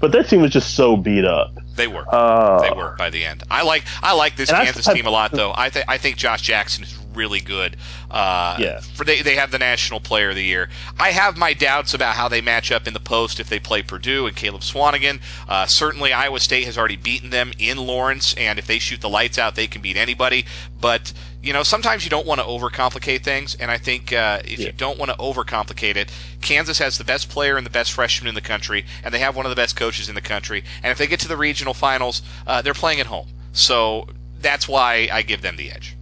But 0.00 0.12
that 0.12 0.28
team 0.28 0.42
was 0.42 0.50
just 0.50 0.74
so 0.74 0.96
beat 0.96 1.24
up. 1.24 1.63
They 1.76 1.86
were. 1.88 2.04
Uh, 2.12 2.60
They 2.62 2.70
were 2.70 2.94
by 2.98 3.10
the 3.10 3.24
end. 3.24 3.42
I 3.50 3.62
like 3.62 3.84
I 4.02 4.12
like 4.14 4.36
this 4.36 4.48
And 4.50 4.58
I- 4.58 4.64
Kansas 4.64 4.86
team 4.86 5.06
a 5.06 5.10
lot, 5.10 5.32
though. 5.32 5.52
I 5.54 5.70
think 5.70 5.84
I 5.88 5.98
think 5.98 6.16
Josh 6.16 6.42
Jackson 6.42 6.84
is 6.84 6.96
really 7.14 7.40
good. 7.40 7.76
Uh, 8.10 8.56
Yeah. 8.58 8.80
For 8.94 9.04
they 9.04 9.22
they 9.22 9.36
have 9.36 9.50
the 9.50 9.58
National 9.58 10.00
Player 10.00 10.30
of 10.30 10.36
the 10.36 10.44
Year. 10.44 10.68
I 10.98 11.10
have 11.10 11.36
my 11.36 11.52
doubts 11.52 11.94
about 11.94 12.14
how 12.16 12.28
they 12.28 12.40
match 12.40 12.70
up 12.72 12.86
in 12.86 12.94
the 12.94 13.00
post 13.00 13.40
if 13.40 13.48
they 13.48 13.58
play 13.60 13.82
Purdue 13.82 14.26
and 14.26 14.36
Caleb 14.36 14.62
Swanigan. 14.62 15.20
Uh, 15.48 15.66
certainly, 15.66 16.12
Iowa 16.12 16.40
State 16.40 16.64
has 16.64 16.76
already 16.78 16.96
beaten 16.96 17.30
them 17.30 17.52
in 17.58 17.76
Lawrence, 17.78 18.34
and 18.34 18.58
if 18.58 18.66
they 18.66 18.78
shoot 18.78 19.00
the 19.00 19.08
lights 19.08 19.38
out, 19.38 19.54
they 19.54 19.66
can 19.66 19.80
beat 19.82 19.96
anybody. 19.96 20.46
But 20.80 21.12
you 21.42 21.52
know, 21.52 21.62
sometimes 21.62 22.04
you 22.04 22.10
don't 22.10 22.26
want 22.26 22.40
to 22.40 22.46
overcomplicate 22.46 23.22
things, 23.22 23.54
and 23.60 23.70
I 23.70 23.76
think 23.76 24.12
uh, 24.14 24.40
if 24.44 24.58
Yeah. 24.60 24.66
you 24.68 24.72
don't 24.72 24.98
want 24.98 25.10
to 25.10 25.16
overcomplicate 25.18 25.96
it, 25.96 26.10
Kansas 26.40 26.78
has 26.78 26.96
the 26.96 27.04
best 27.04 27.28
player 27.28 27.58
and 27.58 27.66
the 27.66 27.70
best 27.70 27.92
freshman 27.92 28.28
in 28.28 28.34
the 28.34 28.40
country, 28.40 28.86
and 29.04 29.12
they 29.12 29.18
have 29.18 29.36
one 29.36 29.44
of 29.44 29.50
the 29.50 29.56
best 29.56 29.76
coaches 29.76 30.08
in 30.08 30.14
the 30.14 30.22
country. 30.22 30.64
And 30.82 30.90
if 30.90 30.96
they 30.96 31.06
get 31.06 31.20
to 31.20 31.28
the 31.28 31.36
regional 31.64 31.74
finals, 31.74 32.22
uh, 32.46 32.60
they're 32.62 32.74
playing 32.74 33.00
at 33.00 33.06
home. 33.06 33.26
So 33.54 34.06
that's 34.42 34.68
why 34.68 35.08
I 35.10 35.22
give 35.22 35.40
them 35.40 35.56
the 35.56 35.70
edge. 35.70 35.96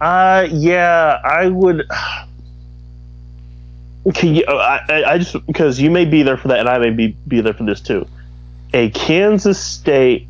Uh, 0.00 0.46
yeah, 0.50 1.18
I 1.24 1.48
would. 1.48 1.88
Can 4.14 4.34
you, 4.36 4.44
I, 4.46 4.80
I- 4.88 5.04
I 5.14 5.18
just 5.18 5.34
because 5.46 5.80
you 5.80 5.90
may 5.90 6.04
be 6.04 6.22
there 6.22 6.36
for 6.36 6.48
that, 6.48 6.60
and 6.60 6.68
I 6.68 6.78
may 6.78 6.90
be 6.90 7.16
be 7.26 7.40
there 7.40 7.52
for 7.54 7.64
this 7.64 7.80
too. 7.80 8.06
A 8.74 8.90
Kansas 8.90 9.58
State 9.62 10.26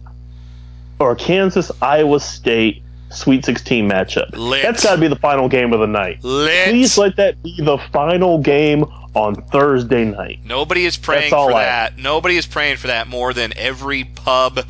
or 0.98 1.14
Kansas 1.16 1.70
Iowa 1.82 2.20
State 2.20 2.82
Sweet 3.10 3.44
16 3.44 3.88
matchup. 3.88 4.30
Lit. 4.36 4.62
That's 4.62 4.82
got 4.84 4.96
to 4.96 5.00
be 5.00 5.08
the 5.08 5.16
final 5.16 5.48
game 5.48 5.72
of 5.72 5.80
the 5.80 5.86
night. 5.86 6.22
Lit. 6.22 6.68
Please 6.68 6.98
let 6.98 7.16
that 7.16 7.42
be 7.42 7.54
the 7.58 7.78
final 7.92 8.38
game 8.38 8.84
on 9.14 9.34
Thursday 9.34 10.04
night. 10.04 10.40
Nobody 10.44 10.84
is 10.84 10.96
praying 10.96 11.30
for 11.30 11.50
that. 11.52 11.96
Nobody 11.98 12.36
is 12.36 12.46
praying 12.46 12.76
for 12.76 12.88
that 12.88 13.08
more 13.08 13.32
than 13.32 13.52
every 13.56 14.04
pub, 14.04 14.60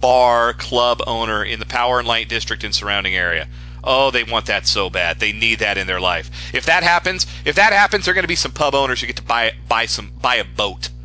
bar, 0.00 0.52
club 0.54 1.02
owner 1.06 1.42
in 1.44 1.58
the 1.58 1.66
Power 1.66 1.98
and 1.98 2.06
Light 2.06 2.28
District 2.28 2.62
and 2.64 2.74
surrounding 2.74 3.14
area. 3.16 3.48
Oh, 3.82 4.10
they 4.10 4.24
want 4.24 4.46
that 4.46 4.66
so 4.66 4.90
bad. 4.90 5.18
They 5.20 5.32
need 5.32 5.58
that 5.60 5.76
in 5.78 5.86
their 5.86 6.00
life. 6.00 6.30
If 6.54 6.66
that 6.66 6.82
happens, 6.82 7.26
if 7.44 7.56
that 7.56 7.72
happens, 7.72 8.04
there 8.04 8.12
are 8.12 8.14
going 8.14 8.24
to 8.24 8.28
be 8.28 8.34
some 8.36 8.52
pub 8.52 8.74
owners 8.74 9.00
who 9.00 9.06
get 9.06 9.16
to 9.16 9.22
buy 9.22 9.52
buy 9.68 9.86
some 9.86 10.10
buy 10.22 10.36
a 10.36 10.44
boat. 10.44 10.88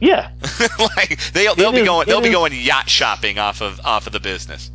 Yeah, 0.00 0.30
like 0.96 1.18
they'll 1.32 1.56
they'll 1.56 1.70
It 1.70 1.72
be 1.72 1.78
is- 1.80 1.86
going 1.88 2.06
they'll 2.06 2.20
be 2.20 2.28
is- 2.28 2.32
going 2.34 2.52
yacht 2.54 2.88
shopping 2.88 3.40
off 3.40 3.60
of 3.60 3.80
off 3.84 4.06
of 4.06 4.12
the 4.12 4.20
business. 4.20 4.70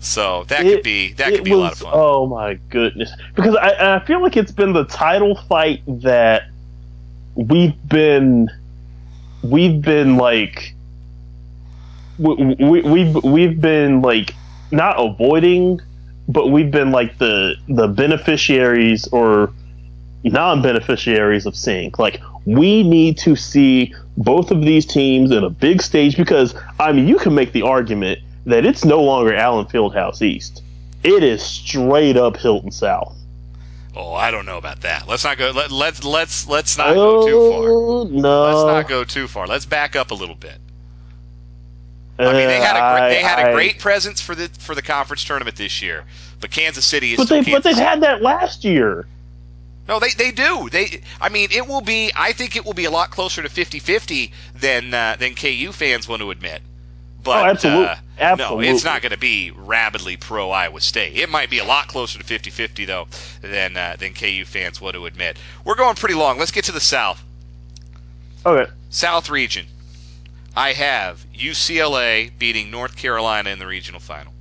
So 0.00 0.44
that 0.44 0.62
could 0.62 0.82
be 0.82 1.12
that 1.14 1.32
could 1.32 1.44
be 1.44 1.52
a 1.52 1.56
lot 1.56 1.72
of 1.72 1.78
fun. 1.78 1.90
Oh 1.94 2.26
my 2.26 2.54
goodness! 2.70 3.12
Because 3.34 3.56
I, 3.56 3.96
I 3.96 4.04
feel 4.04 4.22
like 4.22 4.36
it's 4.36 4.52
been 4.52 4.72
the 4.72 4.84
title 4.84 5.34
fight 5.48 5.82
that 5.86 6.44
we've 7.34 7.74
been 7.88 8.48
we've 9.42 9.80
been 9.80 10.16
like 10.16 10.74
we, 12.18 12.34
we, 12.34 12.80
we've 12.82 13.24
we've 13.24 13.60
been 13.60 14.00
like 14.00 14.34
not 14.70 14.96
avoiding, 14.98 15.80
but 16.28 16.48
we've 16.48 16.70
been 16.70 16.92
like 16.92 17.18
the 17.18 17.56
the 17.68 17.88
beneficiaries 17.88 19.08
or 19.08 19.52
non-beneficiaries 20.22 21.46
of 21.46 21.56
seeing. 21.56 21.92
Like 21.98 22.20
we 22.44 22.82
need 22.82 23.18
to 23.18 23.34
see 23.34 23.94
both 24.16 24.50
of 24.50 24.62
these 24.62 24.86
teams 24.86 25.30
in 25.30 25.44
a 25.44 25.50
big 25.50 25.82
stage 25.82 26.16
because 26.16 26.54
I 26.78 26.92
mean 26.92 27.08
you 27.08 27.18
can 27.18 27.34
make 27.34 27.52
the 27.52 27.62
argument 27.62 28.20
that 28.48 28.64
it's 28.64 28.84
no 28.84 29.02
longer 29.02 29.34
Allen 29.34 29.66
Fieldhouse 29.66 30.22
East. 30.22 30.62
It 31.04 31.22
is 31.22 31.42
straight 31.42 32.16
up 32.16 32.36
Hilton 32.36 32.70
South. 32.72 33.14
Oh, 33.96 34.12
I 34.14 34.30
don't 34.30 34.46
know 34.46 34.58
about 34.58 34.80
that. 34.82 35.08
Let's 35.08 35.24
not 35.24 35.38
go. 35.38 35.50
Let, 35.50 35.70
let's 35.70 36.04
let's 36.04 36.46
let's 36.48 36.76
not 36.78 36.94
go 36.94 37.26
too 37.26 37.50
far. 37.52 37.68
Oh, 37.70 38.04
No, 38.10 38.42
Let's 38.44 38.64
not 38.64 38.88
go 38.88 39.04
too 39.04 39.26
far. 39.28 39.46
Let's 39.46 39.66
back 39.66 39.96
up 39.96 40.10
a 40.10 40.14
little 40.14 40.34
bit. 40.34 40.58
I 42.20 42.24
mean, 42.24 42.48
they 42.48 42.60
had 42.60 42.74
a 42.76 42.80
Uh, 42.80 42.98
great, 42.98 43.08
they 43.10 43.22
had 43.22 43.38
a 43.38 43.50
I- 43.50 43.52
great 43.54 43.78
presence 43.78 44.20
for 44.20 44.34
the 44.34 44.48
for 44.58 44.74
the 44.74 44.82
conference 44.82 45.24
tournament 45.24 45.56
this 45.56 45.80
year, 45.82 46.04
but 46.40 46.50
Kansas 46.50 46.84
City 46.84 47.12
is 47.12 47.18
But 47.18 47.28
they 47.28 47.40
but 47.40 47.46
Kansas 47.46 47.76
they've 47.76 47.84
had 47.86 48.00
that 48.02 48.22
last 48.22 48.64
year. 48.64 49.06
No, 49.88 49.98
they, 50.00 50.10
they 50.10 50.32
do. 50.32 50.68
They 50.70 51.00
I 51.20 51.28
mean, 51.28 51.48
it 51.52 51.66
will 51.66 51.80
be 51.80 52.10
I 52.14 52.32
think 52.32 52.56
it 52.56 52.64
will 52.64 52.74
be 52.74 52.84
a 52.86 52.90
lot 52.90 53.10
closer 53.10 53.42
to 53.42 53.48
50-50 53.48 54.32
than 54.56 54.92
uh, 54.92 55.16
than 55.18 55.34
KU 55.34 55.70
fans 55.72 56.08
want 56.08 56.20
to 56.22 56.30
admit. 56.30 56.60
But 57.22 57.44
Oh, 57.46 57.50
absolute- 57.50 57.88
uh, 57.88 57.96
no, 58.36 58.60
it's 58.60 58.84
not 58.84 59.02
going 59.02 59.12
to 59.12 59.18
be 59.18 59.50
rabidly 59.54 60.16
pro 60.16 60.50
Iowa 60.50 60.80
State. 60.80 61.16
It 61.16 61.28
might 61.28 61.50
be 61.50 61.58
a 61.58 61.64
lot 61.64 61.88
closer 61.88 62.18
to 62.18 62.24
50-50 62.24 62.86
though 62.86 63.06
than 63.42 63.76
uh, 63.76 63.96
than 63.98 64.14
KU 64.14 64.44
fans 64.44 64.80
want 64.80 64.94
to 64.94 65.06
admit. 65.06 65.36
We're 65.64 65.74
going 65.74 65.94
pretty 65.96 66.14
long. 66.14 66.38
Let's 66.38 66.50
get 66.52 66.64
to 66.64 66.72
the 66.72 66.80
South. 66.80 67.22
Okay. 68.46 68.70
South 68.90 69.28
region. 69.30 69.66
I 70.56 70.72
have 70.72 71.24
UCLA 71.34 72.30
beating 72.38 72.70
North 72.70 72.96
Carolina 72.96 73.50
in 73.50 73.58
the 73.58 73.66
regional 73.66 74.00
final. 74.00 74.32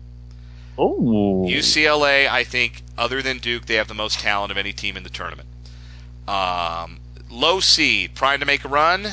Oh, 0.79 1.45
UCLA, 1.47 2.27
I 2.29 2.43
think, 2.43 2.83
other 2.97 3.21
than 3.21 3.39
Duke, 3.39 3.65
they 3.65 3.75
have 3.75 3.87
the 3.87 3.93
most 3.95 4.19
talent 4.19 4.51
of 4.51 4.57
any 4.57 4.73
team 4.73 4.95
in 4.95 5.03
the 5.03 5.09
tournament. 5.09 5.47
Um, 6.27 6.99
low 7.29 7.59
seed, 7.59 8.13
primed 8.15 8.41
to 8.41 8.45
make 8.45 8.63
a 8.63 8.67
run. 8.67 9.07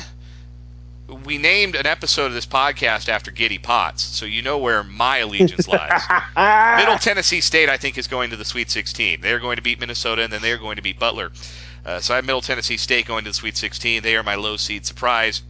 We 1.07 1.37
named 1.37 1.75
an 1.75 1.85
episode 1.85 2.27
of 2.27 2.33
this 2.33 2.47
podcast 2.47 3.09
after 3.09 3.29
Giddy 3.29 3.59
Potts, 3.59 4.01
so 4.03 4.25
you 4.25 4.41
know 4.41 4.57
where 4.57 4.83
my 4.83 5.17
allegiance 5.17 5.67
lies. 5.67 6.01
Middle 6.79 6.97
Tennessee 6.97 7.41
State, 7.41 7.69
I 7.69 7.77
think, 7.77 7.99
is 7.99 8.07
going 8.07 8.31
to 8.31 8.35
the 8.35 8.45
Sweet 8.45 8.71
16. 8.71 9.21
They're 9.21 9.39
going 9.39 9.57
to 9.57 9.61
beat 9.61 9.79
Minnesota, 9.79 10.23
and 10.23 10.33
then 10.33 10.41
they're 10.41 10.57
going 10.57 10.77
to 10.77 10.81
beat 10.81 10.97
Butler. 10.97 11.31
Uh, 11.85 11.99
so 11.99 12.13
I 12.13 12.15
have 12.15 12.25
Middle 12.25 12.41
Tennessee 12.41 12.77
State 12.77 13.05
going 13.05 13.23
to 13.25 13.29
the 13.29 13.35
Sweet 13.35 13.55
16. 13.55 14.01
They 14.01 14.15
are 14.15 14.23
my 14.23 14.33
low 14.33 14.57
seed 14.57 14.83
surprise. 14.87 15.43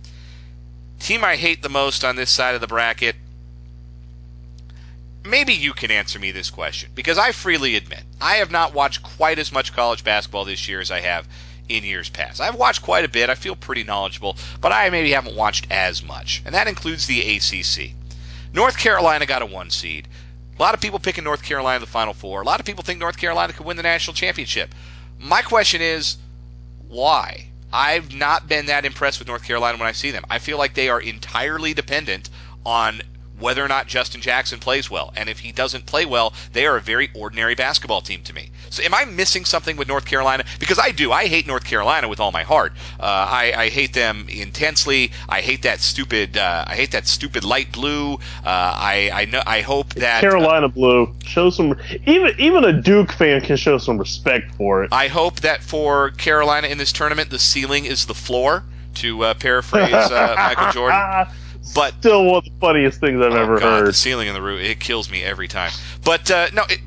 Team 1.00 1.24
I 1.24 1.38
hate 1.38 1.62
the 1.62 1.70
most 1.70 2.04
on 2.04 2.18
this 2.18 2.32
side 2.32 2.56
of 2.56 2.62
the 2.62 2.68
bracket. 2.68 3.16
Maybe 5.24 5.54
you 5.54 5.72
can 5.72 5.90
answer 5.90 6.20
me 6.20 6.32
this 6.32 6.50
question 6.50 6.92
because 6.94 7.18
I 7.18 7.32
freely 7.32 7.76
admit 7.76 8.04
I 8.22 8.36
have 8.36 8.52
not 8.52 8.74
watched 8.74 9.04
quite 9.04 9.40
as 9.40 9.52
much 9.52 9.74
college 9.74 10.04
basketball 10.04 10.46
this 10.46 10.68
year 10.68 10.82
as 10.82 10.92
I 10.92 11.00
have 11.00 11.28
in 11.70 11.84
years 11.84 12.10
past. 12.10 12.42
I've 12.42 12.56
watched 12.56 12.82
quite 12.82 13.06
a 13.06 13.10
bit. 13.10 13.30
I 13.30 13.36
feel 13.36 13.56
pretty 13.56 13.84
knowledgeable, 13.84 14.38
but 14.62 14.72
I 14.72 14.90
maybe 14.90 15.12
haven't 15.12 15.36
watched 15.36 15.68
as 15.72 16.04
much, 16.04 16.42
and 16.46 16.54
that 16.56 16.68
includes 16.68 17.08
the 17.08 17.22
ACC. 17.22 17.92
North 18.54 18.78
Carolina 18.78 19.26
got 19.26 19.42
a 19.42 19.46
one 19.46 19.70
seed. 19.70 20.08
A 20.58 20.62
lot 20.62 20.74
of 20.74 20.80
people 20.80 21.00
picking 21.00 21.26
North 21.26 21.44
Carolina 21.44 21.80
the 21.80 21.86
Final 21.86 22.14
Four. 22.14 22.42
A 22.42 22.46
lot 22.46 22.60
of 22.60 22.66
people 22.66 22.84
think 22.84 23.00
North 23.00 23.18
Carolina 23.18 23.52
could 23.52 23.66
win 23.66 23.78
the 23.78 23.84
national 23.84 24.14
championship. 24.14 24.74
My 25.20 25.42
question 25.42 25.82
is, 25.82 26.18
why? 26.88 27.48
I've 27.74 28.14
not 28.14 28.48
been 28.48 28.68
that 28.68 28.86
impressed 28.86 29.20
with 29.20 29.28
North 29.28 29.44
Carolina 29.44 29.78
when 29.78 29.88
I 29.88 29.92
see 29.92 30.12
them. 30.12 30.24
I 30.30 30.40
feel 30.40 30.58
like 30.58 30.74
they 30.74 30.88
are 30.88 31.02
entirely 31.02 31.74
dependent 31.74 32.30
on 32.66 33.02
whether 33.38 33.64
or 33.64 33.68
not 33.68 33.88
Justin 33.88 34.22
Jackson 34.22 34.60
plays 34.60 34.90
well. 34.90 35.12
And 35.18 35.28
if 35.28 35.40
he 35.40 35.52
doesn't 35.52 35.86
play 35.86 36.06
well, 36.06 36.34
they 36.54 36.66
are 36.66 36.78
a 36.78 36.82
very 36.82 37.10
ordinary 37.14 37.56
basketball 37.56 38.00
team 38.00 38.22
to 38.24 38.34
me. 38.34 38.52
So 38.76 38.84
am 38.84 38.94
I 38.94 39.06
missing 39.06 39.46
something 39.46 39.78
with 39.78 39.88
North 39.88 40.06
Carolina? 40.06 40.44
Because 40.60 40.78
I 40.80 40.92
do. 40.92 41.14
I 41.14 41.28
hate 41.28 41.48
North 41.48 41.64
Carolina 41.64 42.10
with 42.10 42.20
all 42.20 42.34
my 42.34 42.44
heart. 42.44 42.74
Uh, 43.00 43.04
I, 43.06 43.54
I 43.56 43.70
hate 43.70 43.94
them 43.94 44.28
intensely. 44.28 45.12
I 45.30 45.40
hate 45.40 45.62
that 45.62 45.80
stupid. 45.80 46.36
Uh, 46.36 46.66
I 46.68 46.76
hate 46.76 46.92
that 46.92 47.08
stupid 47.08 47.46
light 47.46 47.72
blue. 47.72 48.16
Uh, 48.16 48.18
I 48.46 49.10
I 49.14 49.26
know. 49.26 49.42
I 49.46 49.62
hope 49.62 49.94
that 49.94 50.18
uh, 50.18 50.30
Carolina 50.30 50.68
Blue 50.68 51.14
show 51.24 51.50
some 51.50 51.80
even 52.06 52.36
even 52.38 52.66
a 52.66 52.74
Duke 52.74 53.14
fan 53.14 53.40
can 53.40 53.56
show 53.56 53.78
some 53.78 53.98
respect 53.98 54.54
for 54.56 54.84
it. 54.84 54.90
I 54.92 55.08
hope 55.08 55.40
that 55.40 55.64
for 55.64 56.12
Carolina 56.12 56.68
in 56.68 56.78
this 56.78 56.92
tournament, 56.92 57.30
the 57.30 57.40
ceiling 57.40 57.86
is 57.86 58.06
the 58.06 58.16
floor. 58.16 58.64
To 58.96 59.26
uh, 59.26 59.34
paraphrase 59.34 59.94
uh, 59.94 60.36
Michael 60.56 60.72
Jordan. 60.72 61.28
But 61.74 61.96
Still 61.96 62.26
one 62.26 62.36
of 62.36 62.44
the 62.46 62.52
funniest 62.62 63.00
things 63.00 63.22
I've 63.22 63.34
oh 63.34 63.36
ever 63.36 63.60
God, 63.60 63.80
the 63.80 63.86
heard. 63.88 63.96
ceiling 63.96 64.28
in 64.28 64.34
the 64.34 64.42
roof 64.42 64.62
it 64.62 64.80
kills 64.80 65.10
me 65.10 65.24
every 65.24 65.48
time. 65.48 65.72
But 66.04 66.30
uh, 66.32 66.48
no, 66.54 66.64
it, 66.70 66.80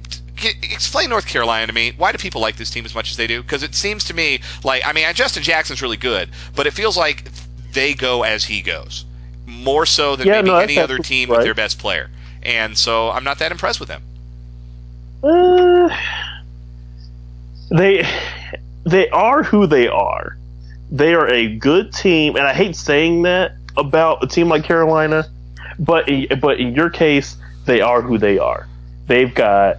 explain 0.44 1.10
North 1.10 1.26
Carolina 1.26 1.66
to 1.66 1.72
me. 1.72 1.92
Why 1.96 2.12
do 2.12 2.18
people 2.18 2.40
like 2.40 2.56
this 2.56 2.70
team 2.70 2.84
as 2.84 2.94
much 2.94 3.10
as 3.10 3.16
they 3.16 3.26
do? 3.26 3.42
Because 3.42 3.62
it 3.62 3.74
seems 3.74 4.04
to 4.04 4.14
me 4.14 4.40
like 4.64 4.82
I 4.86 4.92
mean 4.92 5.06
Justin 5.14 5.42
Jackson's 5.42 5.82
really 5.82 5.96
good, 5.96 6.30
but 6.54 6.66
it 6.66 6.72
feels 6.72 6.96
like 6.96 7.24
they 7.72 7.94
go 7.94 8.22
as 8.22 8.44
he 8.44 8.62
goes 8.62 9.04
more 9.46 9.86
so 9.86 10.16
than 10.16 10.26
Yeah, 10.26 10.42
maybe 10.42 10.50
no, 10.50 10.58
any 10.58 10.78
other 10.78 10.98
team 10.98 11.28
with 11.28 11.42
their 11.42 11.54
best 11.54 11.78
player. 11.78 12.10
And 12.42 12.76
so 12.76 13.10
I'm 13.10 13.24
not 13.24 13.38
that 13.40 13.50
impressed 13.50 13.80
with 13.80 13.88
them. 13.88 14.02
Uh, 15.22 15.88
they 17.70 18.06
they 18.84 19.08
are 19.10 19.42
who 19.42 19.66
they 19.66 19.88
are. 19.88 20.36
They 20.90 21.14
are 21.14 21.28
a 21.28 21.54
good 21.56 21.92
team, 21.92 22.36
and 22.36 22.46
I 22.46 22.54
hate 22.54 22.76
saying 22.76 23.22
that 23.22 23.52
about 23.76 24.22
a 24.22 24.26
team 24.26 24.48
like 24.48 24.64
Carolina, 24.64 25.26
but 25.78 26.08
in, 26.08 26.26
but 26.40 26.60
in 26.60 26.74
your 26.74 26.88
case, 26.88 27.36
they 27.66 27.80
are 27.80 28.00
who 28.00 28.16
they 28.16 28.38
are. 28.38 28.66
They've 29.06 29.34
got 29.34 29.78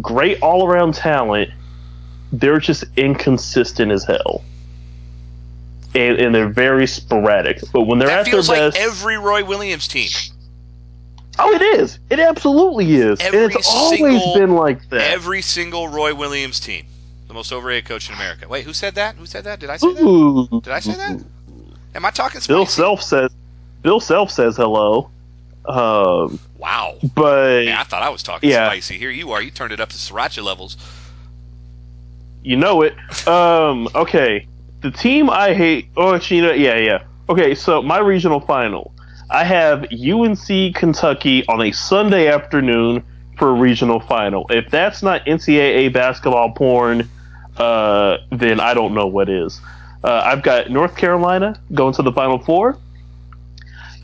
great 0.00 0.40
all 0.42 0.66
around 0.66 0.94
talent. 0.94 1.50
They're 2.32 2.60
just 2.60 2.84
inconsistent 2.96 3.92
as 3.92 4.04
hell. 4.04 4.42
And, 5.94 6.18
and 6.18 6.34
they're 6.34 6.48
very 6.48 6.86
sporadic. 6.86 7.60
But 7.72 7.82
when 7.82 7.98
they're 7.98 8.08
That 8.08 8.20
at 8.20 8.24
their 8.24 8.32
feels 8.32 8.48
like 8.48 8.58
best, 8.58 8.78
every 8.78 9.18
Roy 9.18 9.44
Williams 9.44 9.86
team. 9.86 10.08
oh, 11.38 11.52
it 11.52 11.60
is. 11.80 11.98
It 12.08 12.18
absolutely 12.18 12.94
is. 12.94 13.20
and 13.20 13.34
Every 13.34 13.54
it's 13.54 13.68
always 13.68 14.22
been 14.34 14.54
like 14.54 14.88
that. 14.88 15.10
Every 15.10 15.42
single 15.42 15.88
Roy 15.88 16.14
Williams 16.14 16.58
team. 16.60 16.86
The 17.28 17.34
most 17.34 17.52
overrated 17.52 17.84
coach 17.86 18.08
in 18.08 18.14
America. 18.14 18.48
Wait, 18.48 18.64
who 18.64 18.72
said 18.72 18.94
that? 18.94 19.16
Who 19.16 19.26
said 19.26 19.44
that? 19.44 19.60
Did 19.60 19.68
I 19.70 19.76
say 19.76 19.92
that? 19.92 20.60
Did 20.64 20.72
I 20.72 20.80
say 20.80 20.92
that? 20.92 21.22
Am 21.94 22.04
I 22.06 22.10
talking 22.10 22.40
Bill 22.46 22.64
spicy? 22.64 22.80
Self 22.80 23.02
says 23.02 23.30
Bill 23.82 24.00
Self 24.00 24.30
says 24.30 24.56
hello. 24.56 25.10
Um, 25.66 26.38
Wow. 26.58 26.94
but 27.14 27.64
Man, 27.64 27.76
I 27.76 27.84
thought 27.84 28.02
I 28.02 28.08
was 28.08 28.22
talking 28.22 28.50
Yeah. 28.50 28.66
spicy. 28.68 28.98
Here 28.98 29.10
you 29.10 29.32
are. 29.32 29.42
You 29.42 29.50
turned 29.50 29.72
it 29.72 29.80
up 29.80 29.90
to 29.90 29.96
sriracha 29.96 30.42
levels. 30.42 30.76
you 32.42 32.56
know 32.56 32.82
it. 32.82 32.94
Um, 33.28 33.88
okay. 33.94 34.46
The 34.80 34.90
team 34.90 35.30
I 35.30 35.54
hate 35.54 35.86
oh 35.96 36.12
know, 36.16 36.52
yeah, 36.52 36.76
yeah. 36.76 37.02
Okay, 37.28 37.54
so 37.54 37.82
my 37.82 37.98
regional 37.98 38.40
final. 38.40 38.92
I 39.30 39.44
have 39.44 39.86
UNC 39.92 40.74
Kentucky 40.74 41.46
on 41.46 41.62
a 41.62 41.70
Sunday 41.72 42.26
afternoon 42.28 43.02
for 43.38 43.48
a 43.50 43.52
regional 43.54 44.00
final. 44.00 44.46
If 44.50 44.70
that's 44.70 45.02
not 45.02 45.24
NCAA 45.24 45.92
basketball 45.92 46.50
porn, 46.52 47.08
uh, 47.56 48.18
then 48.30 48.60
I 48.60 48.74
don't 48.74 48.92
know 48.94 49.06
what 49.06 49.28
is. 49.28 49.60
Uh, 50.04 50.22
I've 50.24 50.42
got 50.42 50.68
North 50.70 50.96
Carolina 50.96 51.58
going 51.72 51.94
to 51.94 52.02
the 52.02 52.12
Final 52.12 52.38
Four. 52.38 52.76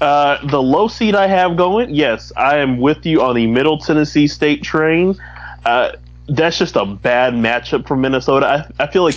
Uh, 0.01 0.46
the 0.46 0.62
low 0.62 0.86
seed 0.86 1.14
I 1.14 1.26
have 1.26 1.57
going, 1.57 1.94
yes, 1.94 2.32
I 2.36 2.59
am 2.59 2.78
with 2.78 3.05
you 3.05 3.22
on 3.22 3.34
the 3.34 3.46
Middle 3.46 3.78
Tennessee 3.78 4.28
State 4.28 4.62
train. 4.62 5.16
Uh, 5.64 5.92
that's 6.28 6.59
just 6.59 6.76
a 6.76 6.84
bad 6.84 7.34
matchup 7.34 7.86
for 7.86 7.96
Minnesota. 7.96 8.68
I, 8.78 8.84
I 8.84 8.86
feel 8.86 9.03
like 9.03 9.16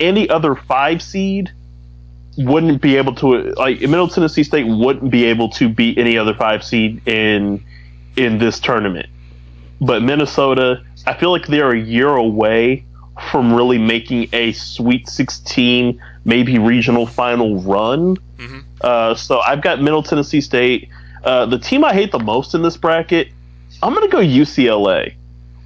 any 0.00 0.28
other 0.28 0.54
five 0.54 1.02
seed 1.02 1.50
wouldn't 2.38 2.80
be 2.80 2.96
able 2.96 3.14
to 3.14 3.52
like 3.52 3.80
Middle 3.80 4.08
Tennessee 4.08 4.42
State 4.42 4.66
wouldn't 4.66 5.10
be 5.10 5.24
able 5.24 5.50
to 5.50 5.68
beat 5.68 5.98
any 5.98 6.16
other 6.16 6.34
five 6.34 6.64
seed 6.64 7.06
in 7.06 7.62
in 8.16 8.38
this 8.38 8.58
tournament. 8.58 9.06
But 9.80 10.02
Minnesota, 10.02 10.82
I 11.06 11.14
feel 11.14 11.30
like 11.30 11.46
they're 11.46 11.72
a 11.72 11.80
year 11.80 12.08
away 12.08 12.84
from 13.30 13.52
really 13.52 13.78
making 13.78 14.28
a 14.32 14.52
Sweet 14.52 15.08
16, 15.08 16.00
maybe 16.24 16.58
regional 16.58 17.06
final 17.06 17.60
run. 17.60 18.16
Uh, 18.82 19.14
so 19.14 19.40
I've 19.40 19.62
got 19.62 19.80
Middle 19.80 20.02
Tennessee 20.02 20.40
State. 20.40 20.88
Uh, 21.24 21.46
the 21.46 21.58
team 21.58 21.84
I 21.84 21.92
hate 21.92 22.10
the 22.10 22.18
most 22.18 22.54
in 22.54 22.62
this 22.62 22.76
bracket, 22.76 23.28
I'm 23.82 23.94
gonna 23.94 24.08
go 24.08 24.18
UCLA. 24.18 25.14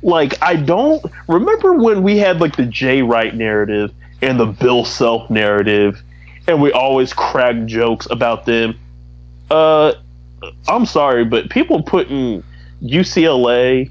Like 0.03 0.41
I 0.43 0.57
don't 0.57 1.05
remember 1.29 1.75
when 1.75 2.03
we 2.03 2.19
had 2.19 2.41
like 2.41 2.57
the 2.57 2.67
Jay 2.67 3.03
Wright 3.03 3.35
narrative 3.35 3.93
and 4.23 4.39
the 4.39 4.47
Bill 4.47 4.85
Self 4.85 5.31
narrative, 5.31 6.03
and 6.47 6.61
we 6.61 6.73
always 6.73 7.13
cracked 7.13 7.67
jokes 7.67 8.07
about 8.11 8.45
them. 8.45 8.79
Uh, 9.51 9.95
I'm 10.69 10.87
sorry, 10.87 11.25
but 11.25 11.51
people 11.51 11.83
putting 11.83 12.43
UCLA 12.83 13.91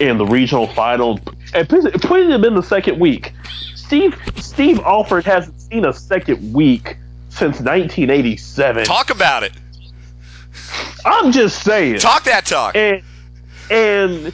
in 0.00 0.18
the 0.18 0.26
regional 0.26 0.66
final 0.68 1.20
and 1.54 1.68
putting 1.68 2.28
them 2.28 2.44
in 2.44 2.54
the 2.54 2.62
second 2.62 2.98
week. 2.98 3.32
Steve 3.74 4.18
Steve 4.36 4.80
Alford 4.80 5.24
hasn't 5.24 5.60
seen 5.60 5.84
a 5.84 5.92
second 5.92 6.52
week 6.52 6.96
since 7.34 7.60
1987. 7.60 8.84
Talk 8.84 9.10
about 9.10 9.42
it. 9.42 9.52
I'm 11.04 11.32
just 11.32 11.62
saying. 11.64 11.98
Talk 11.98 12.24
that 12.24 12.46
talk. 12.46 12.76
And 12.76 13.02
and 13.70 14.32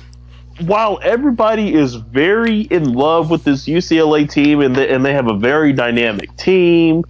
while 0.60 1.00
everybody 1.02 1.72
is 1.72 1.94
very 1.94 2.60
in 2.60 2.92
love 2.92 3.30
with 3.30 3.44
this 3.44 3.66
UCLA 3.66 4.30
team 4.30 4.60
and 4.60 4.76
they, 4.76 4.88
and 4.90 5.04
they 5.04 5.14
have 5.14 5.28
a 5.28 5.36
very 5.36 5.72
dynamic 5.72 6.36
team 6.36 7.04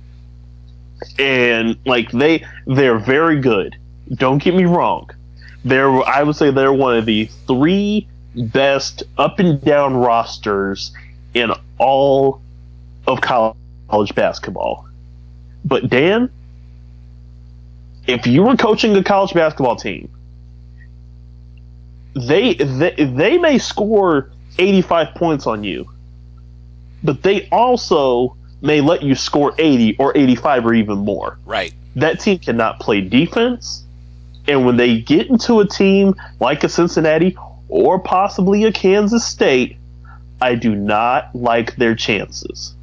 and 1.18 1.76
like 1.84 2.10
they 2.12 2.44
they're 2.66 2.98
very 2.98 3.40
good. 3.40 3.76
Don't 4.14 4.42
get 4.42 4.54
me 4.54 4.64
wrong. 4.64 5.10
They're 5.64 5.90
I 5.90 6.22
would 6.22 6.36
say 6.36 6.50
they're 6.52 6.72
one 6.72 6.96
of 6.96 7.06
the 7.06 7.28
three 7.48 8.06
best 8.36 9.02
up 9.18 9.40
and 9.40 9.60
down 9.60 9.96
rosters 9.96 10.92
in 11.34 11.50
all 11.78 12.40
of 13.08 13.20
college 13.20 14.14
basketball. 14.14 14.86
But 15.64 15.88
Dan, 15.88 16.30
if 18.06 18.26
you 18.26 18.42
were 18.42 18.56
coaching 18.56 18.96
a 18.96 19.04
college 19.04 19.34
basketball 19.34 19.76
team, 19.76 20.10
they 22.14 22.54
they, 22.54 22.94
they 22.96 23.38
may 23.38 23.58
score 23.58 24.30
85 24.58 25.14
points 25.14 25.46
on 25.46 25.64
you, 25.64 25.90
but 27.02 27.22
they 27.22 27.48
also 27.50 28.36
may 28.62 28.80
let 28.80 29.02
you 29.02 29.14
score 29.14 29.54
80 29.58 29.96
or 29.98 30.16
85 30.16 30.66
or 30.66 30.74
even 30.74 30.98
more. 30.98 31.38
Right. 31.46 31.72
That 31.96 32.20
team 32.20 32.38
cannot 32.38 32.80
play 32.80 33.00
defense, 33.00 33.84
and 34.46 34.64
when 34.64 34.76
they 34.76 35.00
get 35.00 35.28
into 35.28 35.60
a 35.60 35.66
team 35.66 36.14
like 36.40 36.64
a 36.64 36.68
Cincinnati 36.68 37.36
or 37.68 37.98
possibly 37.98 38.64
a 38.64 38.72
Kansas 38.72 39.24
State, 39.24 39.76
I 40.40 40.54
do 40.54 40.74
not 40.74 41.34
like 41.34 41.76
their 41.76 41.94
chances. 41.94 42.74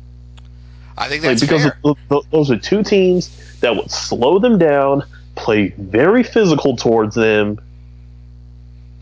I 0.98 1.08
think 1.10 1.24
Like, 1.24 1.32
that's 1.38 1.42
because 1.42 1.64
fair. 1.64 1.78
th- 1.84 1.98
th- 2.10 2.24
those 2.32 2.50
are 2.52 2.58
two 2.58 2.84
teams 2.84 3.30
that 3.60 3.76
would 3.76 3.92
slow 3.92 4.40
them 4.40 4.58
down, 4.58 5.04
play 5.36 5.70
very 5.78 6.24
physical 6.24 6.76
towards 6.76 7.16
them, 7.16 7.60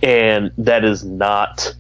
and 0.02 0.52
that 0.58 0.84
is 0.84 1.04
not 1.04 1.74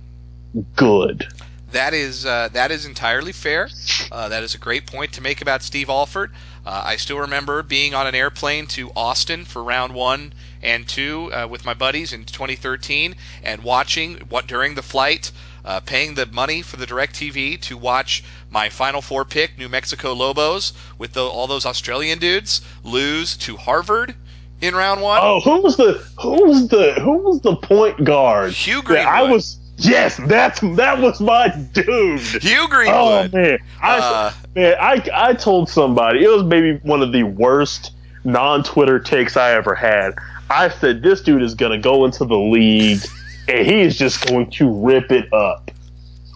good. 0.75 1.27
That 1.71 1.93
is 1.93 2.25
uh, 2.25 2.47
that 2.53 2.71
is 2.71 2.85
entirely 2.85 3.33
fair. 3.33 3.67
Uh, 4.09 4.29
that 4.29 4.43
is 4.43 4.55
a 4.55 4.57
great 4.57 4.87
point 4.87 5.11
to 5.13 5.21
make 5.21 5.41
about 5.41 5.61
Steve 5.61 5.89
Alford. 5.89 6.31
Uh, 6.65 6.83
I 6.85 6.95
still 6.95 7.19
remember 7.19 7.61
being 7.63 7.93
on 7.93 8.07
an 8.07 8.15
airplane 8.15 8.67
to 8.67 8.91
Austin 8.95 9.43
for 9.43 9.61
round 9.61 9.93
one 9.93 10.33
and 10.63 10.87
two 10.87 11.31
uh, 11.33 11.47
with 11.49 11.65
my 11.65 11.73
buddies 11.73 12.13
in 12.13 12.23
2013, 12.23 13.15
and 13.43 13.61
watching 13.63 14.15
what 14.29 14.47
during 14.47 14.75
the 14.75 14.81
flight, 14.81 15.31
uh, 15.65 15.79
paying 15.81 16.13
the 16.13 16.27
money 16.27 16.61
for 16.61 16.77
the 16.77 16.85
Direct 16.85 17.15
TV 17.15 17.59
to 17.61 17.77
watch 17.77 18.23
my 18.49 18.69
Final 18.69 19.01
Four 19.01 19.25
pick, 19.25 19.57
New 19.57 19.67
Mexico 19.67 20.13
Lobos, 20.13 20.73
with 20.97 21.13
the, 21.13 21.23
all 21.23 21.47
those 21.47 21.65
Australian 21.65 22.19
dudes 22.19 22.61
lose 22.83 23.35
to 23.37 23.57
Harvard 23.57 24.15
in 24.61 24.75
round 24.75 25.01
one. 25.01 25.19
Oh, 25.21 25.39
who 25.39 25.61
was 25.61 25.75
the 25.75 26.05
who 26.21 26.45
was 26.45 26.67
the 26.67 26.93
who 26.93 27.17
was 27.17 27.41
the 27.41 27.55
point 27.55 28.03
guard? 28.03 28.53
Hugh 28.53 28.81
that 28.83 29.07
I 29.07 29.23
was 29.23 29.57
yes, 29.77 30.17
that's 30.27 30.59
that 30.61 31.01
was 31.01 31.19
my 31.19 31.49
dude. 31.73 32.19
Hugh 32.19 32.67
Oh 32.71 33.27
man, 33.33 33.57
I 33.81 33.97
Uh, 33.97 34.33
man, 34.55 34.75
I 34.79 35.09
I 35.13 35.33
told 35.33 35.69
somebody 35.69 36.23
it 36.23 36.29
was 36.29 36.43
maybe 36.43 36.77
one 36.83 37.01
of 37.01 37.11
the 37.11 37.23
worst 37.23 37.91
non-Twitter 38.23 38.99
takes 38.99 39.35
I 39.35 39.53
ever 39.53 39.75
had. 39.75 40.13
I 40.49 40.69
said 40.69 41.01
this 41.01 41.21
dude 41.21 41.41
is 41.41 41.55
gonna 41.55 41.79
go 41.79 42.05
into 42.05 42.23
the 42.23 42.37
league 42.37 43.01
and 43.47 43.65
he 43.65 43.81
is 43.81 43.97
just 43.97 44.25
going 44.27 44.49
to 44.51 44.69
rip 44.85 45.11
it 45.11 45.31
up. 45.33 45.71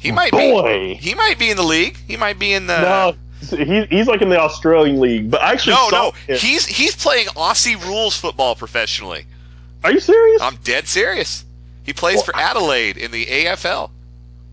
he 0.02 0.12
might 0.12 0.32
be. 0.32 0.94
He 0.96 1.14
might 1.16 1.38
be 1.40 1.50
in 1.52 1.58
the 1.58 1.64
league. 1.64 1.98
He 2.08 2.18
might 2.18 2.40
be 2.40 2.54
in 2.54 2.68
the. 2.68 2.80
no, 2.82 3.16
he, 3.58 3.86
he's 3.86 4.08
like 4.08 4.22
in 4.22 4.30
the 4.30 4.40
Australian 4.40 5.00
league. 5.00 5.32
But 5.32 5.42
I 5.42 5.54
actually 5.54 5.74
No, 5.76 5.90
no, 5.90 6.12
him. 6.28 6.38
he's 6.38 6.66
he's 6.66 6.96
playing 6.96 7.28
Aussie 7.28 7.82
rules 7.86 8.18
football 8.18 8.56
professionally. 8.56 9.26
Are 9.84 9.92
you 9.92 10.00
serious? 10.00 10.42
I'm 10.42 10.58
dead 10.64 10.88
serious. 10.88 11.46
He 11.84 11.94
plays 11.94 12.16
Well, 12.18 12.26
for 12.26 12.36
Adelaide 12.36 12.98
in 12.98 13.12
the 13.12 13.26
AFL. 13.26 13.90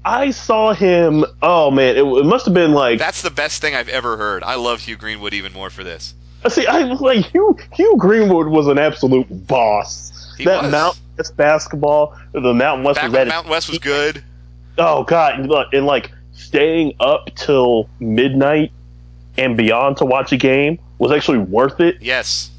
I 0.05 0.31
saw 0.31 0.73
him. 0.73 1.25
Oh 1.43 1.71
man, 1.73 1.97
it, 1.97 2.05
it 2.05 2.25
must 2.25 2.45
have 2.47 2.55
been 2.55 2.73
like 2.73 2.99
That's 3.01 3.23
the 3.23 3.31
best 3.31 3.61
thing 3.61 3.75
I've 3.75 3.89
ever 3.89 4.17
heard. 4.17 4.45
I 4.45 4.55
love 4.55 4.81
Hugh 4.81 4.97
Greenwood 4.97 5.35
even 5.35 5.53
more 5.53 5.69
for 5.69 5.83
this. 5.83 6.15
See, 6.49 6.65
I 6.67 6.85
like 6.85 7.27
Hugh. 7.27 7.57
Hugh 7.75 7.97
Greenwood 7.99 8.47
was 8.47 8.69
an 8.69 8.79
absolute 8.79 9.27
boss. 9.49 10.13
He 10.37 10.45
that 10.45 10.63
was. 10.63 10.73
Mountain 10.73 11.03
West 11.17 11.37
basketball, 11.37 12.17
the 12.33 12.55
Mountain 12.55 12.85
West 12.85 12.97
Back 13.01 13.11
was 13.11 13.19
at 13.19 13.29
Mountain 13.29 13.51
West 13.51 13.69
was 13.69 13.79
good. 13.79 14.23
Oh 14.79 15.05
god, 15.05 15.41
and, 15.41 15.49
look, 15.49 15.73
and 15.73 15.87
like 15.87 16.13
staying 16.33 16.95
up 17.01 17.35
till 17.35 17.89
midnight 17.99 18.73
and 19.39 19.57
beyond 19.57 19.97
to 19.99 20.05
watch 20.05 20.33
a 20.33 20.37
game 20.37 20.79
was 20.99 21.13
actually 21.13 21.39
worth 21.39 21.81
it. 21.81 22.01
Yes. 22.01 22.51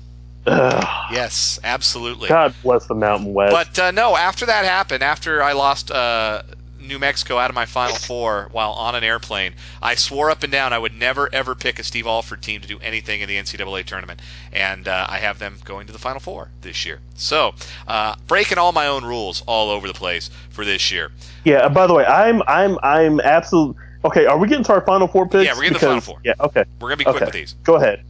Ugh. 0.45 1.13
Yes, 1.13 1.59
absolutely. 1.63 2.29
God 2.29 2.53
bless 2.63 2.85
the 2.87 2.95
Mountain 2.95 3.33
West. 3.33 3.51
But 3.51 3.79
uh, 3.79 3.91
no, 3.91 4.15
after 4.15 4.45
that 4.45 4.63
happened, 4.65 5.03
after 5.03 5.43
I 5.43 5.51
lost 5.53 5.91
uh, 5.91 6.43
New 6.87 6.99
Mexico 6.99 7.37
out 7.37 7.49
of 7.49 7.55
my 7.55 7.65
Final 7.65 7.95
Four 7.95 8.49
while 8.51 8.71
on 8.71 8.95
an 8.95 9.03
airplane, 9.03 9.53
I 9.81 9.95
swore 9.95 10.29
up 10.31 10.43
and 10.43 10.51
down 10.51 10.73
I 10.73 10.79
would 10.79 10.93
never 10.93 11.29
ever 11.33 11.55
pick 11.55 11.79
a 11.79 11.83
Steve 11.83 12.07
Alford 12.07 12.41
team 12.41 12.61
to 12.61 12.67
do 12.67 12.79
anything 12.79 13.21
in 13.21 13.27
the 13.27 13.37
NCAA 13.37 13.85
tournament, 13.85 14.21
and 14.51 14.87
uh, 14.87 15.05
I 15.09 15.17
have 15.19 15.39
them 15.39 15.57
going 15.65 15.87
to 15.87 15.93
the 15.93 15.99
Final 15.99 16.19
Four 16.19 16.49
this 16.61 16.85
year. 16.85 16.99
So 17.15 17.53
uh, 17.87 18.15
breaking 18.27 18.57
all 18.57 18.71
my 18.71 18.87
own 18.87 19.03
rules 19.05 19.43
all 19.47 19.69
over 19.69 19.87
the 19.87 19.93
place 19.93 20.29
for 20.49 20.65
this 20.65 20.91
year. 20.91 21.11
yeah. 21.43 21.67
By 21.69 21.87
the 21.87 21.93
way, 21.93 22.05
I'm 22.05 22.41
I'm 22.47 22.77
I'm 22.83 23.19
absolute. 23.19 23.75
Okay, 24.05 24.25
are 24.25 24.37
we 24.37 24.47
getting 24.47 24.63
to 24.63 24.73
our 24.73 24.81
final 24.81 25.07
four 25.07 25.27
picks? 25.27 25.45
Yeah, 25.45 25.53
we're 25.55 25.63
getting 25.63 25.73
to 25.73 25.79
the 25.79 25.85
Final 25.85 26.01
Four. 26.01 26.19
Yeah. 26.23 26.33
Okay. 26.39 26.63
We're 26.79 26.89
gonna 26.89 26.97
be 26.97 27.03
quick 27.03 27.15
Okay. 27.17 27.25
with 27.25 27.33
these. 27.33 27.55
Go 27.63 27.75
ahead. 27.75 28.03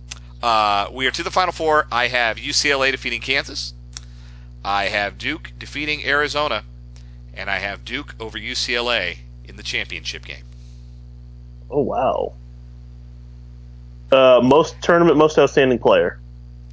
Uh, 0.43 0.87
we 0.91 1.07
are 1.07 1.11
to 1.11 1.23
the 1.23 1.31
Final 1.31 1.51
Four. 1.53 1.87
I 1.91 2.07
have 2.07 2.37
UCLA 2.37 2.91
defeating 2.91 3.21
Kansas. 3.21 3.73
I 4.63 4.85
have 4.85 5.17
Duke 5.17 5.51
defeating 5.57 6.03
Arizona, 6.05 6.63
and 7.37 7.49
I 7.49 7.59
have 7.59 7.85
Duke 7.85 8.15
over 8.19 8.37
UCLA 8.37 9.17
in 9.45 9.55
the 9.55 9.63
championship 9.63 10.25
game. 10.25 10.43
Oh 11.69 11.81
wow. 11.81 12.33
Uh, 14.11 14.41
most 14.43 14.81
tournament, 14.81 15.17
most 15.17 15.37
outstanding 15.37 15.79
player. 15.79 16.19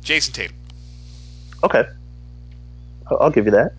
Jayson 0.02 0.32
Tatum. 0.32 0.56
Okay. 1.62 1.84
I'll 3.10 3.30
give 3.30 3.44
you 3.44 3.52
that. 3.52 3.72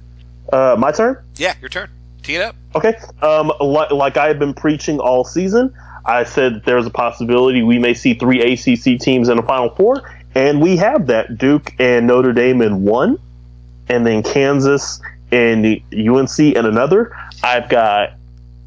Uh, 0.51 0.75
my 0.77 0.91
turn. 0.91 1.17
Yeah, 1.37 1.53
your 1.61 1.69
turn. 1.69 1.89
Tee 2.21 2.35
it 2.35 2.41
up. 2.41 2.55
Okay. 2.75 2.95
Um, 3.21 3.51
like, 3.59 3.91
like 3.91 4.17
I 4.17 4.27
have 4.27 4.39
been 4.39 4.53
preaching 4.53 4.99
all 4.99 5.23
season, 5.23 5.73
I 6.05 6.23
said 6.23 6.63
there's 6.65 6.85
a 6.85 6.91
possibility 6.91 7.63
we 7.63 7.79
may 7.79 7.93
see 7.93 8.13
three 8.13 8.41
ACC 8.41 8.99
teams 8.99 9.29
in 9.29 9.37
the 9.37 9.43
Final 9.43 9.69
Four, 9.69 10.03
and 10.35 10.61
we 10.61 10.77
have 10.77 11.07
that 11.07 11.37
Duke 11.37 11.73
and 11.79 12.05
Notre 12.07 12.33
Dame 12.33 12.61
in 12.61 12.83
one, 12.83 13.17
and 13.87 14.05
then 14.05 14.21
Kansas 14.21 14.99
and 15.31 15.65
UNC 15.93 16.39
and 16.39 16.67
another. 16.67 17.15
I've 17.43 17.69
got 17.69 18.13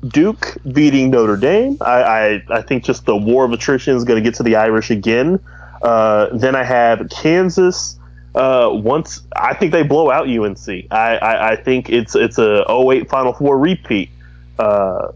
Duke 0.06 0.56
beating 0.72 1.10
Notre 1.10 1.36
Dame. 1.36 1.76
I, 1.80 2.02
I, 2.02 2.42
I 2.50 2.62
think 2.62 2.84
just 2.84 3.04
the 3.06 3.16
war 3.16 3.44
of 3.44 3.52
attrition 3.52 3.96
is 3.96 4.04
going 4.04 4.22
to 4.22 4.28
get 4.28 4.36
to 4.36 4.42
the 4.42 4.56
Irish 4.56 4.90
again. 4.90 5.40
Uh, 5.82 6.28
then 6.32 6.54
I 6.54 6.64
have 6.64 7.08
Kansas. 7.10 7.98
Uh, 8.34 8.70
once 8.72 9.22
I 9.34 9.54
think 9.54 9.72
they 9.72 9.82
blow 9.82 10.10
out 10.10 10.28
UNC. 10.28 10.68
I, 10.90 11.16
I, 11.16 11.50
I 11.52 11.56
think 11.56 11.88
it's 11.90 12.14
it's 12.14 12.38
a 12.38 12.64
08 12.70 13.08
Final 13.08 13.32
Four 13.32 13.58
repeat. 13.58 14.10
Uh, 14.58 15.12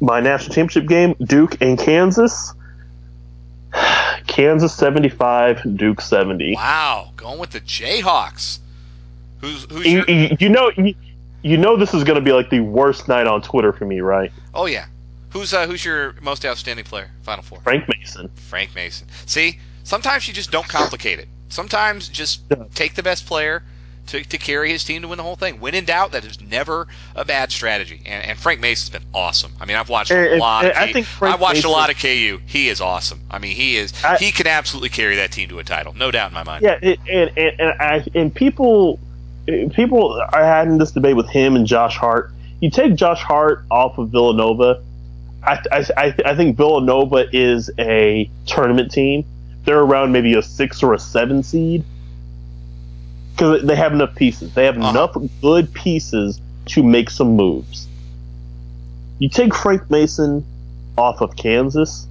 my 0.00 0.20
national 0.20 0.54
championship 0.54 0.88
game, 0.88 1.14
Duke 1.22 1.60
and 1.60 1.78
Kansas. 1.78 2.52
Kansas 4.26 4.74
75, 4.74 5.76
Duke 5.76 6.00
70. 6.00 6.54
Wow, 6.54 7.12
going 7.16 7.38
with 7.38 7.50
the 7.50 7.60
Jayhawks. 7.60 8.58
Who's 9.40 9.64
who's 9.70 9.86
You, 9.86 10.04
your? 10.06 10.36
you, 10.40 10.48
know 10.48 10.70
you, 10.76 10.94
you 11.42 11.56
know 11.56 11.76
this 11.76 11.94
is 11.94 12.04
going 12.04 12.16
to 12.16 12.20
be 12.24 12.32
like 12.32 12.50
the 12.50 12.60
worst 12.60 13.08
night 13.08 13.26
on 13.26 13.42
Twitter 13.42 13.72
for 13.72 13.84
me, 13.84 14.00
right? 14.00 14.32
Oh 14.54 14.66
yeah, 14.66 14.86
who's 15.30 15.52
uh, 15.54 15.66
who's 15.66 15.84
your 15.84 16.14
most 16.22 16.44
outstanding 16.44 16.84
player? 16.84 17.10
Final 17.22 17.42
four. 17.42 17.60
Frank 17.60 17.88
Mason. 17.88 18.28
Frank 18.34 18.74
Mason. 18.74 19.06
See, 19.26 19.58
sometimes 19.84 20.26
you 20.28 20.34
just 20.34 20.50
don't 20.50 20.68
complicate 20.68 21.18
it. 21.18 21.28
Sometimes 21.48 22.08
just 22.08 22.42
take 22.74 22.94
the 22.94 23.02
best 23.02 23.26
player 23.26 23.62
to, 24.08 24.22
to 24.24 24.38
carry 24.38 24.70
his 24.70 24.84
team 24.84 25.02
to 25.02 25.08
win 25.08 25.16
the 25.16 25.22
whole 25.22 25.36
thing. 25.36 25.60
When 25.60 25.74
in 25.74 25.84
doubt, 25.84 26.12
that 26.12 26.24
is 26.24 26.40
never 26.40 26.86
a 27.14 27.24
bad 27.24 27.50
strategy. 27.52 28.00
And, 28.06 28.24
and 28.24 28.38
Frank 28.38 28.60
Mason's 28.60 28.90
been 28.90 29.04
awesome. 29.14 29.52
I 29.60 29.64
mean, 29.64 29.76
I've 29.76 29.88
watched 29.88 30.10
a 30.12 30.16
And- 30.16 30.26
and- 30.32 30.40
lot. 30.40 30.64
of 30.64 30.70
and 30.70 30.78
I 30.78 30.86
K- 30.88 30.92
think 30.92 31.06
Frank 31.06 31.34
I've 31.34 31.40
watched 31.40 31.56
Mason- 31.58 31.70
a 31.70 31.72
lot 31.72 31.90
of 31.90 31.98
KU. 31.98 32.40
He 32.46 32.68
is 32.68 32.80
awesome. 32.80 33.20
I 33.30 33.38
mean, 33.38 33.54
he 33.54 33.76
is. 33.76 33.92
I- 34.04 34.16
he 34.16 34.32
can 34.32 34.46
absolutely 34.48 34.88
carry 34.90 35.16
that 35.16 35.30
team 35.32 35.48
to 35.50 35.58
a 35.60 35.64
title, 35.64 35.92
no 35.94 36.10
doubt 36.10 36.30
in 36.30 36.34
my 36.34 36.42
mind. 36.44 36.64
Yeah, 36.64 36.78
and 36.82 36.98
and 37.38 37.60
and, 37.60 37.70
I, 37.80 38.04
and 38.14 38.34
people 38.34 38.98
people 39.46 40.20
are 40.32 40.44
having 40.44 40.78
this 40.78 40.90
debate 40.92 41.16
with 41.16 41.28
him 41.28 41.56
and 41.56 41.66
Josh 41.66 41.96
Hart. 41.96 42.32
You 42.60 42.70
take 42.70 42.94
Josh 42.94 43.20
Hart 43.22 43.64
off 43.70 43.98
of 43.98 44.10
Villanova. 44.10 44.82
I 45.42 45.60
I, 45.70 45.86
I, 45.96 46.14
I 46.24 46.34
think 46.36 46.56
Villanova 46.56 47.26
is 47.32 47.70
a 47.78 48.28
tournament 48.46 48.90
team. 48.92 49.24
They're 49.64 49.80
around 49.80 50.12
maybe 50.12 50.34
a 50.34 50.42
six 50.42 50.82
or 50.82 50.94
a 50.94 50.98
seven 50.98 51.42
seed 51.42 51.84
because 53.32 53.62
they 53.64 53.76
have 53.76 53.92
enough 53.92 54.14
pieces. 54.14 54.54
They 54.54 54.64
have 54.64 54.78
Uh-huh. 54.78 54.90
enough 54.90 55.16
good 55.42 55.72
pieces 55.74 56.40
to 56.66 56.82
make 56.82 57.10
some 57.10 57.36
moves. 57.36 57.86
You 59.18 59.28
take 59.28 59.54
Frank 59.54 59.90
Mason 59.90 60.44
off 60.98 61.20
of 61.20 61.36
Kansas. 61.36 62.06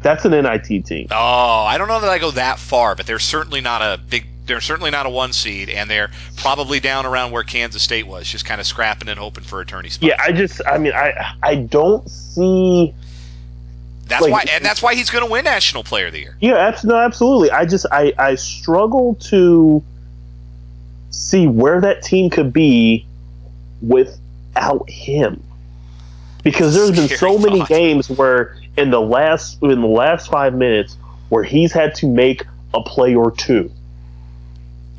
That's 0.00 0.24
an 0.24 0.30
NIT 0.32 0.86
team. 0.86 1.08
Oh, 1.10 1.64
I 1.64 1.76
don't 1.76 1.88
know 1.88 2.00
that 2.00 2.10
I 2.10 2.18
go 2.18 2.30
that 2.32 2.58
far, 2.58 2.94
but 2.94 3.06
they're 3.06 3.18
certainly 3.18 3.60
not 3.60 3.82
a 3.82 3.98
big. 3.98 4.26
They're 4.48 4.60
certainly 4.60 4.90
not 4.90 5.06
a 5.06 5.10
one 5.10 5.32
seed, 5.32 5.68
and 5.68 5.88
they're 5.88 6.10
probably 6.36 6.80
down 6.80 7.06
around 7.06 7.30
where 7.30 7.44
Kansas 7.44 7.82
State 7.82 8.06
was, 8.06 8.26
just 8.26 8.44
kind 8.44 8.60
of 8.60 8.66
scrapping 8.66 9.08
and 9.08 9.18
hoping 9.18 9.44
for 9.44 9.60
a 9.60 9.64
tourney 9.66 9.90
spot. 9.90 10.08
Yeah, 10.08 10.16
I 10.20 10.32
just, 10.32 10.60
I 10.66 10.78
mean, 10.78 10.92
I, 10.94 11.34
I 11.42 11.54
don't 11.56 12.08
see. 12.10 12.92
that's 14.06 14.22
like- 14.22 14.32
why, 14.32 14.44
and 14.50 14.64
that's 14.64 14.82
why 14.82 14.94
he's 14.94 15.10
going 15.10 15.24
to 15.24 15.30
win 15.30 15.44
National 15.44 15.84
Player 15.84 16.06
of 16.06 16.12
the 16.12 16.20
Year. 16.20 16.36
Yeah, 16.40 16.56
abs- 16.56 16.84
no, 16.84 16.96
absolutely. 16.96 17.50
I 17.50 17.66
just, 17.66 17.86
I, 17.92 18.12
I 18.18 18.34
struggle 18.34 19.14
to 19.28 19.84
see 21.10 21.46
where 21.46 21.80
that 21.82 22.02
team 22.02 22.30
could 22.30 22.52
be 22.52 23.06
without 23.82 24.88
him, 24.88 25.42
because 26.42 26.74
there's 26.74 26.90
been 26.90 27.06
Scary 27.06 27.18
so 27.18 27.38
many 27.38 27.58
thought. 27.60 27.68
games 27.68 28.08
where 28.10 28.56
in 28.76 28.90
the 28.90 29.00
last, 29.00 29.62
in 29.62 29.80
the 29.80 29.86
last 29.86 30.30
five 30.30 30.54
minutes, 30.54 30.96
where 31.28 31.44
he's 31.44 31.72
had 31.72 31.94
to 31.96 32.06
make 32.06 32.44
a 32.74 32.80
play 32.82 33.14
or 33.14 33.30
two, 33.30 33.70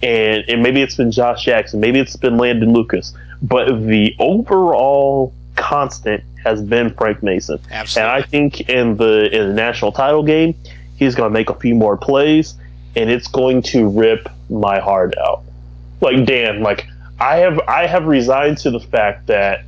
and 0.01 0.43
and 0.47 0.63
maybe 0.63 0.81
it's 0.81 0.95
been 0.95 1.11
Josh 1.11 1.45
Jackson, 1.45 1.79
maybe 1.79 1.99
it's 1.99 2.15
been 2.15 2.37
Landon 2.37 2.73
Lucas, 2.73 3.13
but 3.41 3.67
the 3.87 4.15
overall 4.19 5.33
constant 5.55 6.23
has 6.43 6.61
been 6.61 6.93
Frank 6.93 7.21
Mason. 7.21 7.59
Absolutely. 7.69 8.11
And 8.11 8.23
I 8.23 8.25
think 8.25 8.69
in 8.69 8.97
the 8.97 9.29
in 9.35 9.49
the 9.49 9.53
national 9.53 9.91
title 9.91 10.23
game, 10.23 10.55
he's 10.95 11.15
going 11.15 11.29
to 11.29 11.33
make 11.33 11.49
a 11.49 11.55
few 11.55 11.75
more 11.75 11.97
plays, 11.97 12.55
and 12.95 13.09
it's 13.09 13.27
going 13.27 13.61
to 13.63 13.87
rip 13.87 14.29
my 14.49 14.79
heart 14.79 15.13
out. 15.17 15.43
Like 16.01 16.25
Dan, 16.25 16.61
like 16.61 16.87
I 17.19 17.37
have 17.37 17.59
I 17.67 17.87
have 17.87 18.05
resigned 18.05 18.57
to 18.59 18.71
the 18.71 18.79
fact 18.79 19.27
that 19.27 19.63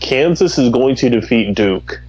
Kansas 0.00 0.58
is 0.58 0.70
going 0.70 0.96
to 0.96 1.08
defeat 1.08 1.54
Duke. 1.54 2.00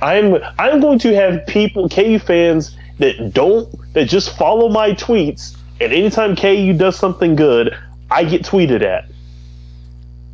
I'm 0.00 0.38
I'm 0.58 0.80
going 0.80 0.98
to 1.00 1.14
have 1.14 1.46
people 1.46 1.88
KU 1.88 2.18
fans 2.18 2.76
that 2.98 3.32
don't 3.32 3.68
that 3.92 4.08
just 4.08 4.36
follow 4.36 4.68
my 4.68 4.92
tweets, 4.92 5.56
and 5.84 5.92
anytime 5.92 6.36
KU 6.36 6.72
does 6.72 6.96
something 6.96 7.36
good, 7.36 7.76
I 8.10 8.24
get 8.24 8.42
tweeted 8.42 8.82
at. 8.82 9.06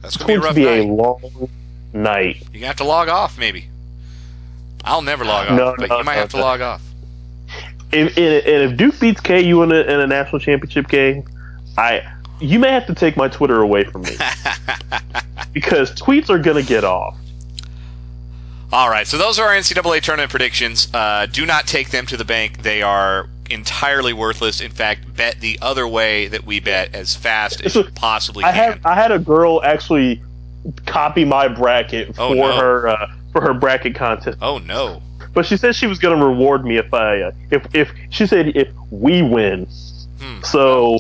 That's 0.02 0.14
It's 0.16 0.24
going 0.24 0.40
to 0.40 0.54
be 0.54 0.64
a 0.66 0.76
to 0.78 0.82
be 0.82 0.88
a 0.88 0.92
long 0.92 1.48
night. 1.92 2.36
You're 2.52 2.60
gonna 2.60 2.66
have 2.66 2.76
to 2.76 2.84
log 2.84 3.08
off, 3.08 3.38
maybe. 3.38 3.68
I'll 4.84 5.02
never 5.02 5.24
log 5.24 5.48
off, 5.48 5.56
No, 5.56 5.74
but 5.76 5.88
no, 5.88 5.98
you 5.98 6.04
might 6.04 6.14
no, 6.14 6.20
have 6.20 6.30
to 6.30 6.36
log 6.38 6.60
off. 6.60 6.82
if, 7.92 8.16
and 8.16 8.18
and 8.18 8.72
if 8.72 8.76
Duke 8.76 8.98
beats 9.00 9.20
KU 9.20 9.62
in 9.62 9.72
a, 9.72 9.80
in 9.80 10.00
a 10.00 10.06
national 10.06 10.40
championship 10.40 10.88
game, 10.88 11.24
I 11.76 12.02
you 12.40 12.58
may 12.58 12.70
have 12.70 12.86
to 12.86 12.94
take 12.94 13.16
my 13.16 13.28
Twitter 13.28 13.60
away 13.60 13.84
from 13.84 14.02
me 14.02 14.16
because 15.52 15.90
tweets 15.94 16.30
are 16.30 16.38
gonna 16.38 16.62
get 16.62 16.84
off. 16.84 17.16
All 18.70 18.90
right, 18.90 19.06
so 19.06 19.16
those 19.16 19.38
are 19.38 19.48
our 19.48 19.54
NCAA 19.54 20.02
tournament 20.02 20.30
predictions. 20.30 20.88
Uh, 20.92 21.26
do 21.30 21.46
not 21.46 21.66
take 21.66 21.90
them 21.90 22.06
to 22.06 22.16
the 22.16 22.24
bank; 22.24 22.62
they 22.62 22.82
are 22.82 23.28
entirely 23.50 24.12
worthless. 24.12 24.60
In 24.60 24.70
fact, 24.70 25.14
bet 25.16 25.40
the 25.40 25.58
other 25.62 25.86
way 25.86 26.28
that 26.28 26.44
we 26.44 26.60
bet 26.60 26.94
as 26.94 27.14
fast 27.16 27.60
as 27.62 27.74
you 27.74 27.84
possibly 27.94 28.44
I 28.44 28.52
can. 28.52 28.72
had 28.72 28.80
I 28.84 28.94
had 28.94 29.12
a 29.12 29.18
girl 29.18 29.62
actually 29.64 30.22
copy 30.86 31.24
my 31.24 31.48
bracket 31.48 32.14
for 32.16 32.22
Oh, 32.22 32.34
no. 32.34 32.56
her 32.56 32.88
uh, 32.88 33.12
for 33.32 33.40
her 33.42 33.54
bracket 33.54 33.94
contest, 33.94 34.38
oh 34.42 34.58
no! 34.58 35.02
but 35.34 35.44
she 35.46 35.56
said 35.56 35.74
she 35.74 35.86
was 35.86 35.98
gonna 35.98 36.24
reward 36.24 36.64
me 36.64 36.76
if 36.78 36.92
I 36.92 37.20
uh, 37.22 37.30
if 37.50 37.66
if 37.74 37.92
she 38.10 38.26
said 38.26 38.48
if 38.56 38.68
we 38.90 39.22
win. 39.22 39.66
Hmm. 40.20 40.42
So 40.42 40.98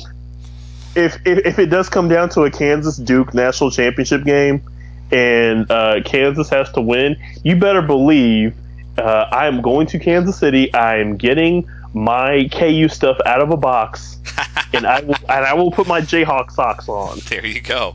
if, 0.94 1.16
if 1.26 1.44
if 1.46 1.58
it 1.58 1.66
does 1.66 1.88
come 1.88 2.08
down 2.08 2.28
to 2.30 2.42
a 2.42 2.50
Kansas 2.50 2.96
Duke 2.96 3.34
national 3.34 3.70
championship 3.70 4.24
game 4.24 4.62
and 5.10 5.70
uh, 5.70 6.00
Kansas 6.04 6.48
has 6.50 6.70
to 6.72 6.80
win, 6.80 7.16
you 7.42 7.56
better 7.56 7.82
believe 7.82 8.54
uh, 8.98 9.26
I 9.32 9.46
am 9.46 9.60
going 9.62 9.86
to 9.88 9.98
Kansas 9.98 10.38
City. 10.38 10.72
I 10.74 10.98
am 10.98 11.16
getting 11.16 11.68
my 11.94 12.48
KU 12.52 12.88
stuff 12.88 13.16
out 13.26 13.40
of 13.40 13.50
a 13.50 13.56
box, 13.56 14.18
and 14.72 14.86
I 14.86 15.00
will 15.00 15.14
and 15.28 15.44
I 15.44 15.54
will 15.54 15.70
put 15.70 15.86
my 15.86 16.00
Jayhawk 16.00 16.50
socks 16.52 16.88
on. 16.88 17.18
There 17.28 17.44
you 17.44 17.60
go. 17.60 17.94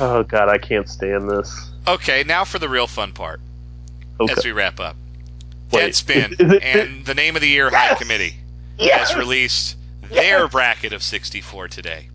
Oh 0.00 0.22
God, 0.22 0.48
I 0.48 0.58
can't 0.58 0.88
stand 0.88 1.30
this. 1.30 1.70
Okay, 1.88 2.24
now 2.24 2.44
for 2.44 2.58
the 2.58 2.68
real 2.68 2.86
fun 2.86 3.12
part 3.12 3.40
Okay. 4.20 4.32
as 4.36 4.44
we 4.44 4.52
wrap 4.52 4.80
up. 4.80 4.96
Wait, 5.72 5.90
Deadspin 5.92 6.32
is- 6.32 6.40
is 6.40 6.52
it- 6.52 6.62
and 6.62 7.04
the 7.06 7.14
name 7.14 7.36
of 7.36 7.42
the 7.42 7.48
year 7.48 7.70
High 7.70 7.94
Committee 7.94 8.34
Yes! 8.78 9.10
has 9.10 9.16
released 9.18 9.76
their 10.10 10.48
bracket 10.48 10.92
of 10.92 11.02
64 11.02 11.68
today. 11.68 12.08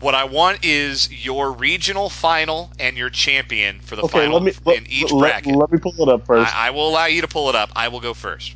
What 0.00 0.14
I 0.14 0.24
want 0.24 0.64
is 0.64 1.10
your 1.24 1.52
regional 1.52 2.10
final 2.10 2.70
and 2.78 2.96
your 2.96 3.08
champion 3.10 3.80
for 3.80 3.96
the 3.96 4.02
Okay, 4.02 4.20
final 4.20 4.34
let 4.34 4.42
me 4.42 4.52
let, 4.64 4.78
in 4.78 4.86
each 4.90 5.10
let- 5.12 5.20
bracket. 5.44 5.54
let 5.56 5.70
me 5.72 5.78
pull 5.78 5.94
it 6.00 6.08
up 6.08 6.26
first. 6.26 6.54
I, 6.54 6.68
I 6.68 6.70
will 6.70 6.88
allow 6.88 7.06
you 7.06 7.20
to 7.22 7.28
pull 7.28 7.48
it 7.48 7.54
up. 7.54 7.70
I 7.76 7.88
will 7.88 8.00
go 8.00 8.12
first. 8.14 8.54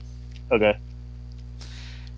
Okay. 0.51 0.77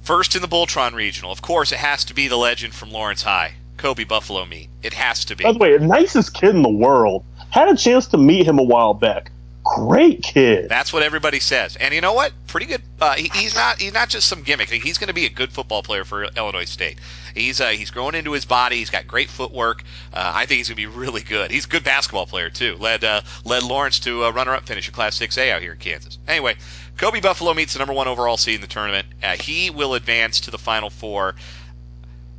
First 0.03 0.35
in 0.35 0.43
the 0.43 0.49
Voltron 0.49 0.95
Regional, 0.95 1.31
of 1.31 1.43
course, 1.43 1.71
it 1.71 1.79
has 1.79 2.05
to 2.07 2.15
be 2.15 2.27
the 2.27 2.37
legend 2.37 2.75
from 2.75 2.91
Lawrence 2.91 3.23
High, 3.23 3.55
Kobe 3.77 4.05
Buffalomeat. 4.05 4.69
It 4.83 4.93
has 4.95 5.25
to 5.27 5.37
be. 5.37 5.45
By 5.45 5.53
the 5.53 5.59
way, 5.59 5.79
nicest 5.79 6.35
kid 6.35 6.51
in 6.51 6.63
the 6.63 6.69
world. 6.69 7.25
Had 7.51 7.69
a 7.69 7.77
chance 7.77 8.07
to 8.09 8.19
meet 8.19 8.47
him 8.47 8.59
a 8.59 8.63
while 8.63 8.95
back. 8.95 9.31
Great 9.65 10.23
kid. 10.25 10.69
That's 10.69 10.93
what 10.93 11.05
everybody 11.05 11.39
says. 11.39 11.77
And 11.77 11.95
you 11.95 12.01
know 12.01 12.15
what? 12.15 12.33
Pretty 12.49 12.67
good. 12.67 12.83
Uh, 13.01 13.15
he, 13.15 13.31
he's 13.33 13.55
not. 13.55 13.81
He's 13.81 13.93
not 13.93 14.09
just 14.09 14.29
some 14.29 14.43
gimmick. 14.43 14.69
He's 14.69 14.99
going 14.99 15.09
to 15.09 15.15
be 15.15 15.27
a 15.27 15.31
good 15.31 15.53
football 15.53 15.85
player 15.85 16.05
for 16.05 16.25
Illinois 16.25 16.65
State. 16.65 16.99
He's 17.35 17.61
uh, 17.61 17.69
he's 17.69 17.93
growing 17.93 18.17
into 18.17 18.33
his 18.33 18.45
body. 18.45 18.77
He's 18.77 18.91
got 18.91 19.07
great 19.07 19.31
footwork. 19.31 19.85
Uh, 20.13 20.33
I 20.35 20.47
think 20.47 20.59
he's 20.59 20.69
going 20.69 20.77
to 20.77 20.83
be 20.83 20.87
really 20.87 21.23
good. 21.23 21.53
He's 21.53 21.67
a 21.67 21.69
good 21.69 21.85
basketball 21.85 22.27
player 22.27 22.51
too. 22.51 22.77
Led 22.81 23.05
uh, 23.05 23.21
led 23.45 23.63
Lawrence 23.63 24.01
to 24.01 24.25
a 24.25 24.33
runner-up 24.33 24.67
finish 24.67 24.89
in 24.89 24.95
Class 24.95 25.17
6A 25.19 25.53
out 25.53 25.63
here 25.63 25.73
in 25.73 25.79
Kansas. 25.79 26.19
Anyway, 26.27 26.57
Kobe 26.97 27.21
Buffalomeat's 27.21 27.73
the 27.73 27.79
number 27.79 27.95
one 27.95 28.09
overall 28.09 28.37
seed 28.37 28.57
in 28.57 28.61
the 28.61 28.67
tournament. 28.67 29.07
Uh, 29.23 29.37
he 29.37 29.71
will 29.71 29.95
advance 29.95 30.41
to 30.41 30.51
the 30.51 30.59
Final 30.59 30.91
Four 30.91 31.35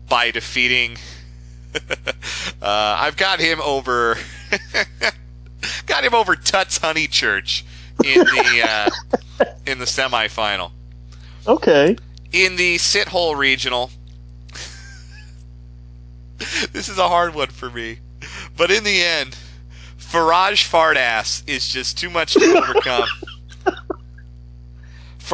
by 0.09 0.31
defeating. 0.31 0.97
Uh, 2.61 2.97
I've 2.99 3.17
got 3.17 3.39
him 3.39 3.59
over. 3.61 4.15
got 5.85 6.03
him 6.03 6.13
over 6.13 6.35
Tuts 6.35 6.79
Honeychurch 6.79 7.63
in 8.03 8.19
the 8.19 8.61
uh, 8.65 8.89
in 9.65 9.79
the 9.79 9.85
semifinal. 9.85 10.71
Okay. 11.45 11.97
In 12.31 12.55
the 12.55 12.77
sit 12.77 13.07
hole 13.07 13.35
regional, 13.35 13.91
this 16.71 16.89
is 16.89 16.97
a 16.97 17.07
hard 17.07 17.35
one 17.35 17.49
for 17.49 17.69
me, 17.69 17.99
but 18.57 18.71
in 18.71 18.83
the 18.83 19.03
end, 19.03 19.35
Faraj 19.99 20.67
Fartass 20.69 21.43
is 21.47 21.67
just 21.67 21.97
too 21.97 22.09
much 22.09 22.33
to 22.33 22.45
overcome. 22.57 23.07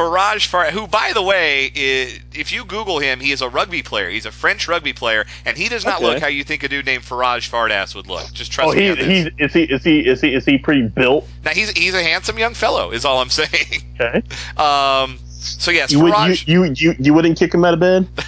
Faraj 0.00 0.46
Far, 0.46 0.70
who, 0.70 0.86
by 0.86 1.12
the 1.12 1.20
way, 1.22 1.70
is, 1.74 2.18
if 2.34 2.52
you 2.52 2.64
Google 2.64 2.98
him, 3.00 3.20
he 3.20 3.32
is 3.32 3.42
a 3.42 3.48
rugby 3.48 3.82
player. 3.82 4.08
He's 4.08 4.24
a 4.24 4.32
French 4.32 4.66
rugby 4.66 4.92
player, 4.94 5.26
and 5.44 5.56
he 5.58 5.68
does 5.68 5.84
not 5.84 5.96
Okay. 5.96 6.06
look 6.06 6.18
how 6.20 6.28
you 6.28 6.42
think 6.42 6.62
a 6.62 6.68
dude 6.68 6.86
named 6.86 7.04
Faraj 7.04 7.48
Fartass 7.50 7.94
would 7.94 8.06
look. 8.06 8.32
Just 8.32 8.50
trust 8.50 8.70
Oh, 8.70 8.74
me. 8.74 8.82
he, 8.82 8.90
on 8.90 8.96
this. 8.96 9.06
he 9.06 9.44
is 9.44 9.52
he 9.52 9.62
is 9.64 9.84
he 9.84 9.98
is 10.00 10.20
he 10.22 10.34
is 10.34 10.44
he 10.46 10.56
pretty 10.58 10.88
built? 10.88 11.28
now 11.44 11.50
he's 11.50 11.70
he's 11.72 11.92
a 11.94 12.02
handsome 12.02 12.38
young 12.38 12.54
fellow, 12.54 12.90
is 12.92 13.04
all 13.04 13.20
I'm 13.20 13.28
saying. 13.40 13.82
Okay. 14.00 14.22
Um, 14.56 15.18
so 15.28 15.70
yes, 15.70 15.92
You 15.92 16.00
would 16.00 16.12
Faraj. 16.14 16.46
you, 16.46 16.64
you 16.64 16.72
you 16.76 16.94
you 16.98 17.14
wouldn't 17.14 17.38
kick 17.38 17.52
him 17.52 17.64
out 17.64 17.74
of 17.74 17.80
bed? 17.80 18.08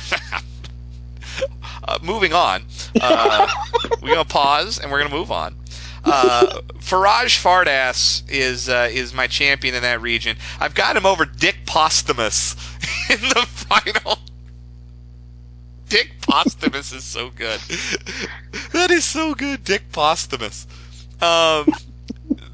uh, 1.85 1.99
moving 2.03 2.33
on, 2.33 2.63
uh, 3.01 3.47
we're 4.03 4.09
gonna 4.11 4.25
pause 4.25 4.79
and 4.79 4.91
we're 4.91 5.03
gonna 5.03 5.15
move 5.15 5.31
on. 5.33 5.55
Uh, 6.05 6.61
Faraj 6.79 7.41
Fartass 7.41 8.29
is 8.29 8.69
uh, 8.69 8.89
is 8.91 9.15
my 9.15 9.27
champion 9.27 9.75
in 9.75 9.83
that 9.83 10.01
region. 10.01 10.37
I've 10.59 10.75
got 10.75 10.97
him 10.97 11.07
over 11.07 11.25
Dick 11.25 11.59
Posthumus 11.67 12.55
in 13.11 13.21
the 13.21 13.47
final. 13.47 14.19
Dick 15.89 16.11
Posthumus 16.23 16.93
is 16.93 17.05
so 17.05 17.31
good. 17.31 17.61
That 18.73 18.91
is 18.91 19.05
so 19.05 19.35
good, 19.35 19.63
Dick 19.63 19.93
Posthumus. 19.93 20.67
Um, 21.21 21.67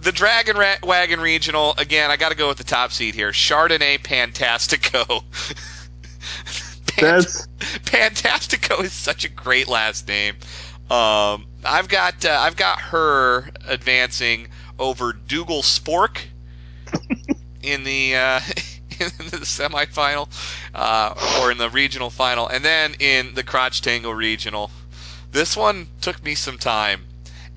the 0.02 0.12
Dragon 0.12 0.56
Ra- 0.56 0.76
Wagon 0.82 1.20
Regional 1.20 1.74
again. 1.78 2.10
I 2.10 2.16
got 2.16 2.30
to 2.30 2.34
go 2.36 2.48
with 2.48 2.58
the 2.58 2.64
top 2.64 2.92
seed 2.92 3.14
here. 3.14 3.30
Chardonnay 3.30 3.98
Pantastico. 3.98 5.22
Pant- 6.86 7.24
That's 7.24 7.46
Fantastico 7.58 8.82
is 8.82 8.92
such 8.92 9.24
a 9.24 9.28
great 9.28 9.68
last 9.68 10.06
name. 10.08 10.36
Um, 10.90 11.46
I've 11.64 11.88
got 11.88 12.24
uh, 12.24 12.38
I've 12.40 12.56
got 12.56 12.80
her 12.80 13.50
advancing 13.66 14.48
over 14.78 15.12
Dougal 15.12 15.62
Spork 15.62 16.20
in 17.62 17.84
the 17.84 18.16
uh, 18.16 18.40
in 19.00 19.10
the 19.28 19.44
semifinal 19.44 20.28
uh, 20.74 21.14
or 21.40 21.50
in 21.50 21.58
the 21.58 21.70
regional 21.70 22.10
final, 22.10 22.48
and 22.48 22.64
then 22.64 22.94
in 23.00 23.34
the 23.34 23.42
Crotch 23.42 23.80
Tango 23.80 24.10
regional. 24.10 24.70
This 25.30 25.56
one 25.56 25.88
took 26.00 26.22
me 26.24 26.34
some 26.34 26.56
time, 26.56 27.04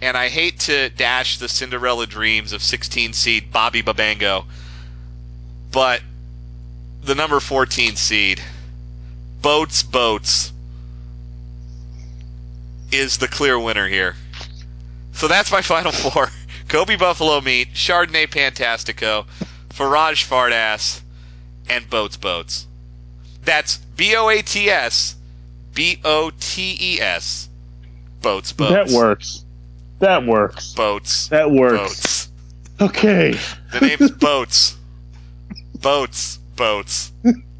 and 0.01 0.17
I 0.17 0.27
hate 0.27 0.59
to 0.61 0.89
dash 0.89 1.37
the 1.37 1.47
Cinderella 1.47 2.05
dreams 2.05 2.51
of 2.51 2.61
16 2.61 3.13
seed 3.13 3.51
Bobby 3.51 3.81
Babango, 3.81 4.45
but 5.71 6.01
the 7.01 7.15
number 7.15 7.39
14 7.39 7.95
seed 7.95 8.41
Boats 9.41 9.83
Botes 9.83 10.51
is 12.91 13.17
the 13.17 13.27
clear 13.27 13.59
winner 13.59 13.87
here. 13.87 14.15
So 15.13 15.27
that's 15.27 15.51
my 15.51 15.61
final 15.61 15.91
four. 15.91 16.29
Kobe 16.67 16.95
Buffalomeat, 16.95 17.73
Chardonnay 17.73 18.27
Pantastico, 18.27 19.25
Faraj 19.69 20.25
Fartass, 20.27 21.01
and 21.69 21.89
Boats 21.89 22.17
Botes. 22.17 22.67
That's 23.43 23.77
B 23.77 24.15
O 24.15 24.29
A 24.29 24.41
T 24.41 24.69
S 24.69 25.15
B 25.73 25.99
O 26.03 26.31
T 26.39 26.77
E 26.79 27.01
S. 27.01 27.49
Boats 28.21 28.51
Botes. 28.53 28.91
that 28.91 28.97
works. 28.97 29.45
That 29.99 30.25
works. 30.25 30.73
Boats. 30.73 31.27
That 31.27 31.51
works. 31.51 31.77
Boats. 31.77 32.29
Okay. 32.81 33.35
The 33.71 33.79
name's 33.81 34.11
Boats. 34.11 34.77
Boats. 35.81 36.37
Boats. 36.55 37.11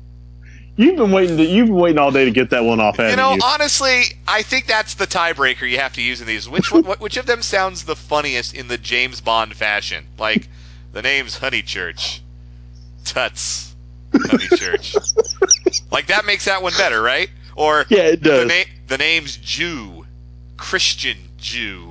You've 0.78 0.96
been 0.96 1.12
waiting. 1.12 1.38
To, 1.38 1.44
you've 1.44 1.68
been 1.68 1.76
waiting 1.76 2.00
all 2.00 2.12
day 2.12 2.26
to 2.26 2.32
get 2.32 2.50
that 2.52 2.64
one 2.64 2.80
off. 2.80 2.98
You 2.98 3.16
know, 3.16 3.34
you? 3.34 3.40
honestly, 3.44 4.04
I 4.28 4.42
think 4.42 4.68
that's 4.68 4.96
the 4.96 5.06
tiebreaker 5.06 5.70
you 5.70 5.80
have 5.80 5.94
to 5.94 6.02
use 6.02 6.22
in 6.22 6.28
these. 6.28 6.48
Which 6.48 6.72
one, 6.72 6.84
which 6.84 7.18
of 7.18 7.26
them 7.26 7.42
sounds 7.42 7.84
the 7.84 7.96
funniest 7.96 8.54
in 8.54 8.68
the 8.68 8.78
James 8.78 9.22
Bond 9.22 9.54
fashion? 9.56 10.06
Like 10.18 10.48
the 10.94 11.02
name's 11.02 11.38
Honeychurch, 11.38 12.22
Tuts, 13.04 13.76
Honeychurch. 14.12 14.96
like 15.92 16.08
that 16.08 16.26
makes 16.26 16.46
that 16.46 16.64
one 16.64 16.74
better, 16.78 17.02
right? 17.02 17.30
Or 17.56 17.86
yeah, 17.90 18.04
it 18.04 18.24
the 18.24 18.46
does. 18.48 18.66
the 18.88 18.98
name's 18.98 19.38
Jew, 19.38 20.06
Christian 20.58 21.18
Jew. 21.38 21.91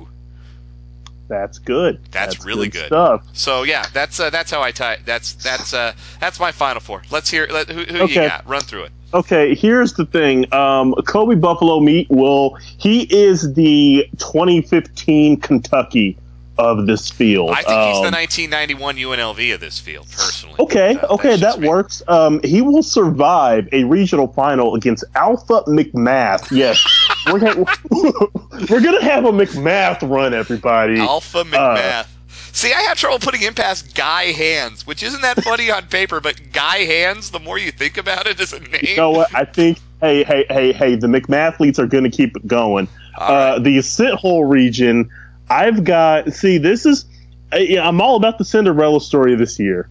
That's 1.31 1.59
good. 1.59 2.01
That's 2.11 2.43
really 2.43 2.67
good. 2.67 2.87
stuff. 2.87 3.25
So 3.31 3.63
yeah, 3.63 3.85
that's 3.93 4.19
uh, 4.19 4.29
that's 4.31 4.51
how 4.51 4.61
I 4.61 4.71
tie. 4.71 4.97
That's 5.05 5.31
that's 5.35 5.73
uh, 5.73 5.93
that's 6.19 6.41
my 6.41 6.51
final 6.51 6.81
four. 6.81 7.03
Let's 7.09 7.31
hear. 7.31 7.47
Let, 7.49 7.69
who 7.69 7.83
who 7.83 8.05
you 8.05 8.15
got? 8.15 8.45
Run 8.49 8.59
through 8.59 8.83
it. 8.83 8.91
Okay, 9.13 9.55
here's 9.55 9.93
the 9.93 10.05
thing. 10.05 10.53
Um, 10.53 10.93
Kobe 11.07 11.35
Buffalomeat 11.35 12.09
will. 12.09 12.57
He 12.77 13.03
is 13.03 13.53
the 13.53 14.09
2015 14.17 15.39
Kentucky 15.39 16.17
of 16.57 16.85
this 16.85 17.09
field. 17.09 17.51
I 17.51 17.63
think 17.63 17.67
he's 17.67 18.01
the 18.01 18.07
Um, 18.07 18.13
1991 18.13 18.97
UNLV 18.97 19.53
of 19.53 19.59
this 19.59 19.79
field, 19.79 20.07
personally. 20.11 20.55
Okay, 20.59 20.97
Uh, 21.01 21.13
okay, 21.13 21.35
that 21.37 21.59
me. 21.59 21.67
works. 21.67 22.03
Um, 22.07 22.39
he 22.43 22.61
will 22.61 22.83
survive 22.83 23.67
a 23.71 23.83
regional 23.85 24.27
final 24.27 24.75
against 24.75 25.03
Alpha 25.15 25.63
McMath. 25.67 26.47
Yes, 26.51 26.83
we're 27.31 27.39
gonna 27.39 27.65
we're 28.69 28.81
gonna 28.81 29.03
have 29.03 29.25
a 29.25 29.31
McMath 29.31 30.07
run, 30.07 30.33
everybody. 30.33 30.99
Alpha 30.99 31.43
McMath. 31.43 32.07
See, 32.53 32.73
I 32.73 32.81
have 32.81 32.97
trouble 32.97 33.17
putting 33.19 33.39
him 33.39 33.53
past 33.53 33.95
Guy 33.95 34.23
Hands, 34.33 34.85
which 34.85 35.03
isn't 35.03 35.21
that 35.21 35.41
funny 35.41 35.71
on 35.71 35.85
paper, 35.85 36.19
but 36.19 36.51
Guy 36.51 36.79
Hands, 36.79 37.29
the 37.31 37.39
more 37.39 37.57
you 37.57 37.71
think 37.71 37.97
about 37.97 38.27
it 38.27 38.41
as 38.41 38.51
a 38.51 38.59
name. 38.59 38.81
You 38.83 38.97
know 38.97 39.11
what? 39.11 39.33
I 39.33 39.45
think. 39.45 39.79
Hey, 40.01 40.23
hey, 40.23 40.45
hey, 40.49 40.73
hey! 40.73 40.95
The 40.95 41.07
McMathletes 41.07 41.77
are 41.79 41.85
going 41.87 42.03
to 42.03 42.09
keep 42.09 42.35
it 42.35 42.45
going. 42.47 42.87
All 43.17 43.31
Uh, 43.31 43.59
the 43.59 43.81
sit 43.83 44.15
hole 44.15 44.43
region. 44.45 45.09
I've 45.51 45.83
got. 45.83 46.33
See, 46.33 46.57
this 46.57 46.85
is. 46.85 47.05
uh, 47.53 47.57
yeah, 47.57 47.87
I'm 47.87 47.99
all 48.01 48.15
about 48.15 48.37
the 48.37 48.45
Cinderella 48.45 49.01
story 49.01 49.35
this 49.35 49.59
year. 49.59 49.89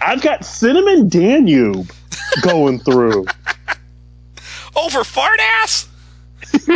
I've 0.00 0.20
got 0.22 0.44
Cinnamon 0.44 1.08
Danube 1.08 1.90
going 2.42 2.78
through. 2.80 3.24
Over 4.76 5.04
fart 5.04 5.38
ass? 5.62 5.88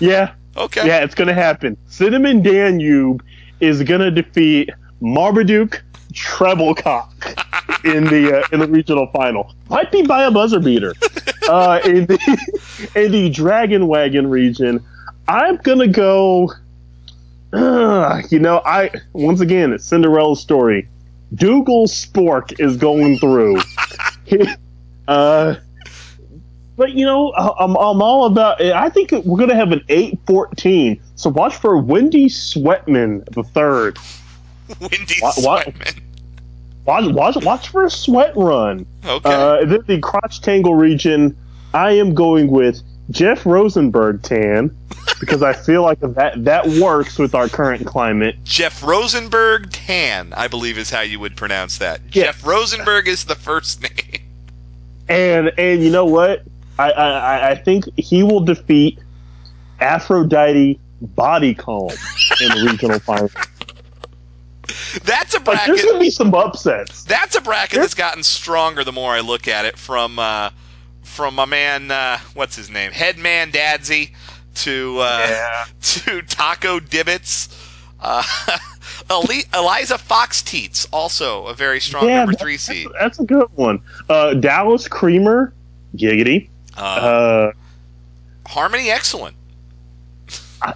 Yeah, 0.00 0.34
Okay. 0.56 0.86
yeah, 0.86 1.02
it's 1.02 1.14
going 1.14 1.28
to 1.28 1.34
happen. 1.34 1.76
Cinnamon 1.86 2.42
Danube 2.42 3.22
is 3.60 3.82
going 3.82 4.00
to 4.00 4.10
defeat 4.10 4.70
Marmaduke 5.00 5.82
Treblecock 6.12 7.10
in 7.84 8.04
the 8.04 8.40
uh, 8.40 8.46
in 8.52 8.60
the 8.60 8.68
regional 8.68 9.06
final. 9.08 9.52
Might 9.68 9.90
be 9.90 10.02
by 10.02 10.24
a 10.24 10.30
buzzer 10.30 10.60
beater. 10.60 10.94
Uh, 11.48 11.80
in 11.84 12.06
the 12.06 12.18
in 12.94 13.10
the 13.12 13.30
Dragon 13.30 13.86
Wagon 13.88 14.28
region, 14.30 14.84
I'm 15.28 15.56
gonna 15.56 15.88
go. 15.88 16.52
Uh, 17.52 18.22
you 18.30 18.38
know, 18.38 18.60
I 18.64 18.90
once 19.12 19.40
again 19.40 19.72
it's 19.72 19.84
Cinderella's 19.84 20.40
story. 20.40 20.88
Dougal 21.34 21.86
Spork 21.86 22.58
is 22.60 22.76
going 22.76 23.18
through. 23.18 23.60
uh, 25.08 25.54
but 26.76 26.92
you 26.92 27.04
know, 27.04 27.32
I'm, 27.34 27.76
I'm 27.76 28.02
all 28.02 28.26
about. 28.26 28.60
I 28.60 28.88
think 28.90 29.12
we're 29.12 29.38
gonna 29.38 29.54
have 29.54 29.72
an 29.72 29.82
eight 29.88 30.18
fourteen. 30.26 31.00
So 31.16 31.30
watch 31.30 31.56
for 31.56 31.78
Wendy 31.78 32.26
Sweatman 32.28 33.24
the 33.34 33.44
third. 33.44 33.98
Windy 34.80 35.14
What- 35.20 35.36
what? 35.38 35.66
Sweatman. 35.66 36.00
Watch, 36.86 37.14
watch, 37.14 37.36
watch 37.42 37.68
for 37.70 37.86
a 37.86 37.90
sweat 37.90 38.36
run. 38.36 38.84
Okay. 39.06 39.20
Uh, 39.32 39.64
then 39.64 39.80
the 39.86 39.98
crotch 40.00 40.42
tangle 40.42 40.74
region, 40.74 41.34
I 41.72 41.92
am 41.92 42.12
going 42.12 42.48
with 42.50 42.82
Jeff 43.10 43.46
Rosenberg 43.46 44.22
tan 44.22 44.76
because 45.20 45.42
I 45.42 45.52
feel 45.52 45.82
like 45.82 46.00
that 46.00 46.44
that 46.44 46.66
works 46.66 47.18
with 47.18 47.34
our 47.34 47.48
current 47.48 47.86
climate. 47.86 48.36
Jeff 48.44 48.82
Rosenberg 48.82 49.70
Tan, 49.72 50.32
I 50.34 50.48
believe 50.48 50.78
is 50.78 50.90
how 50.90 51.00
you 51.00 51.18
would 51.20 51.36
pronounce 51.36 51.78
that. 51.78 52.00
Yes. 52.12 52.26
Jeff 52.36 52.46
Rosenberg 52.46 53.08
is 53.08 53.24
the 53.24 53.34
first 53.34 53.82
name. 53.82 54.22
And 55.08 55.52
and 55.58 55.82
you 55.82 55.90
know 55.90 56.04
what? 56.06 56.42
I 56.78 56.90
I, 56.90 57.50
I 57.50 57.54
think 57.54 57.84
he 57.96 58.22
will 58.22 58.40
defeat 58.40 58.98
Aphrodite 59.80 60.78
Body 61.00 61.54
Comb 61.54 61.90
in 62.40 62.48
the 62.48 62.68
regional 62.70 62.98
final. 63.00 63.30
That's 65.04 65.34
a 65.34 65.38
Like, 65.38 65.44
there's 65.44 65.66
bracket. 65.66 65.84
gonna 65.86 65.98
be 65.98 66.10
some 66.10 66.34
upsets. 66.34 67.04
That's 67.04 67.36
a 67.36 67.40
bracket 67.40 67.80
that's 67.80 67.94
gotten 67.94 68.22
stronger 68.22 68.82
the 68.84 68.92
more 68.92 69.12
I 69.12 69.20
look 69.20 69.46
at 69.46 69.64
it. 69.66 69.76
From 69.78 70.18
uh, 70.18 70.50
from 71.02 71.34
my 71.34 71.44
man, 71.44 71.90
uh, 71.90 72.18
what's 72.32 72.56
his 72.56 72.70
name, 72.70 72.90
Headman 72.90 73.50
Dadsy, 73.52 74.14
to 74.54 74.98
uh, 75.00 75.26
Yeah. 75.28 75.64
to 75.82 76.22
Taco 76.22 76.80
Dibbits. 76.80 77.70
Uh, 78.00 78.22
Eliza 79.54 79.98
Fox 79.98 80.42
Teats, 80.42 80.86
also 80.92 81.46
a 81.46 81.54
very 81.54 81.80
strong 81.80 82.06
Yeah, 82.08 82.18
number 82.18 82.34
three 82.34 82.56
seed. 82.58 82.88
That's 83.00 83.18
a 83.18 83.24
good 83.24 83.48
one. 83.54 83.80
Uh, 84.08 84.34
Dallas 84.34 84.88
Creamer, 84.88 85.52
giggity. 85.96 86.48
Uh, 86.76 86.80
Uh, 86.80 87.52
Harmony 88.46 88.90
Excellent. 88.90 89.36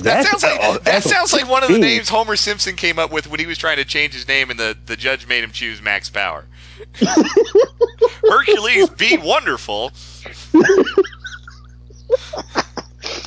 That 0.00 0.26
sounds 0.26 0.42
like 0.42 0.58
oh, 0.62 0.78
that 0.78 1.04
sounds 1.04 1.32
like 1.32 1.48
one 1.48 1.62
of 1.62 1.70
the 1.70 1.78
names 1.78 2.08
Homer 2.08 2.34
Simpson 2.34 2.74
came 2.74 2.98
up 2.98 3.12
with 3.12 3.28
when 3.30 3.38
he 3.38 3.46
was 3.46 3.56
trying 3.56 3.76
to 3.76 3.84
change 3.84 4.12
his 4.14 4.26
name, 4.26 4.50
and 4.50 4.58
the, 4.58 4.76
the 4.86 4.96
judge 4.96 5.28
made 5.28 5.44
him 5.44 5.52
choose 5.52 5.80
Max 5.80 6.10
Power. 6.10 6.44
Hercules 8.28 8.90
be 8.90 9.16
wonderful. 9.16 9.92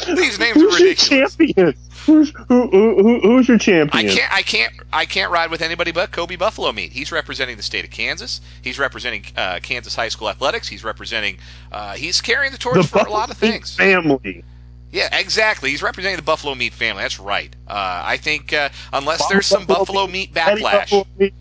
These 0.08 0.40
names 0.40 0.58
are 0.58 0.60
Who's 0.60 0.80
your 0.80 0.94
champion? 0.94 1.76
Who's 2.06 2.32
who, 2.32 2.68
who, 2.70 2.96
who, 3.04 3.20
who's 3.20 3.48
your 3.48 3.58
champion? 3.58 4.10
I 4.10 4.14
can't, 4.14 4.34
I 4.34 4.42
can't, 4.42 4.74
I 4.92 5.06
can't 5.06 5.32
ride 5.32 5.52
with 5.52 5.62
anybody 5.62 5.92
but 5.92 6.12
Kobe 6.12 6.36
Buffalomeat. 6.38 6.90
He's 6.92 7.12
representing 7.12 7.58
the 7.58 7.64
state 7.64 7.86
of 7.86 7.92
Kansas. 7.92 8.42
He's 8.62 8.80
representing 8.80 9.26
uh, 9.38 9.60
Kansas 9.62 9.96
high 9.96 10.10
school 10.10 10.30
athletics. 10.30 10.68
He's 10.68 10.84
representing. 10.84 11.38
Uh, 11.72 11.94
he's 11.94 12.20
carrying 12.22 12.52
the 12.52 12.58
torch 12.58 12.78
The 12.78 12.84
for 12.84 13.00
a 13.00 13.12
lot 13.12 13.30
of 13.30 13.38
things. 13.38 13.76
Family. 13.76 14.44
Yeah, 14.92 15.16
exactly. 15.18 15.70
He's 15.70 15.84
representing 15.84 16.18
the 16.18 16.24
Buffalomeat 16.24 16.74
family. 16.74 17.04
That's 17.04 17.20
right. 17.20 17.56
Uh, 17.68 18.02
I 18.06 18.18
think 18.18 18.54
uh, 18.54 18.70
unless 18.92 19.28
there's 19.28 19.46
some 19.46 19.66
Buffalo 19.66 20.08
Meat 20.08 20.32
Eddie 20.36 20.62
backlash, 20.64 20.72
Buffalo 20.90 21.06
meat, 21.20 21.34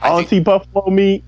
I 0.00 0.16
think- 0.16 0.32
Auntie 0.32 0.40
Buffalomeat, 0.40 1.22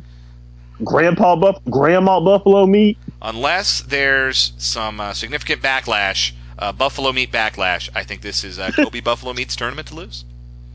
Grandpa 0.83 1.37
Buff, 1.37 1.65
Grandma 1.71 2.19
Buffalomeat. 2.21 2.97
Unless 3.21 3.83
there's 3.83 4.53
some 4.59 5.01
uh, 5.01 5.13
significant 5.13 5.63
backlash, 5.63 6.33
uh, 6.59 6.73
Buffalo 6.73 7.13
Meat 7.13 7.33
backlash, 7.33 7.89
I 7.95 8.05
think 8.05 8.23
this 8.23 8.45
is 8.45 8.59
uh, 8.59 8.71
Kobe 8.77 9.01
Buffalomeat's 9.01 9.57
tournament 9.57 9.89
to 9.89 9.95
lose. 9.95 10.25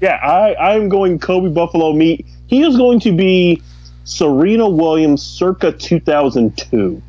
Yeah, 0.01 0.15
I 0.15 0.75
am 0.75 0.89
going 0.89 1.19
Kobe 1.19 1.49
Buffalomeat. 1.49 2.25
He 2.47 2.63
is 2.63 2.75
going 2.75 2.99
to 3.01 3.15
be 3.15 3.61
Serena 4.03 4.69
Williams 4.69 5.21
circa 5.21 5.71
2002. 5.71 7.01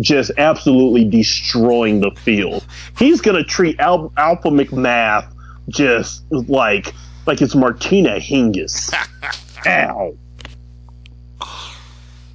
Just 0.00 0.30
absolutely 0.38 1.04
destroying 1.04 2.00
the 2.00 2.12
field. 2.12 2.64
He's 2.96 3.20
gonna 3.20 3.42
treat 3.42 3.80
Al- 3.80 4.12
Alpha 4.16 4.50
McMath 4.50 5.28
just 5.68 6.22
like 6.30 6.94
like 7.26 7.42
it's 7.42 7.56
Martina 7.56 8.20
Hingis. 8.20 8.92
Ow. 9.66 10.16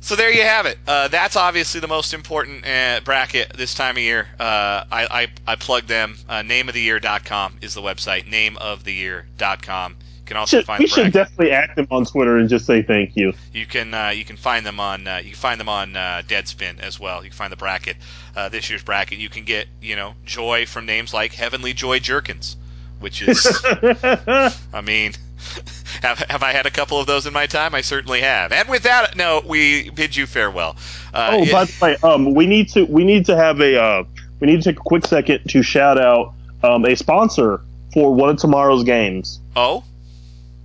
So 0.04 0.18
there 0.18 0.34
you 0.34 0.44
have 0.44 0.66
it. 0.66 0.78
Uh, 0.86 1.08
that's 1.08 1.38
obviously 1.38 1.80
the 1.80 1.88
most 1.88 2.14
important 2.14 2.68
uh, 2.68 3.00
bracket 3.06 3.54
this 3.56 3.74
time 3.74 3.96
of 3.96 4.04
year. 4.04 4.28
Uh, 4.38 4.84
I, 4.92 5.08
I, 5.10 5.28
I 5.48 5.56
plug 5.56 5.86
them. 5.86 6.18
Uh, 6.28 6.42
nameoftheyear.com 6.42 7.60
is 7.62 7.74
the 7.74 7.82
website. 7.82 8.26
Nameoftheyear.com. 8.26 9.92
You 9.94 10.26
can 10.26 10.36
also 10.36 10.58
Should, 10.58 10.66
find 10.66 10.80
we 10.80 10.88
should 10.88 11.14
definitely 11.14 11.52
act 11.52 11.78
him 11.80 11.88
on 11.90 12.04
Twitter 12.04 12.36
and 12.38 12.50
just 12.50 12.66
say 12.66 12.82
thank 12.82 13.16
you. 13.16 13.32
You 13.54 13.66
can 13.66 13.94
uh, 13.94 14.10
you 14.10 14.26
can 14.26 14.36
find 14.36 14.66
them 14.66 14.82
on 14.82 15.08
uh, 15.08 15.22
you 15.24 15.32
can 15.32 15.40
find 15.40 15.58
them 15.58 15.70
on 15.70 15.96
uh, 15.96 16.22
Deadspin 16.28 16.82
as 16.82 17.00
well. 17.00 17.24
You 17.24 17.30
can 17.30 17.38
find 17.38 17.52
the 17.52 17.58
bracket 17.58 17.96
uh, 18.36 18.50
this 18.50 18.70
year's 18.70 18.84
bracket. 18.84 19.20
You 19.20 19.30
can 19.30 19.46
get 19.46 19.68
you 19.82 19.96
know 19.96 20.16
joy 20.26 20.66
from 20.66 20.86
names 20.86 21.14
like 21.14 21.32
Heavenly 21.32 21.72
Joy 21.72 22.00
Jerkins, 22.00 22.58
which 23.00 23.22
is 23.22 23.48
I 23.64 24.82
mean, 24.84 25.14
have 26.02 26.20
have 26.30 26.44
I 26.44 26.52
had 26.52 26.66
a 26.66 26.72
couple 26.72 27.00
of 27.00 27.08
those 27.08 27.26
in 27.26 27.34
my 27.34 27.46
time? 27.48 27.76
I 27.76 27.82
certainly 27.82 28.22
have. 28.22 28.52
And 28.52 28.68
with 28.70 28.84
that, 28.84 29.16
no, 29.16 29.42
we 29.46 29.90
bid 29.92 30.16
you 30.16 30.26
farewell. 30.26 30.76
Uh, 31.14 31.30
Oh, 31.34 31.52
by 31.52 31.66
the 31.66 31.74
way, 31.82 31.96
um, 32.04 32.34
we 32.34 32.46
need 32.46 32.70
to 32.70 32.84
we 32.86 33.04
need 33.04 33.26
to 33.28 33.36
have 33.36 33.60
a 33.62 33.80
uh, 33.82 34.04
we 34.40 34.48
need 34.48 34.62
to 34.62 34.70
take 34.72 34.80
a 34.80 34.84
quick 34.84 35.06
second 35.06 35.42
to 35.50 35.62
shout 35.64 36.00
out 36.00 36.34
um, 36.64 36.86
a 36.86 36.96
sponsor 36.96 37.62
for 37.94 38.14
one 38.14 38.30
of 38.30 38.38
tomorrow's 38.38 38.84
games. 38.84 39.40
oh, 39.56 39.84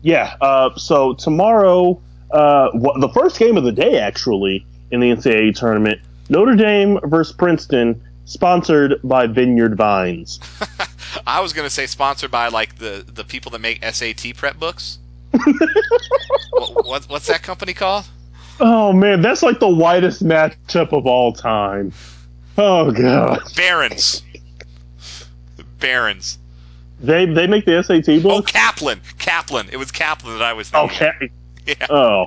Yeah. 0.03 0.35
Uh, 0.41 0.75
so 0.77 1.15
tomorrow, 1.15 2.01
uh, 2.31 2.71
wha- 2.75 2.99
the 2.99 3.09
first 3.11 3.39
game 3.39 3.57
of 3.57 3.65
the 3.65 3.73
day 3.73 3.99
actually 3.99 4.65
in 4.91 5.01
the 5.01 5.11
NCAA 5.11 5.55
tournament, 5.55 6.01
Notre 6.31 6.57
Dame 6.57 6.99
versus 7.05 7.35
Princeton, 7.37 8.01
sponsored 8.25 8.99
by 9.05 9.27
Vineyard 9.27 9.77
Vines. 9.77 10.41
I 11.27 11.41
was 11.41 11.53
gonna 11.53 11.71
say 11.71 11.87
sponsored 11.87 12.31
by 12.31 12.49
like 12.49 12.77
the 12.79 13.05
the 13.07 13.25
people 13.25 13.51
that 13.53 13.61
make 13.61 13.85
SAT 13.85 14.37
prep 14.37 14.59
books. 14.59 14.99
what, 16.51 16.87
what, 16.87 17.05
what's 17.05 17.27
that 17.27 17.43
company 17.43 17.75
called? 17.75 18.07
Oh 18.61 18.93
man, 18.93 19.23
that's 19.23 19.43
like 19.43 19.61
the 19.61 19.69
whitest 19.69 20.25
matchup 20.25 20.93
of 20.93 21.07
all 21.07 21.33
time. 21.33 21.93
Oh 22.57 22.91
god, 22.91 23.41
Barron's. 23.57 24.23
Barron's. 25.79 26.39
they 27.01 27.27
they 27.27 27.47
make 27.47 27.65
the 27.65 27.83
SAT 27.83 28.25
Oh. 28.25 28.43
Kaplan. 28.43 29.01
Kaplan. 29.19 29.69
It 29.71 29.77
was 29.77 29.93
Kaplan 29.93 30.39
that 30.39 30.45
I 30.45 30.53
was 30.53 30.71
oh, 30.75 30.89
thinking. 30.89 31.07
of. 31.09 31.15
Okay. 31.15 31.31
Yeah. 31.69 31.87
Oh 31.91 32.27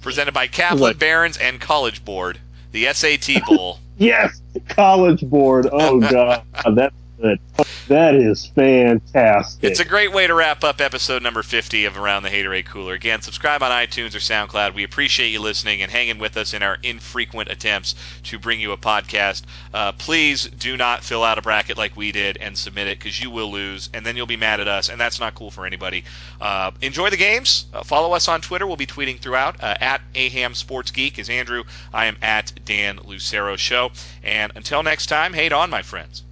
Presented 0.00 0.32
by 0.32 0.46
Kaplan, 0.46 0.80
Like- 0.80 0.98
Barron's, 1.00 1.36
and 1.38 1.60
College 1.60 2.04
Board. 2.04 2.38
The 2.70 2.84
SAT 2.92 3.44
Bowl. 3.46 3.80
yes, 3.98 4.40
College 4.68 5.22
Board. 5.22 5.68
Oh 5.72 5.98
god, 6.00 6.44
that's 6.74 6.94
good. 7.20 7.40
That 7.88 8.14
is 8.14 8.44
fantastic. 8.44 9.64
It's 9.64 9.80
a 9.80 9.84
great 9.84 10.12
way 10.12 10.26
to 10.26 10.34
wrap 10.34 10.62
up 10.62 10.82
episode 10.82 11.22
number 11.22 11.42
50 11.42 11.86
of 11.86 11.96
Around 11.96 12.22
the 12.22 12.28
Haterade 12.28 12.66
Cooler. 12.66 12.92
Again, 12.92 13.22
subscribe 13.22 13.62
on 13.62 13.70
iTunes 13.70 14.14
or 14.14 14.18
SoundCloud. 14.18 14.74
We 14.74 14.84
appreciate 14.84 15.28
you 15.28 15.40
listening 15.40 15.80
and 15.80 15.90
hanging 15.90 16.18
with 16.18 16.36
us 16.36 16.52
in 16.52 16.62
our 16.62 16.76
infrequent 16.82 17.50
attempts 17.50 17.94
to 18.24 18.38
bring 18.38 18.60
you 18.60 18.72
a 18.72 18.76
podcast. 18.76 19.44
Uh, 19.72 19.92
please 19.92 20.44
do 20.44 20.76
not 20.76 21.02
fill 21.02 21.24
out 21.24 21.38
a 21.38 21.42
bracket 21.42 21.78
like 21.78 21.96
we 21.96 22.12
did 22.12 22.36
and 22.36 22.58
submit 22.58 22.88
it 22.88 22.98
because 22.98 23.18
you 23.18 23.30
will 23.30 23.50
lose, 23.50 23.88
and 23.94 24.04
then 24.04 24.16
you'll 24.16 24.26
be 24.26 24.36
mad 24.36 24.60
at 24.60 24.68
us, 24.68 24.90
and 24.90 25.00
that's 25.00 25.18
not 25.18 25.34
cool 25.34 25.50
for 25.50 25.64
anybody. 25.64 26.04
Uh, 26.42 26.70
enjoy 26.82 27.08
the 27.08 27.16
games. 27.16 27.66
Uh, 27.72 27.82
follow 27.82 28.12
us 28.12 28.28
on 28.28 28.42
Twitter. 28.42 28.66
We'll 28.66 28.76
be 28.76 28.86
tweeting 28.86 29.18
throughout. 29.18 29.62
Uh, 29.62 29.76
at 29.80 30.02
Aham 30.14 30.54
Sports 30.54 30.90
Geek 30.90 31.18
is 31.18 31.30
Andrew. 31.30 31.64
I 31.94 32.04
am 32.04 32.18
at 32.20 32.52
Dan 32.66 33.00
Lucero 33.02 33.56
Show. 33.56 33.92
And 34.22 34.52
until 34.56 34.82
next 34.82 35.06
time, 35.06 35.32
hate 35.32 35.54
on, 35.54 35.70
my 35.70 35.80
friends. 35.80 36.22